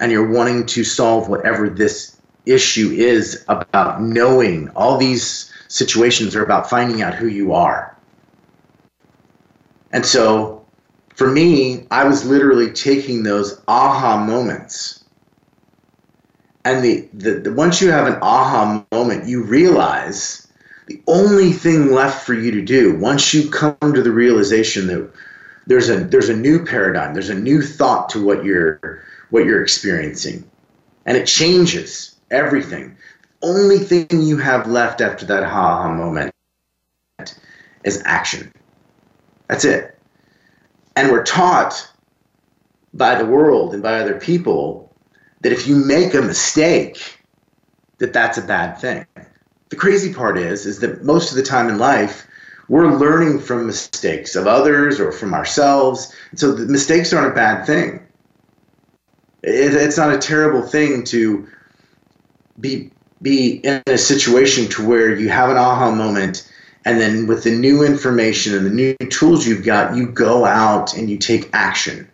and 0.00 0.10
you're 0.10 0.28
wanting 0.28 0.66
to 0.66 0.82
solve 0.82 1.28
whatever 1.28 1.70
this 1.70 2.09
issue 2.52 2.90
is 2.90 3.44
about 3.48 4.02
knowing 4.02 4.68
all 4.70 4.98
these 4.98 5.52
situations 5.68 6.34
are 6.34 6.42
about 6.42 6.68
finding 6.68 7.02
out 7.02 7.14
who 7.14 7.26
you 7.26 7.52
are. 7.52 7.96
And 9.92 10.04
so 10.04 10.64
for 11.14 11.30
me, 11.30 11.86
I 11.90 12.04
was 12.04 12.24
literally 12.24 12.72
taking 12.72 13.22
those 13.22 13.60
aha 13.68 14.24
moments. 14.24 15.04
And 16.64 16.84
the, 16.84 17.08
the, 17.12 17.40
the 17.40 17.52
once 17.52 17.80
you 17.80 17.90
have 17.90 18.06
an 18.06 18.18
aha 18.22 18.84
moment, 18.92 19.26
you 19.26 19.42
realize 19.42 20.46
the 20.86 21.00
only 21.06 21.52
thing 21.52 21.92
left 21.92 22.26
for 22.26 22.34
you 22.34 22.50
to 22.52 22.62
do 22.62 22.96
once 22.96 23.32
you 23.32 23.50
come 23.50 23.76
to 23.80 24.02
the 24.02 24.10
realization 24.10 24.86
that 24.88 25.10
there's 25.66 25.88
a 25.88 25.96
there's 25.96 26.28
a 26.28 26.36
new 26.36 26.64
paradigm, 26.64 27.14
there's 27.14 27.28
a 27.28 27.34
new 27.34 27.62
thought 27.62 28.08
to 28.10 28.24
what 28.24 28.44
you're 28.44 29.02
what 29.30 29.44
you're 29.44 29.62
experiencing. 29.62 30.48
And 31.06 31.16
it 31.16 31.26
changes 31.26 32.16
everything. 32.30 32.96
Only 33.42 33.78
thing 33.78 34.06
you 34.10 34.36
have 34.36 34.66
left 34.66 35.00
after 35.00 35.24
that 35.26 35.44
ha 35.44 35.82
ha 35.82 35.92
moment 35.92 36.32
is 37.84 38.02
action. 38.04 38.52
That's 39.48 39.64
it. 39.64 39.98
And 40.96 41.10
we're 41.10 41.24
taught 41.24 41.90
by 42.92 43.14
the 43.14 43.24
world 43.24 43.72
and 43.72 43.82
by 43.82 44.00
other 44.00 44.18
people 44.18 44.92
that 45.40 45.52
if 45.52 45.66
you 45.66 45.76
make 45.76 46.14
a 46.14 46.20
mistake, 46.20 47.18
that 47.98 48.12
that's 48.12 48.38
a 48.38 48.42
bad 48.42 48.78
thing. 48.78 49.06
The 49.70 49.76
crazy 49.76 50.12
part 50.12 50.36
is, 50.36 50.66
is 50.66 50.80
that 50.80 51.04
most 51.04 51.30
of 51.30 51.36
the 51.36 51.42
time 51.42 51.68
in 51.68 51.78
life, 51.78 52.26
we're 52.68 52.96
learning 52.96 53.40
from 53.40 53.66
mistakes 53.66 54.36
of 54.36 54.46
others 54.46 55.00
or 55.00 55.12
from 55.12 55.34
ourselves. 55.34 56.14
So 56.34 56.56
mistakes 56.56 57.12
aren't 57.12 57.32
a 57.32 57.34
bad 57.34 57.66
thing. 57.66 58.06
It, 59.42 59.74
it's 59.74 59.96
not 59.96 60.14
a 60.14 60.18
terrible 60.18 60.62
thing 60.62 61.04
to 61.04 61.48
be 62.60 62.90
be 63.22 63.56
in 63.64 63.82
a 63.86 63.98
situation 63.98 64.68
to 64.68 64.86
where 64.86 65.14
you 65.14 65.28
have 65.28 65.50
an 65.50 65.56
aha 65.56 65.90
moment 65.90 66.50
and 66.84 66.98
then 66.98 67.26
with 67.26 67.44
the 67.44 67.50
new 67.50 67.84
information 67.84 68.54
and 68.54 68.64
the 68.64 68.70
new 68.70 68.94
tools 69.10 69.46
you've 69.46 69.64
got 69.64 69.94
you 69.94 70.06
go 70.06 70.46
out 70.46 70.96
and 70.96 71.10
you 71.10 71.18
take 71.18 71.50
action 71.52 72.10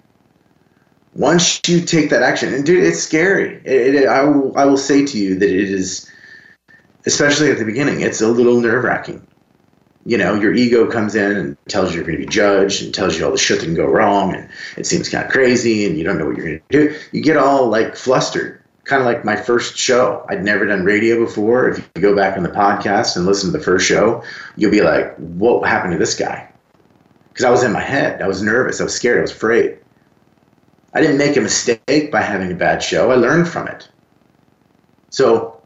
once 1.17 1.61
you 1.67 1.81
take 1.81 2.11
that 2.11 2.23
action, 2.23 2.53
and 2.53 2.65
dude, 2.65 2.85
it's 2.85 3.03
scary. 3.03 3.57
It, 3.65 3.95
it, 3.95 4.09
I, 4.09 4.23
will, 4.25 4.57
I 4.57 4.67
will 4.67 4.77
say 4.77 5.05
to 5.05 5.19
you 5.19 5.39
that 5.39 5.49
it 5.49 5.71
is, 5.71 6.11
especially 7.07 7.51
at 7.51 7.59
the 7.59 7.65
beginning, 7.65 8.03
it's 8.03 8.21
a 8.21 8.29
little 8.29 8.61
nerve 8.61 8.85
wracking. 8.85 9.27
You 10.05 10.19
know, 10.19 10.35
your 10.35 10.55
ego 10.55 10.89
comes 10.89 11.15
in 11.15 11.37
and 11.37 11.57
tells 11.69 11.91
you 11.91 11.97
you're 11.97 12.07
going 12.07 12.19
to 12.19 12.25
be 12.25 12.31
judged 12.31 12.85
and 12.85 12.95
tells 12.95 13.19
you 13.19 13.25
all 13.25 13.33
the 13.33 13.39
shit 13.39 13.61
that 13.61 13.67
can 13.67 13.75
go 13.75 13.87
wrong, 13.87 14.35
and 14.35 14.49
it 14.77 14.87
seems 14.87 15.09
kind 15.09 15.25
of 15.25 15.33
crazy, 15.33 15.87
and 15.87 15.99
you 15.99 16.05
don't 16.05 16.19
know 16.19 16.27
what 16.27 16.37
you're 16.37 16.47
going 16.47 16.61
to 16.71 16.89
do. 16.89 16.99
You 17.13 17.23
get 17.23 17.37
all 17.37 17.69
like 17.69 17.97
flustered, 17.97 18.63
kind 18.87 19.03
of 19.03 19.07
like 19.07 19.25
my 19.25 19.37
first 19.37 19.77
show. 19.77 20.25
I'd 20.29 20.45
never 20.45 20.65
done 20.65 20.85
radio 20.85 21.23
before. 21.23 21.69
If 21.69 21.91
you 21.95 22.03
go 22.03 22.15
back 22.15 22.37
on 22.37 22.45
the 22.45 22.49
podcast 22.49 23.17
and 23.17 23.27
listen 23.27 23.51
to 23.51 23.59
the 23.59 23.63
first 23.63 23.85
show, 23.85 24.23
you'll 24.57 24.71
be 24.71 24.81
like, 24.81 25.15
what 25.17 25.69
happened 25.69 25.93
to 25.93 25.99
this 25.99 26.15
guy? 26.15 26.49
Because 27.33 27.45
I 27.45 27.51
was 27.51 27.65
in 27.65 27.73
my 27.73 27.81
head. 27.81 28.23
I 28.23 28.29
was 28.29 28.43
nervous. 28.43 28.81
I 28.81 28.85
was 28.85 28.95
scared. 28.95 29.19
I 29.19 29.23
was 29.23 29.33
afraid. 29.33 29.79
I 30.95 31.01
didn't 31.01 31.19
make 31.19 31.37
a 31.37 31.41
mistake 31.41 32.13
by 32.13 32.23
having 32.23 32.51
a 32.53 32.55
bad 32.55 32.83
show. 32.83 33.11
I 33.11 33.17
learned 33.17 33.49
from 33.49 33.67
it. 33.69 33.89
So, 35.11 35.61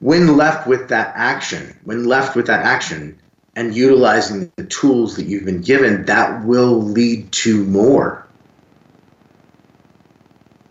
when 0.00 0.36
left 0.36 0.66
with 0.66 0.90
that 0.90 1.14
action, 1.16 1.76
when 1.84 2.04
left 2.04 2.36
with 2.36 2.46
that 2.46 2.64
action 2.64 3.18
and 3.56 3.74
utilizing 3.74 4.52
the 4.56 4.64
tools 4.66 5.16
that 5.16 5.24
you've 5.24 5.46
been 5.46 5.62
given, 5.62 6.04
that 6.04 6.44
will 6.44 6.82
lead 6.82 7.32
to 7.32 7.64
more. 7.64 8.26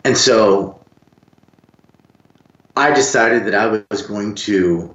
And 0.05 0.17
so 0.17 0.82
I 2.75 2.91
decided 2.93 3.45
that 3.45 3.55
I 3.55 3.83
was 3.89 4.01
going 4.01 4.35
to 4.35 4.93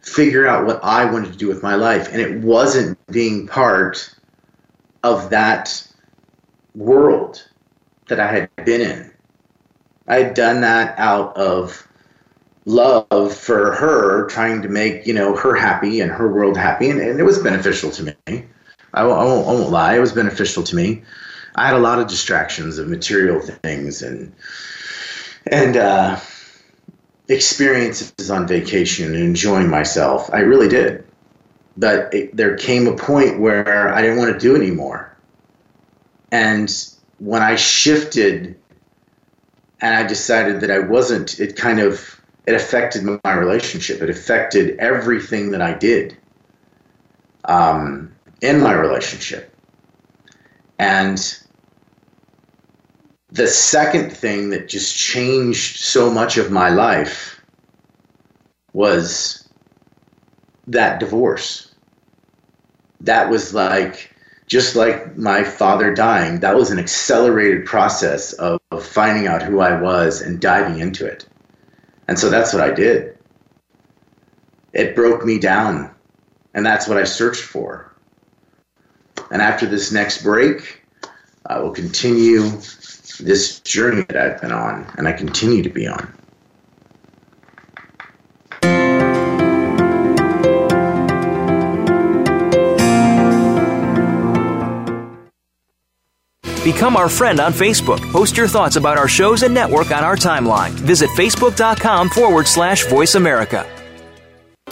figure 0.00 0.46
out 0.46 0.66
what 0.66 0.82
I 0.82 1.04
wanted 1.04 1.32
to 1.32 1.38
do 1.38 1.48
with 1.48 1.62
my 1.62 1.74
life. 1.74 2.08
And 2.12 2.20
it 2.20 2.40
wasn't 2.40 2.98
being 3.08 3.46
part 3.46 4.14
of 5.02 5.30
that 5.30 5.86
world 6.74 7.46
that 8.08 8.18
I 8.18 8.32
had 8.32 8.64
been 8.64 8.80
in. 8.80 9.10
I 10.06 10.22
had 10.22 10.34
done 10.34 10.62
that 10.62 10.98
out 10.98 11.36
of 11.36 11.86
love 12.64 13.34
for 13.34 13.72
her, 13.72 14.26
trying 14.28 14.62
to 14.62 14.68
make 14.68 15.06
you 15.06 15.12
know 15.12 15.36
her 15.36 15.54
happy 15.54 16.00
and 16.00 16.10
her 16.10 16.32
world 16.32 16.56
happy, 16.56 16.88
and, 16.88 17.00
and 17.00 17.20
it 17.20 17.24
was 17.24 17.38
beneficial 17.38 17.90
to 17.90 18.04
me. 18.04 18.46
I 18.94 19.04
won't, 19.04 19.20
I, 19.20 19.24
won't, 19.24 19.46
I 19.46 19.52
won't 19.52 19.70
lie, 19.70 19.96
it 19.96 20.00
was 20.00 20.12
beneficial 20.12 20.62
to 20.62 20.76
me. 20.76 21.02
I 21.56 21.66
had 21.66 21.74
a 21.74 21.80
lot 21.80 21.98
of 21.98 22.08
distractions 22.08 22.78
of 22.78 22.88
material 22.88 23.40
things 23.40 24.02
and 24.02 24.32
and 25.50 25.76
uh, 25.76 26.20
experiences 27.28 28.30
on 28.30 28.46
vacation 28.46 29.14
and 29.14 29.22
enjoying 29.22 29.68
myself. 29.68 30.32
I 30.32 30.40
really 30.40 30.68
did, 30.68 31.04
but 31.76 32.12
it, 32.12 32.36
there 32.36 32.56
came 32.56 32.86
a 32.86 32.96
point 32.96 33.38
where 33.38 33.94
I 33.94 34.02
didn't 34.02 34.18
want 34.18 34.32
to 34.32 34.38
do 34.38 34.56
anymore. 34.56 35.16
And 36.32 36.70
when 37.18 37.42
I 37.42 37.56
shifted 37.56 38.58
and 39.80 39.94
I 39.94 40.06
decided 40.06 40.60
that 40.62 40.70
I 40.70 40.80
wasn't, 40.80 41.38
it 41.38 41.56
kind 41.56 41.80
of 41.80 42.20
it 42.46 42.54
affected 42.54 43.04
my 43.24 43.34
relationship. 43.34 44.00
It 44.00 44.08
affected 44.08 44.78
everything 44.78 45.50
that 45.50 45.60
I 45.60 45.74
did 45.74 46.16
um, 47.44 48.14
in 48.40 48.60
my 48.60 48.72
relationship. 48.72 49.54
And 50.78 51.38
the 53.30 53.46
second 53.46 54.10
thing 54.10 54.50
that 54.50 54.68
just 54.68 54.96
changed 54.96 55.78
so 55.78 56.10
much 56.10 56.38
of 56.38 56.50
my 56.50 56.70
life 56.70 57.40
was 58.72 59.48
that 60.66 61.00
divorce. 61.00 61.74
That 63.00 63.28
was 63.28 63.54
like 63.54 64.14
just 64.48 64.76
like 64.76 65.16
my 65.16 65.44
father 65.44 65.92
dying, 65.92 66.40
that 66.40 66.56
was 66.56 66.70
an 66.70 66.78
accelerated 66.78 67.66
process 67.66 68.32
of, 68.34 68.58
of 68.70 68.84
finding 68.84 69.26
out 69.26 69.42
who 69.42 69.60
I 69.60 69.78
was 69.78 70.22
and 70.22 70.40
diving 70.40 70.80
into 70.80 71.04
it. 71.06 71.26
And 72.08 72.18
so 72.18 72.30
that's 72.30 72.54
what 72.54 72.62
I 72.62 72.72
did. 72.72 73.16
It 74.72 74.96
broke 74.96 75.24
me 75.24 75.38
down, 75.38 75.94
and 76.54 76.64
that's 76.64 76.88
what 76.88 76.96
I 76.96 77.04
searched 77.04 77.42
for. 77.42 77.92
And 79.30 79.42
after 79.42 79.66
this 79.66 79.92
next 79.92 80.22
break, 80.22 80.82
I 81.44 81.58
will 81.58 81.70
continue 81.70 82.50
this 83.18 83.60
journey 83.60 84.02
that 84.08 84.16
I've 84.16 84.40
been 84.40 84.52
on 84.52 84.86
and 84.96 85.06
I 85.08 85.12
continue 85.12 85.62
to 85.62 85.70
be 85.70 85.86
on. 85.86 86.12
Become 96.64 96.96
our 96.96 97.08
friend 97.08 97.40
on 97.40 97.52
Facebook. 97.52 97.98
Post 98.12 98.36
your 98.36 98.46
thoughts 98.46 98.76
about 98.76 98.98
our 98.98 99.08
shows 99.08 99.42
and 99.42 99.54
network 99.54 99.90
on 99.90 100.04
our 100.04 100.16
timeline. 100.16 100.70
Visit 100.70 101.08
facebook.com 101.10 102.10
forward 102.10 102.46
slash 102.46 102.86
voice 102.86 103.14
America. 103.14 103.66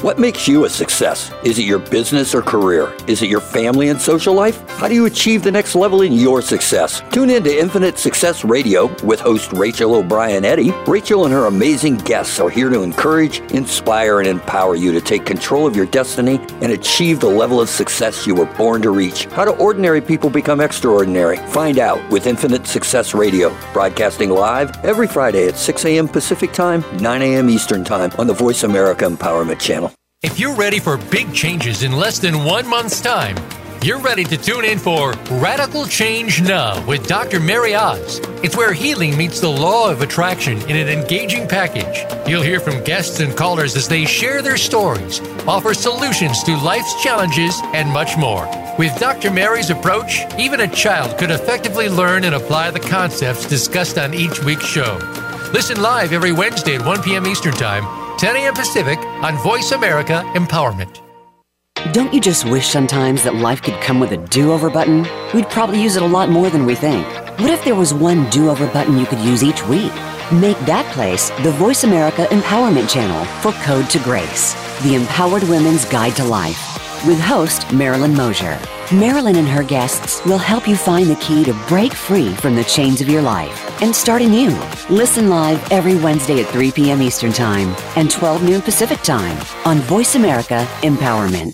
What 0.03 0.19
makes 0.19 0.47
you 0.47 0.67
a 0.67 0.69
success? 0.69 1.33
Is 1.43 1.59
it 1.59 1.65
your 1.65 1.79
business 1.79 2.35
or 2.35 2.43
career? 2.43 2.95
Is 3.07 3.23
it 3.23 3.31
your 3.31 3.41
family 3.41 3.89
and 3.89 4.01
social 4.01 4.35
life? 4.35 4.63
How 4.69 4.89
do 4.89 4.95
you 4.95 5.07
achieve 5.07 5.43
the 5.43 5.51
next 5.51 5.75
level 5.75 6.03
in 6.03 6.13
your 6.13 6.43
success? 6.43 7.03
Tune 7.11 7.31
in 7.31 7.43
to 7.45 7.59
Infinite 7.59 7.99
Success 7.99 8.45
Radio 8.45 8.95
with 9.03 9.21
host 9.21 9.55
Rachel 9.55 9.95
O'Brien 9.95 10.45
Eddy. 10.45 10.71
Rachel 10.87 11.25
and 11.25 11.33
her 11.33 11.47
amazing 11.47 11.97
guests 11.97 12.39
are 12.39 12.51
here 12.51 12.69
to 12.69 12.83
encourage, 12.83 13.41
inspire, 13.53 14.21
and 14.21 14.29
empower 14.29 14.75
you 14.75 14.93
to 14.93 15.01
take 15.01 15.25
control 15.25 15.67
of 15.67 15.75
your 15.75 15.87
destiny 15.87 16.39
and 16.61 16.73
achieve 16.73 17.19
the 17.19 17.27
level 17.27 17.59
of 17.59 17.71
success 17.71 18.27
you 18.27 18.35
were 18.35 18.53
born 18.57 18.83
to 18.83 18.91
reach. 18.91 19.25
How 19.27 19.47
do 19.47 19.53
ordinary 19.53 20.03
people 20.03 20.29
become 20.29 20.61
extraordinary? 20.61 21.39
Find 21.49 21.79
out 21.79 22.07
with 22.11 22.27
Infinite 22.27 22.67
Success 22.67 23.15
Radio, 23.15 23.57
broadcasting 23.73 24.29
live 24.29 24.77
every 24.85 25.07
Friday 25.07 25.49
at 25.49 25.57
6 25.57 25.85
a.m. 25.87 26.07
Pacific 26.07 26.53
Time, 26.53 26.85
9 26.99 27.23
a.m. 27.23 27.49
Eastern 27.49 27.83
Time 27.83 28.13
on 28.19 28.27
the 28.27 28.35
Voice 28.35 28.63
America 28.63 29.07
Empowerment 29.07 29.59
Channel. 29.59 29.86
If 30.27 30.41
you're 30.41 30.57
ready 30.57 30.81
for 30.81 30.97
big 30.97 31.33
changes 31.33 31.85
in 31.85 31.93
less 31.93 32.19
than 32.19 32.43
one 32.43 32.67
month's 32.67 33.01
time, 33.01 33.37
you're 33.81 34.01
ready 34.01 34.25
to 34.25 34.37
tune 34.37 34.65
in 34.65 34.77
for 34.77 35.13
Radical 35.31 35.87
Change 35.87 36.43
Now 36.43 36.85
with 36.85 37.07
Dr. 37.07 37.39
Mary 37.39 37.77
Oz. 37.77 38.19
It's 38.43 38.57
where 38.57 38.73
healing 38.73 39.17
meets 39.17 39.39
the 39.39 39.49
law 39.49 39.89
of 39.89 40.03
attraction 40.03 40.59
in 40.63 40.77
an 40.77 40.89
engaging 40.89 41.47
package. 41.47 42.05
You'll 42.29 42.43
hear 42.43 42.59
from 42.59 42.83
guests 42.83 43.21
and 43.21 43.37
callers 43.37 43.77
as 43.77 43.87
they 43.87 44.05
share 44.05 44.43
their 44.43 44.57
stories, 44.57 45.21
offer 45.47 45.75
solutions 45.75 46.43
to 46.43 46.57
life's 46.57 47.01
challenges, 47.05 47.55
and 47.67 47.89
much 47.89 48.17
more. 48.17 48.49
With 48.81 48.99
Dr. 48.99 49.31
Mary's 49.31 49.71
approach, 49.71 50.23
even 50.41 50.59
a 50.59 50.69
child 50.69 51.17
could 51.21 51.31
effectively 51.31 51.89
learn 51.89 52.25
and 52.25 52.35
apply 52.35 52.73
the 52.73 52.81
concepts 52.81 53.47
discussed 53.47 53.97
on 53.97 54.13
each 54.13 54.43
week's 54.43 54.67
show. 54.67 54.99
Listen 55.53 55.81
live 55.81 56.13
every 56.13 56.33
Wednesday 56.33 56.75
at 56.75 56.85
1 56.85 57.05
p.m. 57.05 57.29
Eastern 57.29 57.55
Time 57.55 58.06
10 58.19 58.35
a.m. 58.37 58.55
Pacific 58.55 58.99
on 58.99 59.37
Voice 59.37 59.73
America 59.73 60.23
Empowerment. 60.35 61.03
Don't 61.93 62.15
you 62.15 62.21
just 62.21 62.47
wish 62.47 62.67
sometimes 62.67 63.23
that 63.23 63.35
life 63.35 63.61
could 63.61 63.79
come 63.83 64.01
with 64.01 64.13
a 64.13 64.17
do 64.17 64.53
over 64.53 64.71
button? 64.71 65.07
We'd 65.35 65.51
probably 65.51 65.83
use 65.83 65.97
it 65.97 66.03
a 66.03 66.07
lot 66.07 66.31
more 66.31 66.49
than 66.49 66.65
we 66.65 66.75
think. 66.75 67.07
What 67.39 67.51
if 67.51 67.63
there 67.63 67.75
was 67.75 67.93
one 67.93 68.29
do 68.31 68.49
over 68.49 68.67
button 68.69 68.99
you 68.99 69.05
could 69.05 69.19
use 69.19 69.45
each 69.45 69.63
week? 69.67 69.93
Make 70.33 70.59
that 70.61 70.91
place 70.95 71.29
the 71.43 71.53
Voice 71.53 71.85
America 71.85 72.25
Empowerment 72.31 72.89
Channel 72.89 73.23
for 73.43 73.53
Code 73.63 73.91
to 73.91 73.99
Grace, 73.99 74.55
the 74.83 74.95
empowered 74.95 75.43
women's 75.43 75.85
guide 75.85 76.17
to 76.17 76.25
life 76.25 76.76
with 77.05 77.21
host 77.21 77.73
Marilyn 77.73 78.15
Mosier. 78.15 78.59
Marilyn 78.93 79.37
and 79.37 79.49
her 79.49 79.65
guests 79.65 80.25
will 80.25 80.39
help 80.39 80.69
you 80.69 80.77
find 80.77 81.11
the 81.11 81.17
key 81.17 81.45
to 81.45 81.53
break 81.69 81.93
free 81.93 82.33
from 82.35 82.55
the 82.55 82.65
chains 82.65 83.01
of 83.01 83.09
your 83.09 83.23
life 83.23 83.83
and 83.83 83.95
start 83.95 84.23
anew. 84.23 84.51
Listen 84.89 85.29
live 85.29 85.61
every 85.73 85.97
Wednesday 85.97 86.41
at 86.41 86.49
3 86.49 86.71
p.m. 86.73 87.03
Eastern 87.03 87.33
Time 87.33 87.75
and 87.97 88.11
12 88.11 88.43
noon 88.45 88.63
Pacific 88.63 89.01
Time 89.03 89.37
on 89.65 89.79
Voice 89.81 90.15
America 90.15 90.67
Empowerment. 90.83 91.53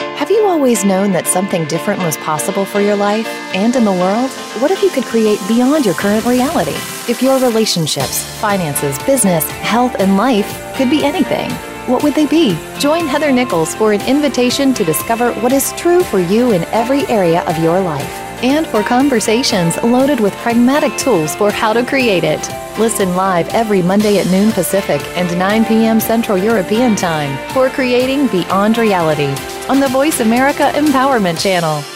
Have 0.00 0.30
you 0.30 0.44
always 0.46 0.84
known 0.84 1.12
that 1.12 1.26
something 1.26 1.66
different 1.66 2.02
was 2.02 2.16
possible 2.16 2.64
for 2.64 2.80
your 2.80 2.96
life 2.96 3.28
and 3.54 3.76
in 3.76 3.84
the 3.84 3.92
world? 3.92 4.30
What 4.60 4.70
if 4.70 4.82
you 4.82 4.90
could 4.90 5.04
create 5.04 5.38
beyond 5.46 5.84
your 5.84 5.94
current 5.94 6.26
reality? 6.26 6.74
If 7.08 7.22
your 7.22 7.38
relationships, 7.38 8.24
finances, 8.40 8.98
business, 9.04 9.48
health, 9.50 9.94
and 10.00 10.16
life 10.16 10.74
could 10.74 10.90
be 10.90 11.04
anything 11.04 11.50
what 11.88 12.02
would 12.02 12.14
they 12.14 12.26
be? 12.26 12.58
Join 12.78 13.06
Heather 13.06 13.32
Nichols 13.32 13.74
for 13.74 13.92
an 13.92 14.00
invitation 14.02 14.74
to 14.74 14.84
discover 14.84 15.32
what 15.34 15.52
is 15.52 15.72
true 15.72 16.02
for 16.02 16.20
you 16.20 16.52
in 16.52 16.64
every 16.64 17.06
area 17.06 17.42
of 17.44 17.58
your 17.58 17.80
life 17.80 18.26
and 18.42 18.66
for 18.66 18.82
conversations 18.82 19.76
loaded 19.82 20.20
with 20.20 20.34
pragmatic 20.34 20.96
tools 20.98 21.34
for 21.36 21.50
how 21.50 21.72
to 21.72 21.84
create 21.84 22.24
it. 22.24 22.40
Listen 22.78 23.16
live 23.16 23.48
every 23.48 23.80
Monday 23.82 24.18
at 24.18 24.26
noon 24.26 24.52
Pacific 24.52 25.00
and 25.16 25.38
9 25.38 25.64
p.m. 25.64 25.98
Central 25.98 26.36
European 26.36 26.94
Time 26.94 27.36
for 27.52 27.70
Creating 27.70 28.26
Beyond 28.26 28.76
Reality 28.76 29.34
on 29.68 29.80
the 29.80 29.88
Voice 29.88 30.20
America 30.20 30.70
Empowerment 30.74 31.40
Channel. 31.40 31.95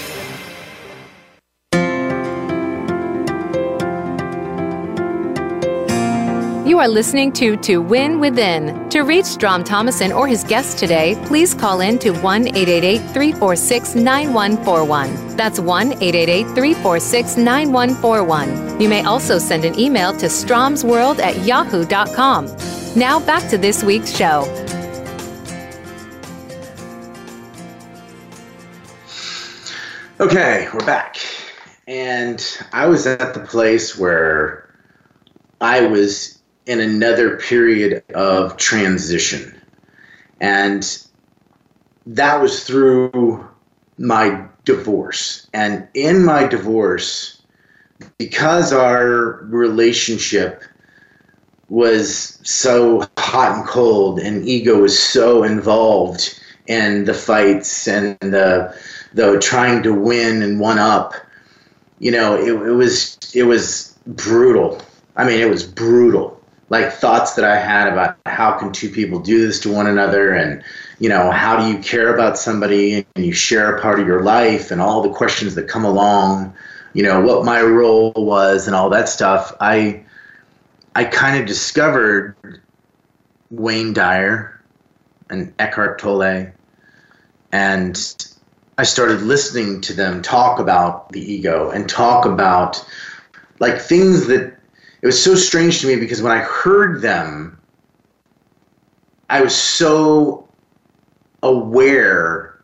Are 6.81 6.87
listening 6.87 7.31
to 7.31 7.55
To 7.57 7.77
Win 7.77 8.19
Within. 8.19 8.89
To 8.89 9.01
reach 9.01 9.25
Strom 9.25 9.63
Thomason 9.63 10.11
or 10.11 10.27
his 10.27 10.43
guest 10.43 10.79
today, 10.79 11.15
please 11.27 11.53
call 11.53 11.79
in 11.79 11.99
to 11.99 12.09
1 12.09 12.47
888 12.47 12.97
346 13.13 13.93
9141. 13.93 15.37
That's 15.37 15.59
1 15.59 15.91
888 16.01 16.43
346 16.55 17.37
9141. 17.37 18.81
You 18.81 18.89
may 18.89 19.03
also 19.03 19.37
send 19.37 19.63
an 19.63 19.79
email 19.79 20.11
to 20.13 20.25
stromsworld 20.25 21.19
at 21.19 21.45
yahoo.com. 21.45 22.47
Now 22.95 23.19
back 23.19 23.47
to 23.51 23.59
this 23.59 23.83
week's 23.83 24.17
show. 24.17 24.41
Okay, 30.19 30.67
we're 30.73 30.85
back. 30.87 31.17
And 31.87 32.43
I 32.73 32.87
was 32.87 33.05
at 33.05 33.35
the 33.35 33.41
place 33.41 33.95
where 33.99 34.67
I 35.59 35.85
was 35.85 36.40
in 36.65 36.79
another 36.79 37.37
period 37.37 38.03
of 38.13 38.57
transition. 38.57 39.59
And 40.39 41.05
that 42.05 42.41
was 42.41 42.63
through 42.63 43.47
my 43.97 44.45
divorce. 44.65 45.47
And 45.53 45.87
in 45.93 46.23
my 46.23 46.47
divorce, 46.47 47.41
because 48.17 48.73
our 48.73 49.43
relationship 49.45 50.63
was 51.69 52.37
so 52.43 53.07
hot 53.17 53.57
and 53.57 53.65
cold 53.65 54.19
and 54.19 54.45
ego 54.45 54.81
was 54.81 54.97
so 54.97 55.43
involved 55.43 56.37
in 56.67 57.05
the 57.05 57.13
fights 57.13 57.87
and 57.87 58.17
the 58.19 58.77
the 59.13 59.39
trying 59.39 59.81
to 59.81 59.93
win 59.93 60.41
and 60.41 60.59
one 60.59 60.77
up 60.77 61.13
you 61.99 62.11
know 62.11 62.35
it, 62.35 62.51
it 62.67 62.73
was 62.73 63.17
it 63.33 63.43
was 63.43 63.97
brutal 64.05 64.81
i 65.15 65.23
mean 65.25 65.39
it 65.39 65.49
was 65.49 65.63
brutal 65.63 66.40
like 66.71 66.91
thoughts 66.91 67.35
that 67.35 67.45
i 67.45 67.57
had 67.57 67.87
about 67.87 68.17
how 68.25 68.57
can 68.57 68.71
two 68.71 68.89
people 68.89 69.19
do 69.19 69.45
this 69.45 69.59
to 69.59 69.71
one 69.71 69.85
another? 69.85 70.33
And 70.33 70.63
you 70.99 71.09
know 71.09 71.29
how 71.29 71.59
do 71.59 71.71
you 71.71 71.77
care 71.83 72.11
about 72.13 72.39
somebody? 72.39 73.05
And 73.15 73.25
you 73.25 73.33
share 73.33 73.75
a 73.75 73.81
part 73.81 73.99
of 73.99 74.07
your 74.07 74.23
life 74.23 74.71
and 74.71 74.81
all 74.81 75.03
the 75.03 75.13
questions 75.13 75.53
that 75.55 75.67
come 75.67 75.85
along 75.85 76.55
you 76.93 77.03
know 77.03 77.21
what 77.21 77.45
my 77.45 77.61
role 77.61 78.13
was 78.15 78.67
and 78.67 78.75
all 78.75 78.89
that 78.89 79.07
stuff. 79.07 79.55
I 79.59 80.03
i 80.95 81.05
kind 81.05 81.39
of 81.39 81.47
discovered 81.47 82.35
wayne 83.49 83.93
dyer 83.93 84.59
and 85.29 85.53
eckhart 85.59 85.99
tolle. 85.99 86.51
And 87.53 88.27
I 88.77 88.83
started 88.83 89.21
listening 89.21 89.81
to 89.81 89.93
them 89.93 90.21
talk 90.21 90.59
about 90.59 91.09
the 91.11 91.21
ego 91.21 91.69
and 91.69 91.89
talk 91.89 92.25
about 92.25 92.83
like 93.59 93.79
things 93.79 94.27
that 94.27 94.57
it 95.01 95.05
was 95.05 95.21
so 95.21 95.35
strange 95.35 95.81
to 95.81 95.87
me 95.87 95.95
because 95.95 96.21
when 96.21 96.31
I 96.31 96.39
heard 96.39 97.01
them, 97.01 97.59
I 99.29 99.41
was 99.41 99.55
so 99.55 100.47
aware 101.41 102.59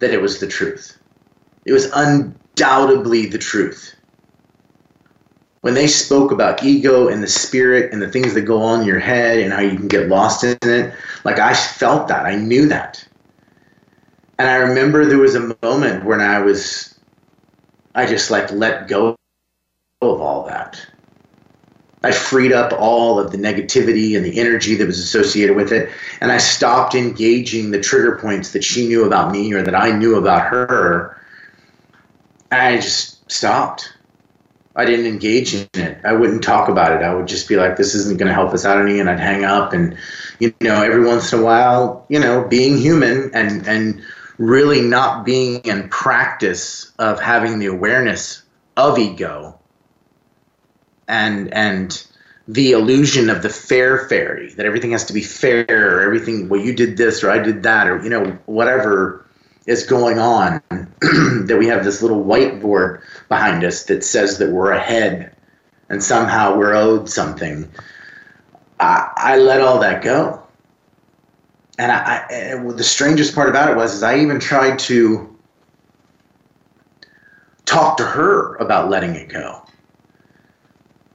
that 0.00 0.10
it 0.10 0.20
was 0.20 0.40
the 0.40 0.46
truth. 0.46 0.98
It 1.64 1.72
was 1.72 1.86
undoubtedly 1.94 3.26
the 3.26 3.38
truth. 3.38 3.94
When 5.62 5.74
they 5.74 5.86
spoke 5.86 6.32
about 6.32 6.64
ego 6.64 7.08
and 7.08 7.22
the 7.22 7.28
spirit 7.28 7.92
and 7.92 8.02
the 8.02 8.10
things 8.10 8.34
that 8.34 8.42
go 8.42 8.60
on 8.60 8.80
in 8.80 8.86
your 8.86 8.98
head 8.98 9.38
and 9.38 9.52
how 9.52 9.60
you 9.60 9.76
can 9.76 9.86
get 9.86 10.08
lost 10.08 10.42
in 10.42 10.58
it, 10.62 10.92
like 11.24 11.38
I 11.38 11.54
felt 11.54 12.08
that. 12.08 12.26
I 12.26 12.34
knew 12.34 12.66
that. 12.68 13.06
And 14.38 14.48
I 14.48 14.56
remember 14.56 15.06
there 15.06 15.18
was 15.18 15.36
a 15.36 15.56
moment 15.62 16.04
when 16.04 16.20
I 16.20 16.40
was, 16.40 16.98
I 17.94 18.06
just 18.06 18.30
like 18.30 18.50
let 18.50 18.88
go 18.88 19.16
of 20.00 20.20
all 20.20 20.44
that. 20.46 20.84
I 22.04 22.12
freed 22.12 22.52
up 22.52 22.72
all 22.78 23.18
of 23.18 23.30
the 23.30 23.38
negativity 23.38 24.16
and 24.16 24.24
the 24.24 24.38
energy 24.40 24.74
that 24.76 24.86
was 24.86 24.98
associated 24.98 25.56
with 25.56 25.72
it. 25.72 25.90
And 26.20 26.32
I 26.32 26.38
stopped 26.38 26.94
engaging 26.94 27.70
the 27.70 27.80
trigger 27.80 28.16
points 28.16 28.52
that 28.52 28.64
she 28.64 28.88
knew 28.88 29.04
about 29.04 29.30
me 29.30 29.52
or 29.52 29.62
that 29.62 29.74
I 29.74 29.92
knew 29.92 30.16
about 30.16 30.46
her. 30.48 31.16
I 32.50 32.76
just 32.76 33.30
stopped. 33.30 33.92
I 34.74 34.84
didn't 34.84 35.06
engage 35.06 35.54
in 35.54 35.68
it. 35.74 35.98
I 36.04 36.12
wouldn't 36.12 36.42
talk 36.42 36.68
about 36.68 36.92
it. 36.92 37.04
I 37.04 37.14
would 37.14 37.28
just 37.28 37.48
be 37.48 37.56
like, 37.56 37.76
this 37.76 37.94
isn't 37.94 38.18
going 38.18 38.28
to 38.28 38.34
help 38.34 38.52
us 38.52 38.64
out 38.64 38.80
any. 38.80 38.98
And 38.98 39.08
I'd 39.08 39.20
hang 39.20 39.44
up. 39.44 39.72
And, 39.72 39.96
you 40.40 40.52
know, 40.60 40.82
every 40.82 41.04
once 41.04 41.32
in 41.32 41.38
a 41.38 41.42
while, 41.42 42.04
you 42.08 42.18
know, 42.18 42.46
being 42.48 42.78
human 42.78 43.30
and, 43.34 43.66
and, 43.68 44.02
really 44.38 44.80
not 44.80 45.24
being 45.24 45.60
in 45.60 45.88
practice 45.88 46.92
of 46.98 47.20
having 47.20 47.58
the 47.58 47.66
awareness 47.66 48.42
of 48.76 48.98
ego 48.98 49.56
and 51.08 51.52
and 51.52 52.06
the 52.48 52.72
illusion 52.72 53.30
of 53.30 53.42
the 53.42 53.48
fair 53.48 54.08
fairy 54.08 54.52
that 54.54 54.66
everything 54.66 54.90
has 54.92 55.04
to 55.04 55.12
be 55.12 55.22
fair 55.22 55.98
or 55.98 56.02
everything 56.02 56.48
well 56.48 56.60
you 56.60 56.74
did 56.74 56.96
this 56.96 57.22
or 57.22 57.30
i 57.30 57.38
did 57.38 57.62
that 57.62 57.86
or 57.86 58.02
you 58.02 58.10
know 58.10 58.24
whatever 58.46 59.24
is 59.66 59.84
going 59.84 60.18
on 60.18 60.60
that 61.00 61.56
we 61.58 61.66
have 61.66 61.84
this 61.84 62.02
little 62.02 62.24
whiteboard 62.24 63.00
behind 63.28 63.62
us 63.62 63.84
that 63.84 64.02
says 64.02 64.38
that 64.38 64.50
we're 64.50 64.72
ahead 64.72 65.34
and 65.88 66.02
somehow 66.02 66.56
we're 66.56 66.74
owed 66.74 67.08
something 67.08 67.68
I, 68.80 69.12
I 69.16 69.36
let 69.36 69.60
all 69.60 69.78
that 69.80 70.02
go 70.02 70.42
and 71.78 71.90
I, 71.90 72.26
I, 72.28 72.72
the 72.72 72.84
strangest 72.84 73.34
part 73.34 73.48
about 73.48 73.70
it 73.70 73.76
was 73.76 73.94
is 73.94 74.02
I 74.02 74.18
even 74.18 74.38
tried 74.38 74.78
to 74.80 75.32
talk 77.64 77.96
to 77.96 78.04
her 78.04 78.56
about 78.56 78.90
letting 78.90 79.14
it 79.14 79.28
go. 79.28 79.64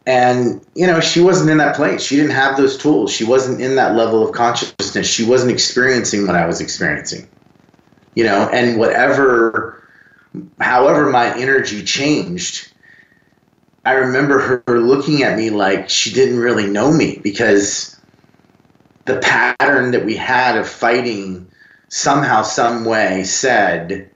And 0.07 0.65
you 0.73 0.87
know, 0.87 1.01
she 1.01 1.19
wasn't 1.19 1.49
in 1.49 1.57
that 1.57 1.75
place. 1.75 2.01
She 2.01 2.15
didn't 2.15 2.31
have 2.31 2.55
those 2.55 2.77
tools. 2.77 3.11
She 3.11 3.25
wasn't 3.25 3.61
in 3.61 3.75
that 3.75 3.93
level 3.93 4.25
of 4.25 4.33
consciousness. 4.33 5.05
She 5.05 5.25
wasn't 5.25 5.51
experiencing 5.51 6.25
what 6.25 6.35
I 6.35 6.47
was 6.47 6.61
experiencing. 6.61 7.27
You 8.15 8.23
know, 8.23 8.49
and 8.51 8.79
whatever 8.79 9.83
however 10.61 11.09
my 11.09 11.37
energy 11.37 11.83
changed, 11.83 12.71
I 13.83 13.93
remember 13.93 14.39
her, 14.39 14.63
her 14.67 14.79
looking 14.79 15.23
at 15.23 15.37
me 15.37 15.49
like 15.49 15.89
she 15.89 16.13
didn't 16.13 16.39
really 16.39 16.67
know 16.67 16.91
me 16.91 17.19
because 17.21 17.99
the 19.03 19.19
pattern 19.19 19.91
that 19.91 20.05
we 20.05 20.15
had 20.15 20.57
of 20.57 20.69
fighting 20.69 21.49
somehow, 21.89 22.43
some 22.43 22.85
way 22.85 23.25
said 23.25 24.09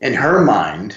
in 0.00 0.14
her 0.14 0.42
mind 0.42 0.96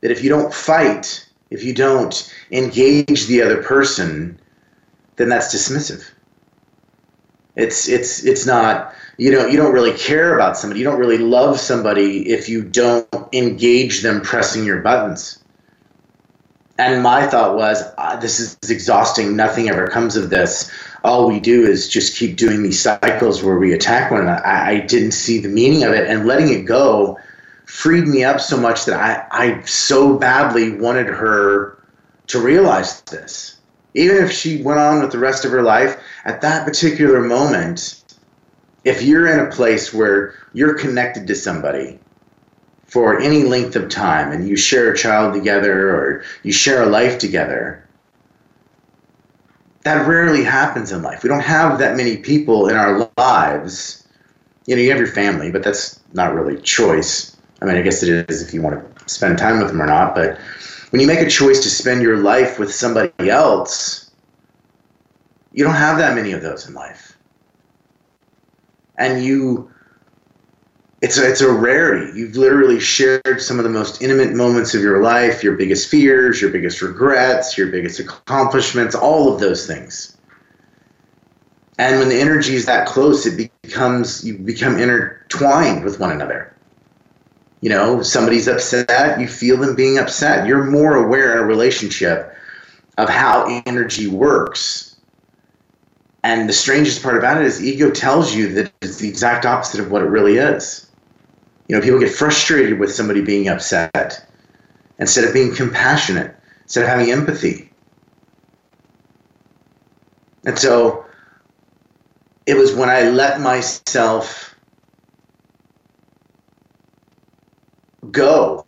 that 0.00 0.12
if 0.12 0.22
you 0.22 0.28
don't 0.28 0.54
fight, 0.54 1.26
if 1.52 1.62
you 1.64 1.74
don't 1.74 2.32
engage 2.50 3.26
the 3.26 3.42
other 3.42 3.62
person, 3.62 4.38
then 5.16 5.28
that's 5.28 5.54
dismissive. 5.54 6.10
It's 7.54 7.88
it's 7.88 8.24
it's 8.24 8.46
not 8.46 8.94
you 9.18 9.30
know 9.30 9.46
you 9.46 9.58
don't 9.58 9.74
really 9.74 9.92
care 9.92 10.34
about 10.34 10.56
somebody. 10.56 10.80
You 10.80 10.86
don't 10.86 10.98
really 10.98 11.18
love 11.18 11.60
somebody 11.60 12.30
if 12.30 12.48
you 12.48 12.62
don't 12.62 13.06
engage 13.32 14.02
them 14.02 14.22
pressing 14.22 14.64
your 14.64 14.80
buttons. 14.80 15.38
And 16.78 17.02
my 17.02 17.26
thought 17.26 17.54
was, 17.56 17.82
ah, 17.98 18.16
this 18.16 18.40
is 18.40 18.70
exhausting. 18.70 19.36
Nothing 19.36 19.68
ever 19.68 19.86
comes 19.86 20.16
of 20.16 20.30
this 20.30 20.72
all 21.04 21.26
we 21.26 21.40
do 21.40 21.64
is 21.64 21.88
just 21.88 22.16
keep 22.16 22.36
doing 22.36 22.62
these 22.62 22.80
cycles 22.80 23.42
where 23.42 23.58
we 23.58 23.72
attack 23.72 24.10
one 24.10 24.20
another. 24.22 24.44
I, 24.46 24.70
I 24.70 24.80
didn't 24.80 25.12
see 25.12 25.38
the 25.38 25.48
meaning 25.48 25.82
of 25.84 25.92
it, 25.92 26.08
and 26.08 26.26
letting 26.26 26.52
it 26.52 26.64
go 26.64 27.18
freed 27.72 28.06
me 28.06 28.22
up 28.22 28.38
so 28.38 28.54
much 28.58 28.84
that 28.84 29.00
I, 29.00 29.26
I 29.30 29.62
so 29.62 30.18
badly 30.18 30.72
wanted 30.72 31.06
her 31.06 31.82
to 32.26 32.38
realize 32.38 33.00
this. 33.02 33.56
Even 33.94 34.18
if 34.18 34.30
she 34.30 34.62
went 34.62 34.78
on 34.78 35.00
with 35.00 35.10
the 35.10 35.18
rest 35.18 35.46
of 35.46 35.52
her 35.52 35.62
life, 35.62 35.98
at 36.26 36.42
that 36.42 36.66
particular 36.66 37.22
moment, 37.22 38.04
if 38.84 39.02
you're 39.02 39.26
in 39.26 39.40
a 39.40 39.50
place 39.50 39.92
where 39.92 40.34
you're 40.52 40.74
connected 40.74 41.26
to 41.26 41.34
somebody 41.34 41.98
for 42.84 43.18
any 43.18 43.42
length 43.42 43.74
of 43.74 43.88
time 43.88 44.32
and 44.32 44.46
you 44.46 44.54
share 44.54 44.92
a 44.92 44.96
child 44.96 45.32
together 45.32 45.96
or 45.96 46.24
you 46.42 46.52
share 46.52 46.82
a 46.82 46.90
life 46.90 47.18
together, 47.18 47.88
that 49.84 50.06
rarely 50.06 50.44
happens 50.44 50.92
in 50.92 51.00
life. 51.02 51.22
We 51.22 51.30
don't 51.30 51.40
have 51.40 51.78
that 51.78 51.96
many 51.96 52.18
people 52.18 52.68
in 52.68 52.76
our 52.76 53.10
lives. 53.16 54.06
You 54.66 54.76
know, 54.76 54.82
you 54.82 54.90
have 54.90 54.98
your 54.98 55.08
family, 55.08 55.50
but 55.50 55.62
that's 55.62 55.98
not 56.12 56.34
really 56.34 56.60
choice. 56.60 57.31
I 57.62 57.64
mean, 57.64 57.76
I 57.76 57.82
guess 57.82 58.02
it 58.02 58.28
is 58.28 58.42
if 58.42 58.52
you 58.52 58.60
want 58.60 58.98
to 58.98 59.08
spend 59.08 59.38
time 59.38 59.58
with 59.60 59.68
them 59.68 59.80
or 59.80 59.86
not. 59.86 60.16
But 60.16 60.36
when 60.90 61.00
you 61.00 61.06
make 61.06 61.20
a 61.20 61.30
choice 61.30 61.62
to 61.62 61.70
spend 61.70 62.02
your 62.02 62.16
life 62.16 62.58
with 62.58 62.74
somebody 62.74 63.30
else, 63.30 64.10
you 65.52 65.62
don't 65.62 65.74
have 65.74 65.96
that 65.98 66.16
many 66.16 66.32
of 66.32 66.42
those 66.42 66.68
in 66.68 66.74
life. 66.74 67.16
And 68.98 69.24
you 69.24 69.70
it's 71.02 71.18
a, 71.18 71.28
it's 71.28 71.40
a 71.40 71.50
rarity. 71.50 72.18
You've 72.18 72.36
literally 72.36 72.78
shared 72.78 73.40
some 73.40 73.58
of 73.58 73.64
the 73.64 73.70
most 73.70 74.02
intimate 74.02 74.34
moments 74.34 74.72
of 74.74 74.82
your 74.82 75.02
life, 75.02 75.42
your 75.42 75.56
biggest 75.56 75.88
fears, 75.88 76.40
your 76.40 76.50
biggest 76.50 76.80
regrets, 76.80 77.58
your 77.58 77.68
biggest 77.68 77.98
accomplishments, 77.98 78.94
all 78.94 79.32
of 79.32 79.40
those 79.40 79.66
things. 79.66 80.16
And 81.78 81.98
when 81.98 82.08
the 82.08 82.20
energy 82.20 82.54
is 82.54 82.66
that 82.66 82.86
close, 82.86 83.26
it 83.26 83.50
becomes 83.62 84.24
you 84.24 84.38
become 84.38 84.78
intertwined 84.78 85.84
with 85.84 85.98
one 85.98 86.12
another. 86.12 86.51
You 87.62 87.68
know, 87.70 88.02
somebody's 88.02 88.48
upset, 88.48 89.20
you 89.20 89.28
feel 89.28 89.56
them 89.56 89.76
being 89.76 89.96
upset. 89.96 90.46
You're 90.46 90.64
more 90.64 90.96
aware 90.96 91.32
in 91.32 91.38
a 91.38 91.46
relationship 91.46 92.36
of 92.98 93.08
how 93.08 93.62
energy 93.66 94.08
works. 94.08 94.96
And 96.24 96.48
the 96.48 96.52
strangest 96.52 97.02
part 97.02 97.16
about 97.16 97.40
it 97.40 97.46
is 97.46 97.64
ego 97.64 97.90
tells 97.90 98.34
you 98.34 98.52
that 98.54 98.72
it's 98.82 98.98
the 98.98 99.08
exact 99.08 99.46
opposite 99.46 99.80
of 99.80 99.92
what 99.92 100.02
it 100.02 100.06
really 100.06 100.36
is. 100.36 100.88
You 101.68 101.76
know, 101.76 101.82
people 101.82 102.00
get 102.00 102.12
frustrated 102.12 102.78
with 102.80 102.92
somebody 102.92 103.22
being 103.22 103.48
upset 103.48 104.26
instead 104.98 105.24
of 105.24 105.32
being 105.32 105.54
compassionate, 105.54 106.36
instead 106.64 106.82
of 106.82 106.88
having 106.88 107.12
empathy. 107.12 107.70
And 110.44 110.58
so 110.58 111.06
it 112.46 112.54
was 112.54 112.74
when 112.74 112.90
I 112.90 113.08
let 113.08 113.40
myself 113.40 114.51
go 118.10 118.66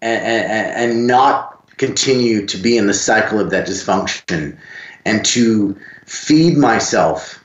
and, 0.00 0.24
and, 0.24 0.92
and 0.92 1.06
not 1.06 1.52
continue 1.78 2.46
to 2.46 2.56
be 2.56 2.76
in 2.76 2.86
the 2.86 2.94
cycle 2.94 3.40
of 3.40 3.50
that 3.50 3.66
dysfunction 3.66 4.56
and 5.04 5.24
to 5.24 5.76
feed 6.06 6.56
myself 6.56 7.42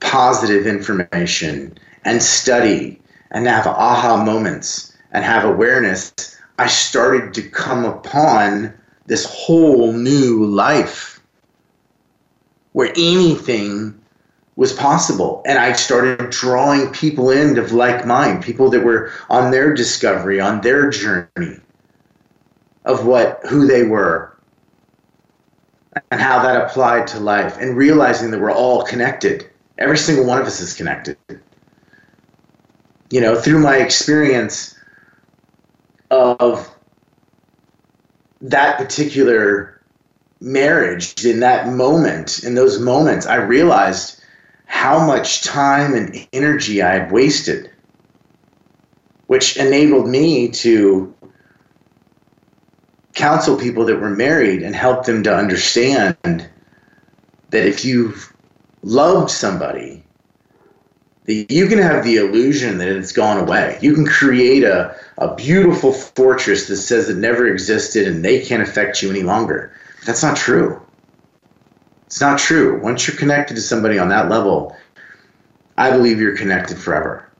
positive 0.00 0.66
information 0.66 1.76
and 2.04 2.22
study 2.22 3.00
and 3.30 3.46
have 3.46 3.66
aha 3.66 4.22
moments 4.24 4.96
and 5.12 5.24
have 5.24 5.44
awareness, 5.44 6.12
I 6.58 6.66
started 6.66 7.34
to 7.34 7.42
come 7.42 7.84
upon 7.84 8.72
this 9.06 9.24
whole 9.24 9.92
new 9.92 10.44
life 10.44 11.20
where 12.72 12.90
anything 12.90 13.97
was 14.58 14.72
possible. 14.74 15.40
And 15.46 15.58
I 15.58 15.72
started 15.72 16.30
drawing 16.30 16.92
people 16.92 17.30
in 17.30 17.58
of 17.58 17.72
like 17.72 18.04
mind, 18.04 18.42
people 18.42 18.68
that 18.70 18.84
were 18.84 19.10
on 19.30 19.50
their 19.50 19.72
discovery, 19.72 20.40
on 20.40 20.60
their 20.60 20.90
journey 20.90 21.60
of 22.84 23.06
what 23.06 23.40
who 23.48 23.66
they 23.66 23.84
were 23.84 24.36
and 26.10 26.20
how 26.20 26.42
that 26.42 26.60
applied 26.60 27.06
to 27.08 27.20
life 27.20 27.56
and 27.58 27.76
realizing 27.76 28.30
that 28.32 28.40
we're 28.40 28.52
all 28.52 28.82
connected. 28.82 29.48
Every 29.78 29.96
single 29.96 30.26
one 30.26 30.40
of 30.40 30.46
us 30.46 30.60
is 30.60 30.74
connected 30.74 31.16
you 33.10 33.20
know, 33.20 33.40
through 33.40 33.60
my 33.60 33.76
experience 33.76 34.76
of 36.10 36.68
that 38.40 38.76
particular 38.76 39.80
marriage 40.40 41.24
in 41.24 41.40
that 41.40 41.68
moment, 41.68 42.44
in 42.44 42.54
those 42.54 42.78
moments, 42.78 43.26
I 43.26 43.36
realized 43.36 44.17
how 44.68 45.04
much 45.04 45.42
time 45.42 45.94
and 45.94 46.28
energy 46.32 46.82
I 46.82 46.92
had 46.92 47.10
wasted, 47.10 47.70
which 49.26 49.56
enabled 49.56 50.08
me 50.08 50.48
to 50.48 51.12
counsel 53.14 53.58
people 53.58 53.84
that 53.86 54.00
were 54.00 54.10
married 54.10 54.62
and 54.62 54.76
help 54.76 55.04
them 55.04 55.24
to 55.24 55.34
understand 55.34 56.48
that 57.50 57.66
if 57.66 57.84
you've 57.84 58.32
loved 58.82 59.30
somebody 59.30 60.04
that 61.24 61.50
you 61.50 61.66
can 61.66 61.78
have 61.78 62.04
the 62.04 62.16
illusion 62.16 62.78
that 62.78 62.88
it's 62.88 63.12
gone 63.12 63.38
away. 63.38 63.78
You 63.82 63.94
can 63.94 64.06
create 64.06 64.64
a, 64.64 64.96
a 65.18 65.34
beautiful 65.34 65.92
fortress 65.92 66.68
that 66.68 66.76
says 66.76 67.10
it 67.10 67.16
never 67.16 67.46
existed 67.46 68.06
and 68.06 68.24
they 68.24 68.44
can't 68.44 68.62
affect 68.62 69.02
you 69.02 69.10
any 69.10 69.22
longer. 69.22 69.72
That's 70.06 70.22
not 70.22 70.36
true. 70.36 70.80
It's 72.08 72.20
not 72.20 72.38
true. 72.38 72.80
Once 72.80 73.06
you're 73.06 73.16
connected 73.16 73.54
to 73.54 73.60
somebody 73.60 73.98
on 73.98 74.08
that 74.08 74.28
level, 74.28 74.74
I 75.76 75.92
believe 75.92 76.18
you're 76.18 76.36
connected 76.36 76.76
forever. 76.76 77.30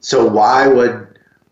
So 0.00 0.26
why 0.26 0.66
would 0.66 1.06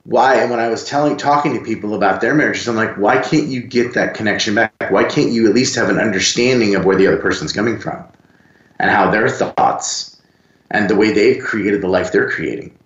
why 0.04 0.36
and 0.36 0.50
when 0.50 0.58
I 0.58 0.68
was 0.68 0.84
telling 0.84 1.16
talking 1.16 1.54
to 1.54 1.62
people 1.62 1.94
about 1.94 2.20
their 2.20 2.34
marriages, 2.34 2.66
I'm 2.66 2.74
like, 2.74 2.96
why 2.96 3.18
can't 3.18 3.46
you 3.46 3.62
get 3.62 3.94
that 3.94 4.14
connection 4.14 4.56
back? 4.56 4.72
Why 4.88 5.04
can't 5.04 5.30
you 5.30 5.46
at 5.46 5.54
least 5.54 5.76
have 5.76 5.88
an 5.88 5.98
understanding 5.98 6.74
of 6.74 6.84
where 6.84 6.96
the 6.96 7.06
other 7.06 7.18
person's 7.18 7.52
coming 7.52 7.78
from? 7.78 8.04
and 8.80 8.90
how 8.90 9.10
their 9.10 9.28
thoughts 9.28 10.20
and 10.70 10.88
the 10.88 10.96
way 10.96 11.12
they've 11.12 11.42
created 11.42 11.82
the 11.82 11.88
life 11.88 12.10
they're 12.10 12.30
creating. 12.30 12.76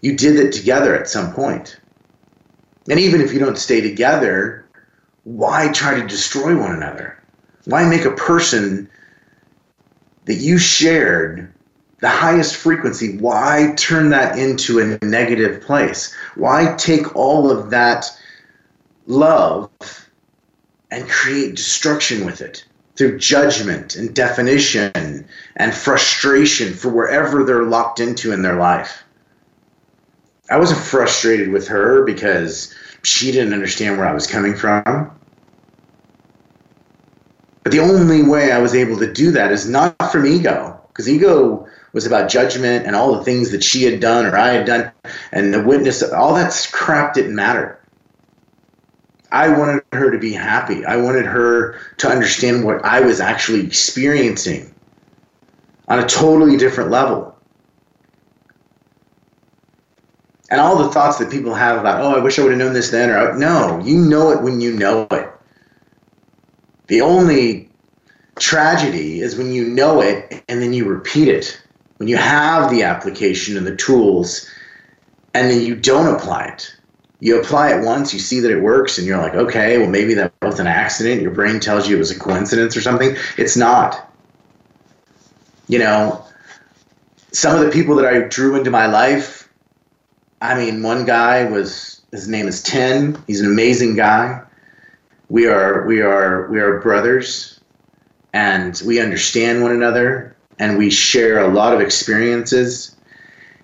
You 0.00 0.16
did 0.16 0.36
it 0.36 0.52
together 0.52 0.96
at 0.96 1.08
some 1.08 1.32
point. 1.32 1.78
And 2.88 2.98
even 2.98 3.20
if 3.20 3.32
you 3.32 3.38
don't 3.38 3.58
stay 3.58 3.82
together, 3.82 4.61
why 5.24 5.70
try 5.72 6.00
to 6.00 6.06
destroy 6.06 6.58
one 6.58 6.74
another? 6.74 7.18
Why 7.64 7.88
make 7.88 8.04
a 8.04 8.12
person 8.12 8.90
that 10.24 10.34
you 10.34 10.58
shared 10.58 11.52
the 12.00 12.08
highest 12.08 12.56
frequency, 12.56 13.16
why 13.18 13.74
turn 13.76 14.10
that 14.10 14.36
into 14.36 14.80
a 14.80 15.04
negative 15.04 15.62
place? 15.62 16.12
Why 16.34 16.74
take 16.76 17.14
all 17.14 17.50
of 17.50 17.70
that 17.70 18.06
love 19.06 19.70
and 20.90 21.08
create 21.08 21.54
destruction 21.54 22.26
with 22.26 22.40
it? 22.40 22.64
through 22.96 23.18
judgment 23.18 23.96
and 23.96 24.14
definition 24.14 25.26
and 25.56 25.74
frustration 25.74 26.74
for 26.74 26.90
wherever 26.90 27.44
they're 27.44 27.64
locked 27.64 28.00
into 28.00 28.32
in 28.32 28.42
their 28.42 28.56
life. 28.56 29.02
I 30.50 30.58
wasn't 30.58 30.80
frustrated 30.80 31.50
with 31.50 31.68
her 31.68 32.04
because 32.04 32.74
she 33.02 33.32
didn't 33.32 33.52
understand 33.52 33.98
where 33.98 34.06
I 34.06 34.14
was 34.14 34.26
coming 34.26 34.54
from. 34.54 35.10
But 37.62 37.72
the 37.72 37.80
only 37.80 38.22
way 38.22 38.52
I 38.52 38.58
was 38.58 38.74
able 38.74 38.98
to 38.98 39.12
do 39.12 39.30
that 39.32 39.52
is 39.52 39.68
not 39.68 39.96
from 40.10 40.26
ego, 40.26 40.80
because 40.88 41.08
ego 41.08 41.66
was 41.92 42.06
about 42.06 42.28
judgment 42.28 42.86
and 42.86 42.96
all 42.96 43.16
the 43.16 43.24
things 43.24 43.50
that 43.50 43.62
she 43.62 43.84
had 43.84 44.00
done 44.00 44.26
or 44.26 44.36
I 44.36 44.48
had 44.48 44.66
done, 44.66 44.90
and 45.30 45.52
the 45.52 45.62
witness, 45.62 46.02
all 46.02 46.34
that 46.34 46.68
crap 46.72 47.14
didn't 47.14 47.34
matter. 47.34 47.78
I 49.30 49.48
wanted 49.48 49.82
her 49.92 50.10
to 50.10 50.18
be 50.18 50.32
happy. 50.32 50.84
I 50.84 50.96
wanted 50.96 51.24
her 51.24 51.78
to 51.98 52.08
understand 52.08 52.64
what 52.64 52.84
I 52.84 53.00
was 53.00 53.20
actually 53.20 53.64
experiencing 53.64 54.74
on 55.88 56.00
a 56.00 56.06
totally 56.06 56.56
different 56.56 56.90
level. 56.90 57.31
And 60.52 60.60
all 60.60 60.76
the 60.76 60.90
thoughts 60.90 61.18
that 61.18 61.30
people 61.30 61.54
have 61.54 61.78
about, 61.78 62.00
oh, 62.02 62.14
I 62.14 62.20
wish 62.20 62.38
I 62.38 62.42
would 62.42 62.52
have 62.52 62.58
known 62.58 62.74
this 62.74 62.90
then, 62.90 63.10
or 63.10 63.36
no, 63.38 63.80
you 63.82 63.96
know 63.96 64.30
it 64.30 64.42
when 64.42 64.60
you 64.60 64.74
know 64.74 65.08
it. 65.10 65.28
The 66.86 67.00
only 67.00 67.70
tragedy 68.38 69.20
is 69.20 69.34
when 69.34 69.50
you 69.50 69.66
know 69.66 70.00
it 70.02 70.44
and 70.48 70.62
then 70.62 70.72
you 70.72 70.84
repeat 70.84 71.28
it. 71.28 71.60
When 71.96 72.08
you 72.08 72.16
have 72.18 72.70
the 72.70 72.82
application 72.82 73.56
and 73.56 73.66
the 73.66 73.74
tools 73.74 74.48
and 75.34 75.50
then 75.50 75.62
you 75.62 75.74
don't 75.74 76.14
apply 76.14 76.44
it 76.44 76.76
you 77.22 77.40
apply 77.40 77.72
it 77.72 77.84
once, 77.84 78.12
you 78.12 78.18
see 78.18 78.40
that 78.40 78.50
it 78.50 78.60
works, 78.60 78.98
and 78.98 79.06
you're 79.06 79.16
like, 79.16 79.36
okay, 79.36 79.78
well, 79.78 79.88
maybe 79.88 80.12
that 80.14 80.32
was 80.42 80.58
an 80.58 80.66
accident. 80.66 81.22
Your 81.22 81.30
brain 81.30 81.60
tells 81.60 81.88
you 81.88 81.94
it 81.94 82.00
was 82.00 82.10
a 82.10 82.18
coincidence 82.18 82.76
or 82.76 82.80
something. 82.80 83.14
It's 83.38 83.56
not. 83.56 84.12
You 85.68 85.78
know, 85.78 86.26
some 87.30 87.54
of 87.54 87.64
the 87.64 87.70
people 87.70 87.94
that 87.94 88.06
I 88.06 88.22
drew 88.22 88.56
into 88.56 88.72
my 88.72 88.86
life, 88.86 89.41
I 90.42 90.56
mean, 90.56 90.82
one 90.82 91.04
guy 91.04 91.44
was, 91.44 92.02
his 92.10 92.26
name 92.26 92.48
is 92.48 92.62
Tim. 92.62 93.22
He's 93.26 93.40
an 93.40 93.46
amazing 93.46 93.94
guy. 93.94 94.42
We 95.28 95.46
are, 95.46 95.86
we 95.86 96.02
are, 96.02 96.50
we 96.50 96.58
are 96.58 96.80
brothers, 96.80 97.60
and 98.32 98.80
we 98.84 99.00
understand 99.00 99.62
one 99.62 99.70
another, 99.70 100.36
and 100.58 100.76
we 100.76 100.90
share 100.90 101.38
a 101.38 101.48
lot 101.48 101.72
of 101.72 101.80
experiences. 101.80 102.94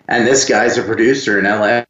And 0.06 0.26
this 0.26 0.48
guy's 0.48 0.78
a 0.78 0.82
producer 0.82 1.38
in 1.38 1.44
LA 1.44 1.82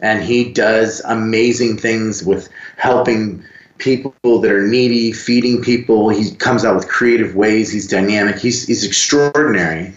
and 0.00 0.22
he 0.22 0.52
does 0.52 1.00
amazing 1.04 1.76
things 1.76 2.24
with 2.24 2.48
helping 2.76 3.44
people 3.78 4.12
that 4.40 4.50
are 4.50 4.66
needy, 4.66 5.12
feeding 5.12 5.62
people. 5.62 6.08
He 6.08 6.34
comes 6.34 6.64
out 6.64 6.74
with 6.74 6.88
creative 6.88 7.34
ways. 7.34 7.70
He's 7.70 7.86
dynamic. 7.86 8.38
He's 8.38 8.66
he's 8.66 8.84
extraordinary. 8.84 9.94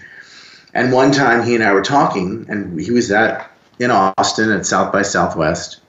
And 0.73 0.91
one 0.91 1.11
time 1.11 1.45
he 1.45 1.55
and 1.55 1.63
I 1.63 1.71
were 1.73 1.83
talking, 1.83 2.45
and 2.49 2.79
he 2.79 2.91
was 2.91 3.11
at 3.11 3.49
in 3.79 3.91
Austin 3.91 4.51
at 4.51 4.65
South 4.65 4.91
by 4.91 5.01
Southwest, 5.01 5.81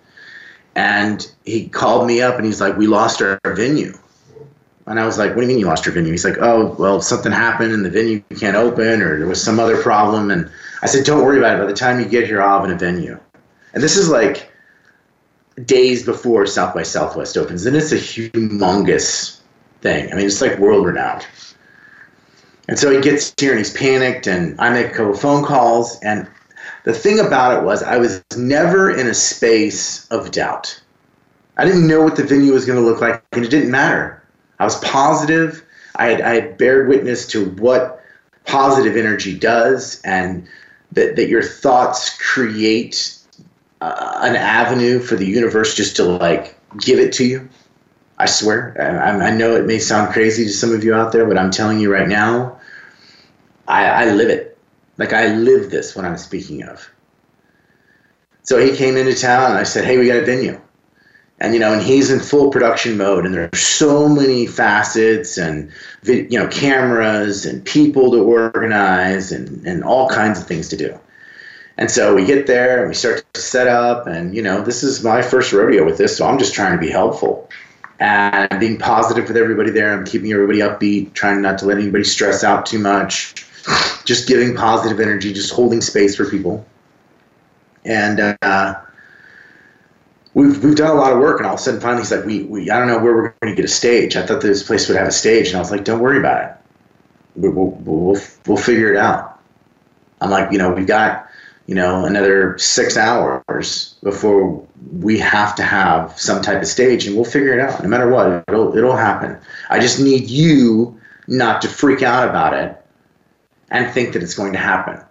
and 0.75 1.31
he 1.45 1.69
called 1.69 2.07
me 2.07 2.21
up 2.23 2.37
and 2.37 2.45
he's 2.45 2.61
like, 2.61 2.77
"We 2.77 2.87
lost 2.87 3.23
our 3.23 3.39
venue." 3.47 3.93
And 4.87 5.01
I 5.01 5.07
was 5.07 5.17
like, 5.17 5.31
"What 5.31 5.37
do 5.37 5.43
you 5.43 5.49
mean 5.49 5.59
you 5.59 5.67
lost 5.67 5.87
your 5.87 5.95
venue?" 5.95 6.11
He's 6.11 6.25
like, 6.25 6.39
"Oh, 6.41 6.75
well, 6.79 7.01
something 7.01 7.33
happened 7.33 7.73
and 7.73 7.85
the 7.85 7.91
venue 7.91 8.23
can't 8.39 8.57
open, 8.57 9.03
or 9.03 9.19
there 9.19 9.29
was 9.29 9.43
some 9.43 9.61
other 9.61 9.81
problem." 9.81 10.31
And 10.31 10.51
I 10.83 10.87
said, 10.87 11.05
"Don't 11.05 11.25
worry 11.25 11.39
about 11.39 11.57
it. 11.57 11.61
By 11.61 11.67
the 11.67 11.75
time 11.75 12.01
you 12.01 12.07
get 12.07 12.27
here, 12.27 12.43
I'll 12.43 12.61
have 12.61 12.71
a 12.71 12.75
venue." 12.75 13.19
And 13.73 13.83
this 13.83 13.97
is 13.97 14.09
like 14.09 14.51
days 15.65 16.03
before 16.05 16.47
South 16.47 16.75
by 16.75 16.83
Southwest 16.83 17.37
opens, 17.37 17.65
and 17.67 17.77
it's 17.77 17.93
a 17.93 17.97
humongous 17.97 19.39
thing. 19.81 20.11
I 20.13 20.17
mean, 20.17 20.27
it's 20.27 20.41
like 20.41 20.59
world 20.59 20.87
renowned. 20.87 21.27
And 22.67 22.79
so 22.79 22.91
he 22.91 23.01
gets 23.01 23.33
here 23.39 23.51
and 23.51 23.59
he's 23.59 23.73
panicked, 23.73 24.27
and 24.27 24.59
I 24.59 24.71
make 24.71 24.87
a 24.87 24.95
couple 24.95 25.15
phone 25.15 25.45
calls. 25.45 25.99
And 26.01 26.27
the 26.85 26.93
thing 26.93 27.19
about 27.19 27.59
it 27.59 27.65
was, 27.65 27.83
I 27.83 27.97
was 27.97 28.23
never 28.37 28.91
in 28.91 29.07
a 29.07 29.15
space 29.15 30.07
of 30.09 30.31
doubt. 30.31 30.81
I 31.57 31.65
didn't 31.65 31.87
know 31.87 32.03
what 32.03 32.17
the 32.17 32.25
venue 32.25 32.53
was 32.53 32.67
going 32.67 32.79
to 32.79 32.85
look 32.85 33.01
like, 33.01 33.23
and 33.33 33.45
it 33.45 33.51
didn't 33.51 33.71
matter. 33.71 34.23
I 34.59 34.65
was 34.65 34.79
positive. 34.81 35.65
I 35.97 36.07
had, 36.07 36.21
I 36.21 36.35
had 36.35 36.59
bared 36.59 36.89
witness 36.89 37.27
to 37.29 37.51
what 37.51 38.03
positive 38.45 38.97
energy 38.97 39.39
does, 39.39 40.01
and 40.03 40.47
that, 40.93 41.17
that 41.17 41.29
your 41.29 41.43
thoughts 41.43 42.17
create 42.19 43.19
uh, 43.81 44.21
an 44.23 44.37
avenue 44.37 44.99
for 44.99 45.17
the 45.17 45.27
universe 45.27 45.75
just 45.75 45.97
to 45.97 46.05
like 46.05 46.57
give 46.79 46.99
it 46.99 47.13
to 47.15 47.25
you. 47.25 47.49
I 48.19 48.27
swear. 48.27 48.77
I, 48.79 49.29
I, 49.29 49.31
know 49.31 49.57
it 49.57 49.67
may 49.67 49.79
sound 49.79 50.13
crazy 50.13 50.45
to 50.45 50.51
some 50.51 50.73
of 50.73 50.85
you 50.85 50.95
out 50.95 51.13
there, 51.13 51.27
but 51.27 51.37
I'm 51.37 51.51
telling 51.51 51.81
you 51.81 51.93
right 51.93 52.07
now, 52.07 52.61
I, 53.67 53.87
I 53.87 54.11
live 54.13 54.29
it. 54.29 54.44
Like 54.97 55.13
I 55.13 55.35
live 55.35 55.71
this 55.71 55.97
when 55.97 56.05
I'm 56.05 56.17
speaking 56.17 56.63
of. 56.63 56.89
So 58.43 58.59
he 58.59 58.77
came 58.77 58.97
into 58.97 59.15
town 59.15 59.51
and 59.51 59.59
I 59.59 59.63
said, 59.63 59.85
Hey, 59.85 59.99
we 59.99 60.07
got 60.07 60.19
a 60.19 60.25
venue. 60.25 60.61
And 61.41 61.53
you 61.53 61.61
know, 61.61 61.73
and 61.73 61.83
he's 61.83 62.11
in 62.11 62.21
full 62.21 62.51
production 62.51 62.97
mode, 62.97 63.27
and 63.27 63.35
there 63.35 63.51
are 63.53 63.57
so 63.57 64.09
many 64.09 64.47
facets 64.47 65.37
and 65.37 65.73
you 66.05 66.39
know 66.39 66.47
cameras 66.47 67.45
and 67.45 67.65
people 67.65 68.13
to 68.13 68.23
organize 68.23 69.33
and, 69.33 69.67
and 69.67 69.83
all 69.83 70.09
kinds 70.09 70.41
of 70.41 70.47
things 70.47 70.69
to 70.69 70.77
do. 70.77 70.99
And 71.77 71.91
so 71.91 72.15
we 72.15 72.25
get 72.25 72.47
there 72.47 72.81
and 72.81 72.89
we 72.89 72.95
start 72.95 73.25
to 73.33 73.41
set 73.41 73.67
up, 73.67 74.07
and 74.07 74.35
you 74.35 74.43
know, 74.43 74.63
this 74.63 74.85
is 74.85 75.03
my 75.03 75.23
first 75.23 75.53
rodeo 75.53 75.85
with 75.85 75.99
this, 75.99 76.17
so 76.17 76.27
I'm 76.27 76.39
just 76.39 76.55
trying 76.55 76.73
to 76.73 76.79
be 76.79 76.91
helpful 76.91 77.51
and 77.99 78.61
being 78.61 78.79
positive 78.79 79.29
with 79.29 79.37
everybody 79.37 79.71
there. 79.71 79.93
I'm 79.93 80.05
keeping 80.05 80.33
everybody 80.33 80.59
upbeat, 80.59 81.15
trying 81.15 81.43
not 81.43 81.59
to 81.59 81.67
let 81.67 81.79
anybody 81.79 82.05
stress 82.05 82.45
out 82.45 82.67
too 82.67 82.79
much, 82.79 83.45
just 84.05 84.29
giving 84.29 84.55
positive 84.55 85.01
energy, 85.01 85.33
just 85.33 85.53
holding 85.53 85.81
space 85.81 86.17
for 86.17 86.29
people. 86.29 86.65
And 87.85 88.37
uh, 88.43 88.81
we've 90.35 90.63
we've 90.63 90.77
done 90.77 90.91
a 90.91 90.95
lot 90.95 91.13
of 91.13 91.19
work, 91.19 91.39
and 91.39 91.47
all 91.47 91.55
of 91.55 91.61
a 91.61 91.63
sudden, 91.63 91.81
finally, 91.81 92.03
he's 92.03 92.11
like, 92.11 92.25
"We 92.25 92.43
we 92.45 92.71
I 92.71 92.79
don't 92.79 92.89
know 92.89 92.99
where 92.99 93.15
we're 93.15 93.35
going 93.41 93.55
to 93.55 93.55
get 93.55 93.65
a 93.65 93.69
stage. 93.69 94.17
I 94.17 94.27
thought 94.27 94.41
this 94.41 94.63
place 94.63 94.89
would 94.89 94.97
have 94.97 95.09
a 95.09 95.13
stage," 95.13 95.49
and 95.49 95.57
I 95.57 95.59
was 95.61 95.71
like, 95.71 95.85
"Don't 95.85 96.01
worry 96.01 96.19
about 96.19 96.45
it. 96.45 96.57
We'll 97.37 97.53
we'll 97.53 97.97
we'll, 98.01 98.21
we'll 98.47 98.57
figure 98.57 98.93
it 98.93 98.97
out." 98.97 99.41
I'm 100.21 100.31
like, 100.31 100.51
you 100.51 100.59
know, 100.59 100.73
we've 100.73 100.87
got 100.87 101.29
you 101.67 101.75
know 101.75 102.05
another 102.05 102.57
six 102.59 102.97
hours 102.97 103.97
before 104.03 104.67
we 104.93 105.19
have 105.19 105.55
to 105.57 105.63
have 105.63 106.19
some 106.19 106.41
type 106.41 106.63
of 106.63 106.69
stage, 106.69 107.07
and 107.07 107.17
we'll 107.17 107.25
figure 107.25 107.53
it 107.53 107.61
out. 107.61 107.83
No 107.83 107.89
matter 107.89 108.09
what, 108.09 108.45
it'll 108.49 108.77
it'll 108.77 108.97
happen. 108.97 109.37
I 109.69 109.79
just 109.79 110.01
need 110.01 110.31
you 110.31 110.99
not 111.27 111.61
to 111.63 111.69
freak 111.69 112.03
out 112.03 112.29
about 112.29 112.55
it 112.55 112.84
and 113.75 113.93
think 113.93 114.13
that 114.13 114.23
it's 114.23 114.35
going 114.35 114.53
to 114.53 114.59
happen. 114.59 115.05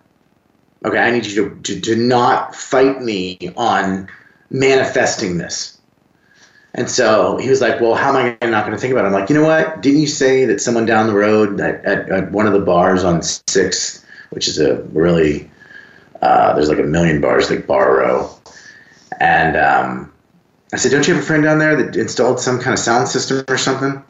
Okay, 0.85 0.97
I 0.97 1.11
need 1.11 1.25
you 1.25 1.49
to, 1.49 1.61
to, 1.61 1.81
to 1.81 1.95
not 1.97 2.55
fight 2.55 3.01
me 3.01 3.37
on 3.57 4.09
manifesting 4.49 5.37
this. 5.37 5.77
And 6.73 6.89
so 6.89 7.37
he 7.37 7.49
was 7.49 7.61
like, 7.61 7.81
Well, 7.81 7.93
how 7.93 8.15
am 8.15 8.37
I 8.41 8.47
not 8.47 8.65
going 8.65 8.75
to 8.75 8.81
think 8.81 8.93
about 8.93 9.03
it? 9.03 9.07
I'm 9.07 9.13
like, 9.13 9.29
You 9.29 9.35
know 9.35 9.45
what? 9.45 9.81
Didn't 9.81 9.99
you 9.99 10.07
say 10.07 10.45
that 10.45 10.61
someone 10.61 10.85
down 10.85 11.07
the 11.07 11.13
road 11.13 11.59
at, 11.59 11.83
at, 11.85 12.09
at 12.09 12.31
one 12.31 12.47
of 12.47 12.53
the 12.53 12.61
bars 12.61 13.03
on 13.03 13.19
6th, 13.19 14.03
which 14.31 14.47
is 14.47 14.59
a 14.59 14.81
really, 14.93 15.51
uh, 16.21 16.53
there's 16.53 16.69
like 16.69 16.79
a 16.79 16.83
million 16.83 17.19
bars 17.19 17.49
like 17.49 17.67
Bar 17.67 17.97
Row. 17.97 18.33
And 19.19 19.57
um, 19.57 20.13
I 20.71 20.77
said, 20.77 20.91
Don't 20.91 21.05
you 21.05 21.13
have 21.13 21.21
a 21.21 21.25
friend 21.25 21.43
down 21.43 21.59
there 21.59 21.75
that 21.75 21.97
installed 21.97 22.39
some 22.39 22.59
kind 22.59 22.73
of 22.73 22.79
sound 22.79 23.09
system 23.09 23.43
or 23.49 23.57
something? 23.57 24.01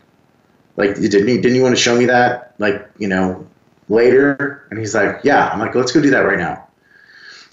Like, 0.78 0.96
didn't 0.96 1.28
you, 1.28 1.42
didn't 1.42 1.56
you 1.56 1.64
want 1.64 1.76
to 1.76 1.82
show 1.82 1.98
me 1.98 2.06
that, 2.06 2.56
like, 2.60 2.90
you 2.98 3.08
know, 3.08 3.46
later? 3.90 4.68
And 4.70 4.80
he's 4.80 4.96
like, 4.96 5.22
Yeah. 5.24 5.50
I'm 5.50 5.60
like, 5.60 5.76
Let's 5.76 5.92
go 5.92 6.02
do 6.02 6.10
that 6.12 6.22
right 6.22 6.40
now 6.40 6.68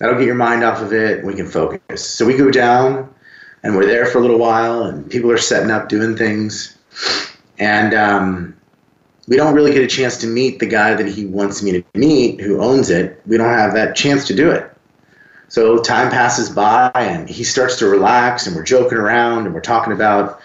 that'll 0.01 0.17
get 0.17 0.25
your 0.25 0.35
mind 0.35 0.65
off 0.65 0.81
of 0.81 0.93
it. 0.93 1.25
we 1.25 1.35
can 1.35 1.47
focus. 1.47 2.05
So 2.05 2.27
we 2.27 2.37
go 2.37 2.51
down 2.51 3.15
and 3.63 3.77
we're 3.77 3.87
there 3.87 4.07
for 4.07 4.19
a 4.19 4.21
little 4.23 4.39
while 4.39 4.85
and 4.85 5.09
people 5.09 5.31
are 5.31 5.39
setting 5.39 5.71
up, 5.71 5.89
doing 5.89 6.17
things. 6.17 6.77
And 7.59 7.95
um, 7.95 8.57
we 9.29 9.37
don't 9.37 9.55
really 9.55 9.73
get 9.73 9.83
a 9.83 9.87
chance 9.87 10.17
to 10.19 10.27
meet 10.27 10.59
the 10.59 10.67
guy 10.67 10.95
that 10.95 11.07
he 11.07 11.27
wants 11.27 11.63
me 11.63 11.73
to 11.73 11.85
meet 11.95 12.41
who 12.41 12.61
owns 12.61 12.89
it. 12.89 13.21
We 13.27 13.37
don't 13.37 13.53
have 13.53 13.75
that 13.75 13.95
chance 13.95 14.27
to 14.29 14.35
do 14.35 14.51
it. 14.51 14.67
So 15.49 15.79
time 15.83 16.11
passes 16.11 16.49
by 16.49 16.91
and 16.95 17.29
he 17.29 17.45
starts 17.45 17.77
to 17.81 17.87
relax 17.87 18.47
and 18.47 18.57
we're 18.57 18.63
joking 18.63 18.99
around 18.99 19.45
and 19.45 19.55
we're 19.55 19.61
talking 19.61 19.93
about, 19.93 20.41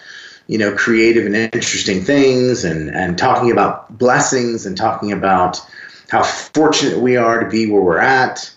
you 0.48 0.58
know, 0.58 0.74
creative 0.74 1.24
and 1.24 1.34
interesting 1.34 2.02
things 2.02 2.64
and, 2.64 2.90
and 2.90 3.16
talking 3.16 3.50
about 3.50 3.96
blessings 3.98 4.66
and 4.66 4.76
talking 4.76 5.12
about 5.12 5.60
how 6.08 6.22
fortunate 6.22 6.98
we 6.98 7.16
are 7.16 7.40
to 7.42 7.48
be 7.48 7.70
where 7.70 7.82
we're 7.82 7.98
at 7.98 8.50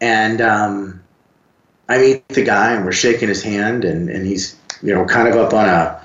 and 0.00 0.40
um, 0.40 1.02
I 1.88 1.98
meet 1.98 2.28
the 2.28 2.44
guy, 2.44 2.72
and 2.72 2.84
we're 2.84 2.92
shaking 2.92 3.28
his 3.28 3.42
hand, 3.42 3.84
and, 3.84 4.08
and 4.08 4.26
he's 4.26 4.56
you 4.82 4.94
know 4.94 5.04
kind 5.04 5.28
of 5.28 5.36
up 5.36 5.52
on 5.52 5.68
a 5.68 6.04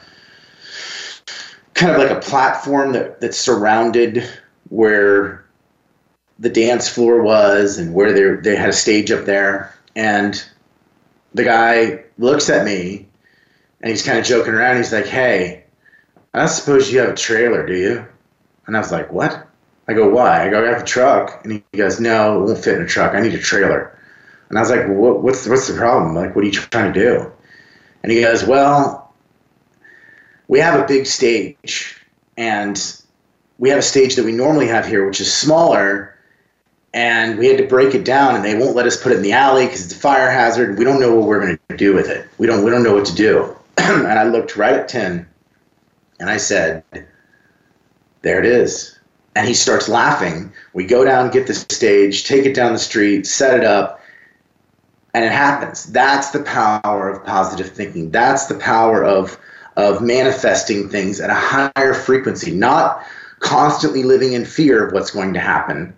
kind 1.73 1.91
of 1.91 1.97
like 1.97 2.11
a 2.11 2.19
platform 2.19 2.93
that 2.93 3.21
that's 3.21 3.37
surrounded 3.37 4.27
where 4.69 5.43
the 6.39 6.49
dance 6.49 6.89
floor 6.89 7.21
was, 7.21 7.77
and 7.77 7.93
where 7.93 8.13
they 8.13 8.41
they 8.51 8.55
had 8.55 8.69
a 8.69 8.73
stage 8.73 9.11
up 9.11 9.25
there, 9.25 9.73
and 9.95 10.43
the 11.33 11.43
guy 11.43 12.03
looks 12.17 12.49
at 12.49 12.65
me, 12.65 13.07
and 13.81 13.89
he's 13.91 14.05
kind 14.05 14.19
of 14.19 14.25
joking 14.25 14.53
around. 14.53 14.77
He's 14.77 14.93
like, 14.93 15.07
"Hey, 15.07 15.65
I 16.33 16.45
suppose 16.47 16.91
you 16.91 16.99
have 16.99 17.09
a 17.09 17.15
trailer, 17.15 17.65
do 17.65 17.75
you?" 17.75 18.05
And 18.65 18.75
I 18.75 18.79
was 18.79 18.91
like, 18.91 19.11
"What?" 19.11 19.47
I 19.87 19.93
go, 19.93 20.07
why? 20.07 20.45
I 20.45 20.49
go, 20.49 20.63
I 20.63 20.69
have 20.69 20.81
a 20.81 20.85
truck. 20.85 21.41
And 21.43 21.53
he 21.53 21.77
goes, 21.77 21.99
no, 21.99 22.41
it 22.41 22.45
won't 22.45 22.63
fit 22.63 22.77
in 22.77 22.83
a 22.83 22.87
truck. 22.87 23.13
I 23.13 23.19
need 23.19 23.33
a 23.33 23.39
trailer. 23.39 23.97
And 24.49 24.57
I 24.57 24.61
was 24.61 24.69
like, 24.69 24.87
what, 24.87 25.21
what's, 25.21 25.47
what's 25.47 25.67
the 25.67 25.77
problem? 25.77 26.15
Like, 26.15 26.35
what 26.35 26.43
are 26.43 26.47
you 26.47 26.53
trying 26.53 26.93
to 26.93 26.99
do? 26.99 27.31
And 28.01 28.11
he 28.11 28.21
goes, 28.21 28.45
well, 28.45 29.13
we 30.47 30.59
have 30.59 30.79
a 30.79 30.85
big 30.85 31.05
stage. 31.05 32.01
And 32.37 32.79
we 33.57 33.69
have 33.69 33.79
a 33.79 33.83
stage 33.83 34.15
that 34.15 34.25
we 34.25 34.31
normally 34.31 34.67
have 34.67 34.85
here, 34.85 35.05
which 35.05 35.19
is 35.19 35.33
smaller. 35.33 36.17
And 36.93 37.37
we 37.37 37.47
had 37.47 37.57
to 37.57 37.67
break 37.67 37.95
it 37.95 38.05
down, 38.05 38.35
and 38.35 38.45
they 38.45 38.55
won't 38.55 38.75
let 38.75 38.85
us 38.85 39.01
put 39.01 39.11
it 39.11 39.15
in 39.15 39.23
the 39.23 39.31
alley 39.31 39.65
because 39.65 39.85
it's 39.85 39.95
a 39.95 39.99
fire 39.99 40.29
hazard. 40.29 40.77
We 40.77 40.85
don't 40.85 40.99
know 40.99 41.15
what 41.15 41.27
we're 41.27 41.41
going 41.41 41.59
to 41.69 41.77
do 41.77 41.95
with 41.95 42.07
it. 42.07 42.27
We 42.37 42.45
don't, 42.45 42.63
we 42.63 42.69
don't 42.69 42.83
know 42.83 42.93
what 42.93 43.05
to 43.05 43.15
do. 43.15 43.55
and 43.77 44.07
I 44.07 44.25
looked 44.25 44.55
right 44.55 44.75
at 44.75 44.89
Tim, 44.89 45.27
and 46.19 46.29
I 46.29 46.37
said, 46.37 46.83
there 48.21 48.39
it 48.39 48.45
is 48.45 48.99
and 49.35 49.47
he 49.47 49.53
starts 49.53 49.89
laughing. 49.89 50.51
We 50.73 50.85
go 50.85 51.03
down, 51.03 51.31
get 51.31 51.47
the 51.47 51.53
stage, 51.53 52.25
take 52.25 52.45
it 52.45 52.55
down 52.55 52.73
the 52.73 52.79
street, 52.79 53.25
set 53.25 53.57
it 53.57 53.65
up, 53.65 53.99
and 55.13 55.25
it 55.25 55.31
happens. 55.31 55.85
That's 55.85 56.31
the 56.31 56.43
power 56.43 57.09
of 57.09 57.25
positive 57.25 57.71
thinking. 57.71 58.11
That's 58.11 58.45
the 58.45 58.55
power 58.55 59.03
of 59.03 59.37
of 59.75 60.03
manifesting 60.03 60.87
things 60.87 61.19
at 61.19 61.31
a 61.31 61.33
higher 61.33 61.95
frequency, 61.95 62.51
not 62.51 63.03
constantly 63.39 64.03
living 64.03 64.33
in 64.33 64.45
fear 64.45 64.85
of 64.85 64.93
what's 64.93 65.09
going 65.09 65.33
to 65.33 65.39
happen. 65.39 65.95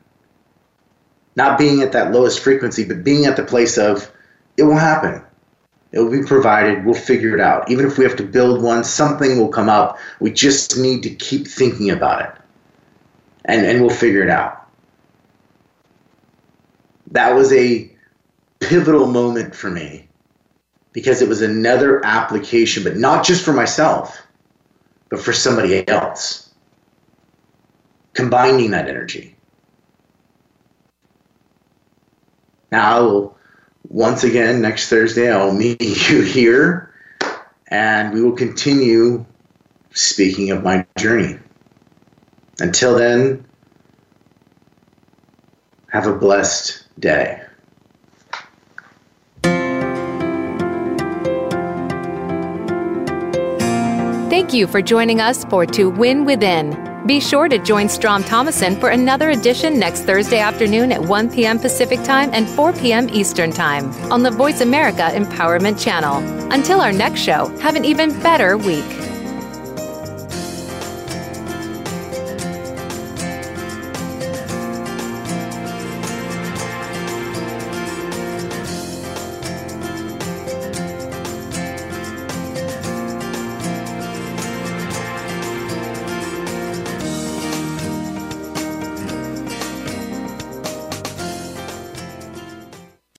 Not 1.35 1.57
being 1.57 1.81
at 1.81 1.91
that 1.91 2.13
lowest 2.13 2.39
frequency, 2.39 2.85
but 2.85 3.03
being 3.03 3.25
at 3.25 3.35
the 3.35 3.43
place 3.43 3.77
of 3.77 4.09
it 4.55 4.63
will 4.63 4.77
happen. 4.77 5.21
It 5.91 5.99
will 5.99 6.09
be 6.09 6.23
provided. 6.23 6.85
We'll 6.85 6.93
figure 6.93 7.33
it 7.33 7.41
out. 7.41 7.69
Even 7.69 7.85
if 7.85 7.97
we 7.97 8.05
have 8.05 8.15
to 8.15 8.23
build 8.23 8.63
one, 8.63 8.85
something 8.85 9.37
will 9.37 9.49
come 9.49 9.67
up. 9.67 9.99
We 10.21 10.31
just 10.31 10.77
need 10.77 11.03
to 11.03 11.09
keep 11.09 11.45
thinking 11.45 11.91
about 11.91 12.21
it 12.21 12.44
and, 13.45 13.65
and 13.65 13.81
we'll 13.81 13.89
figure 13.89 14.23
it 14.23 14.29
out. 14.29 14.67
That 17.11 17.35
was 17.35 17.53
a 17.53 17.89
pivotal 18.59 19.07
moment 19.07 19.55
for 19.55 19.69
me 19.69 20.07
because 20.91 21.21
it 21.21 21.29
was 21.29 21.41
another 21.41 22.03
application, 22.05 22.83
but 22.83 22.97
not 22.97 23.25
just 23.25 23.45
for 23.45 23.53
myself, 23.53 24.25
but 25.09 25.19
for 25.19 25.33
somebody 25.33 25.87
else. 25.87 26.49
Combining 28.13 28.71
that 28.71 28.87
energy. 28.87 29.35
Now, 32.71 32.97
I 32.97 32.99
will, 33.01 33.37
once 33.87 34.23
again, 34.23 34.61
next 34.61 34.89
Thursday, 34.89 35.31
I'll 35.31 35.53
meet 35.53 35.81
you 36.09 36.21
here 36.21 36.93
and 37.67 38.13
we 38.13 38.21
will 38.21 38.31
continue 38.35 39.25
speaking 39.91 40.51
of 40.51 40.63
my 40.63 40.85
journey. 40.97 41.39
Until 42.59 42.97
then, 42.97 43.45
have 45.87 46.07
a 46.07 46.13
blessed 46.13 46.87
day. 46.99 47.41
Thank 54.29 54.53
you 54.53 54.67
for 54.67 54.81
joining 54.81 55.21
us 55.21 55.45
for 55.45 55.65
To 55.65 55.89
Win 55.89 56.25
Within. 56.25 56.77
Be 57.05 57.19
sure 57.19 57.47
to 57.47 57.59
join 57.59 57.87
Strom 57.87 58.23
Thomason 58.23 58.79
for 58.79 58.89
another 58.89 59.29
edition 59.29 59.77
next 59.77 60.01
Thursday 60.01 60.39
afternoon 60.39 60.91
at 60.91 61.01
1 61.01 61.29
p.m. 61.31 61.59
Pacific 61.59 62.03
Time 62.03 62.31
and 62.33 62.49
4 62.49 62.73
p.m. 62.73 63.07
Eastern 63.09 63.51
Time 63.51 63.91
on 64.11 64.23
the 64.23 64.31
Voice 64.31 64.61
America 64.61 65.11
Empowerment 65.13 65.79
Channel. 65.79 66.17
Until 66.51 66.81
our 66.81 66.91
next 66.91 67.21
show, 67.21 67.47
have 67.59 67.75
an 67.75 67.85
even 67.85 68.11
better 68.21 68.57
week. 68.57 69.04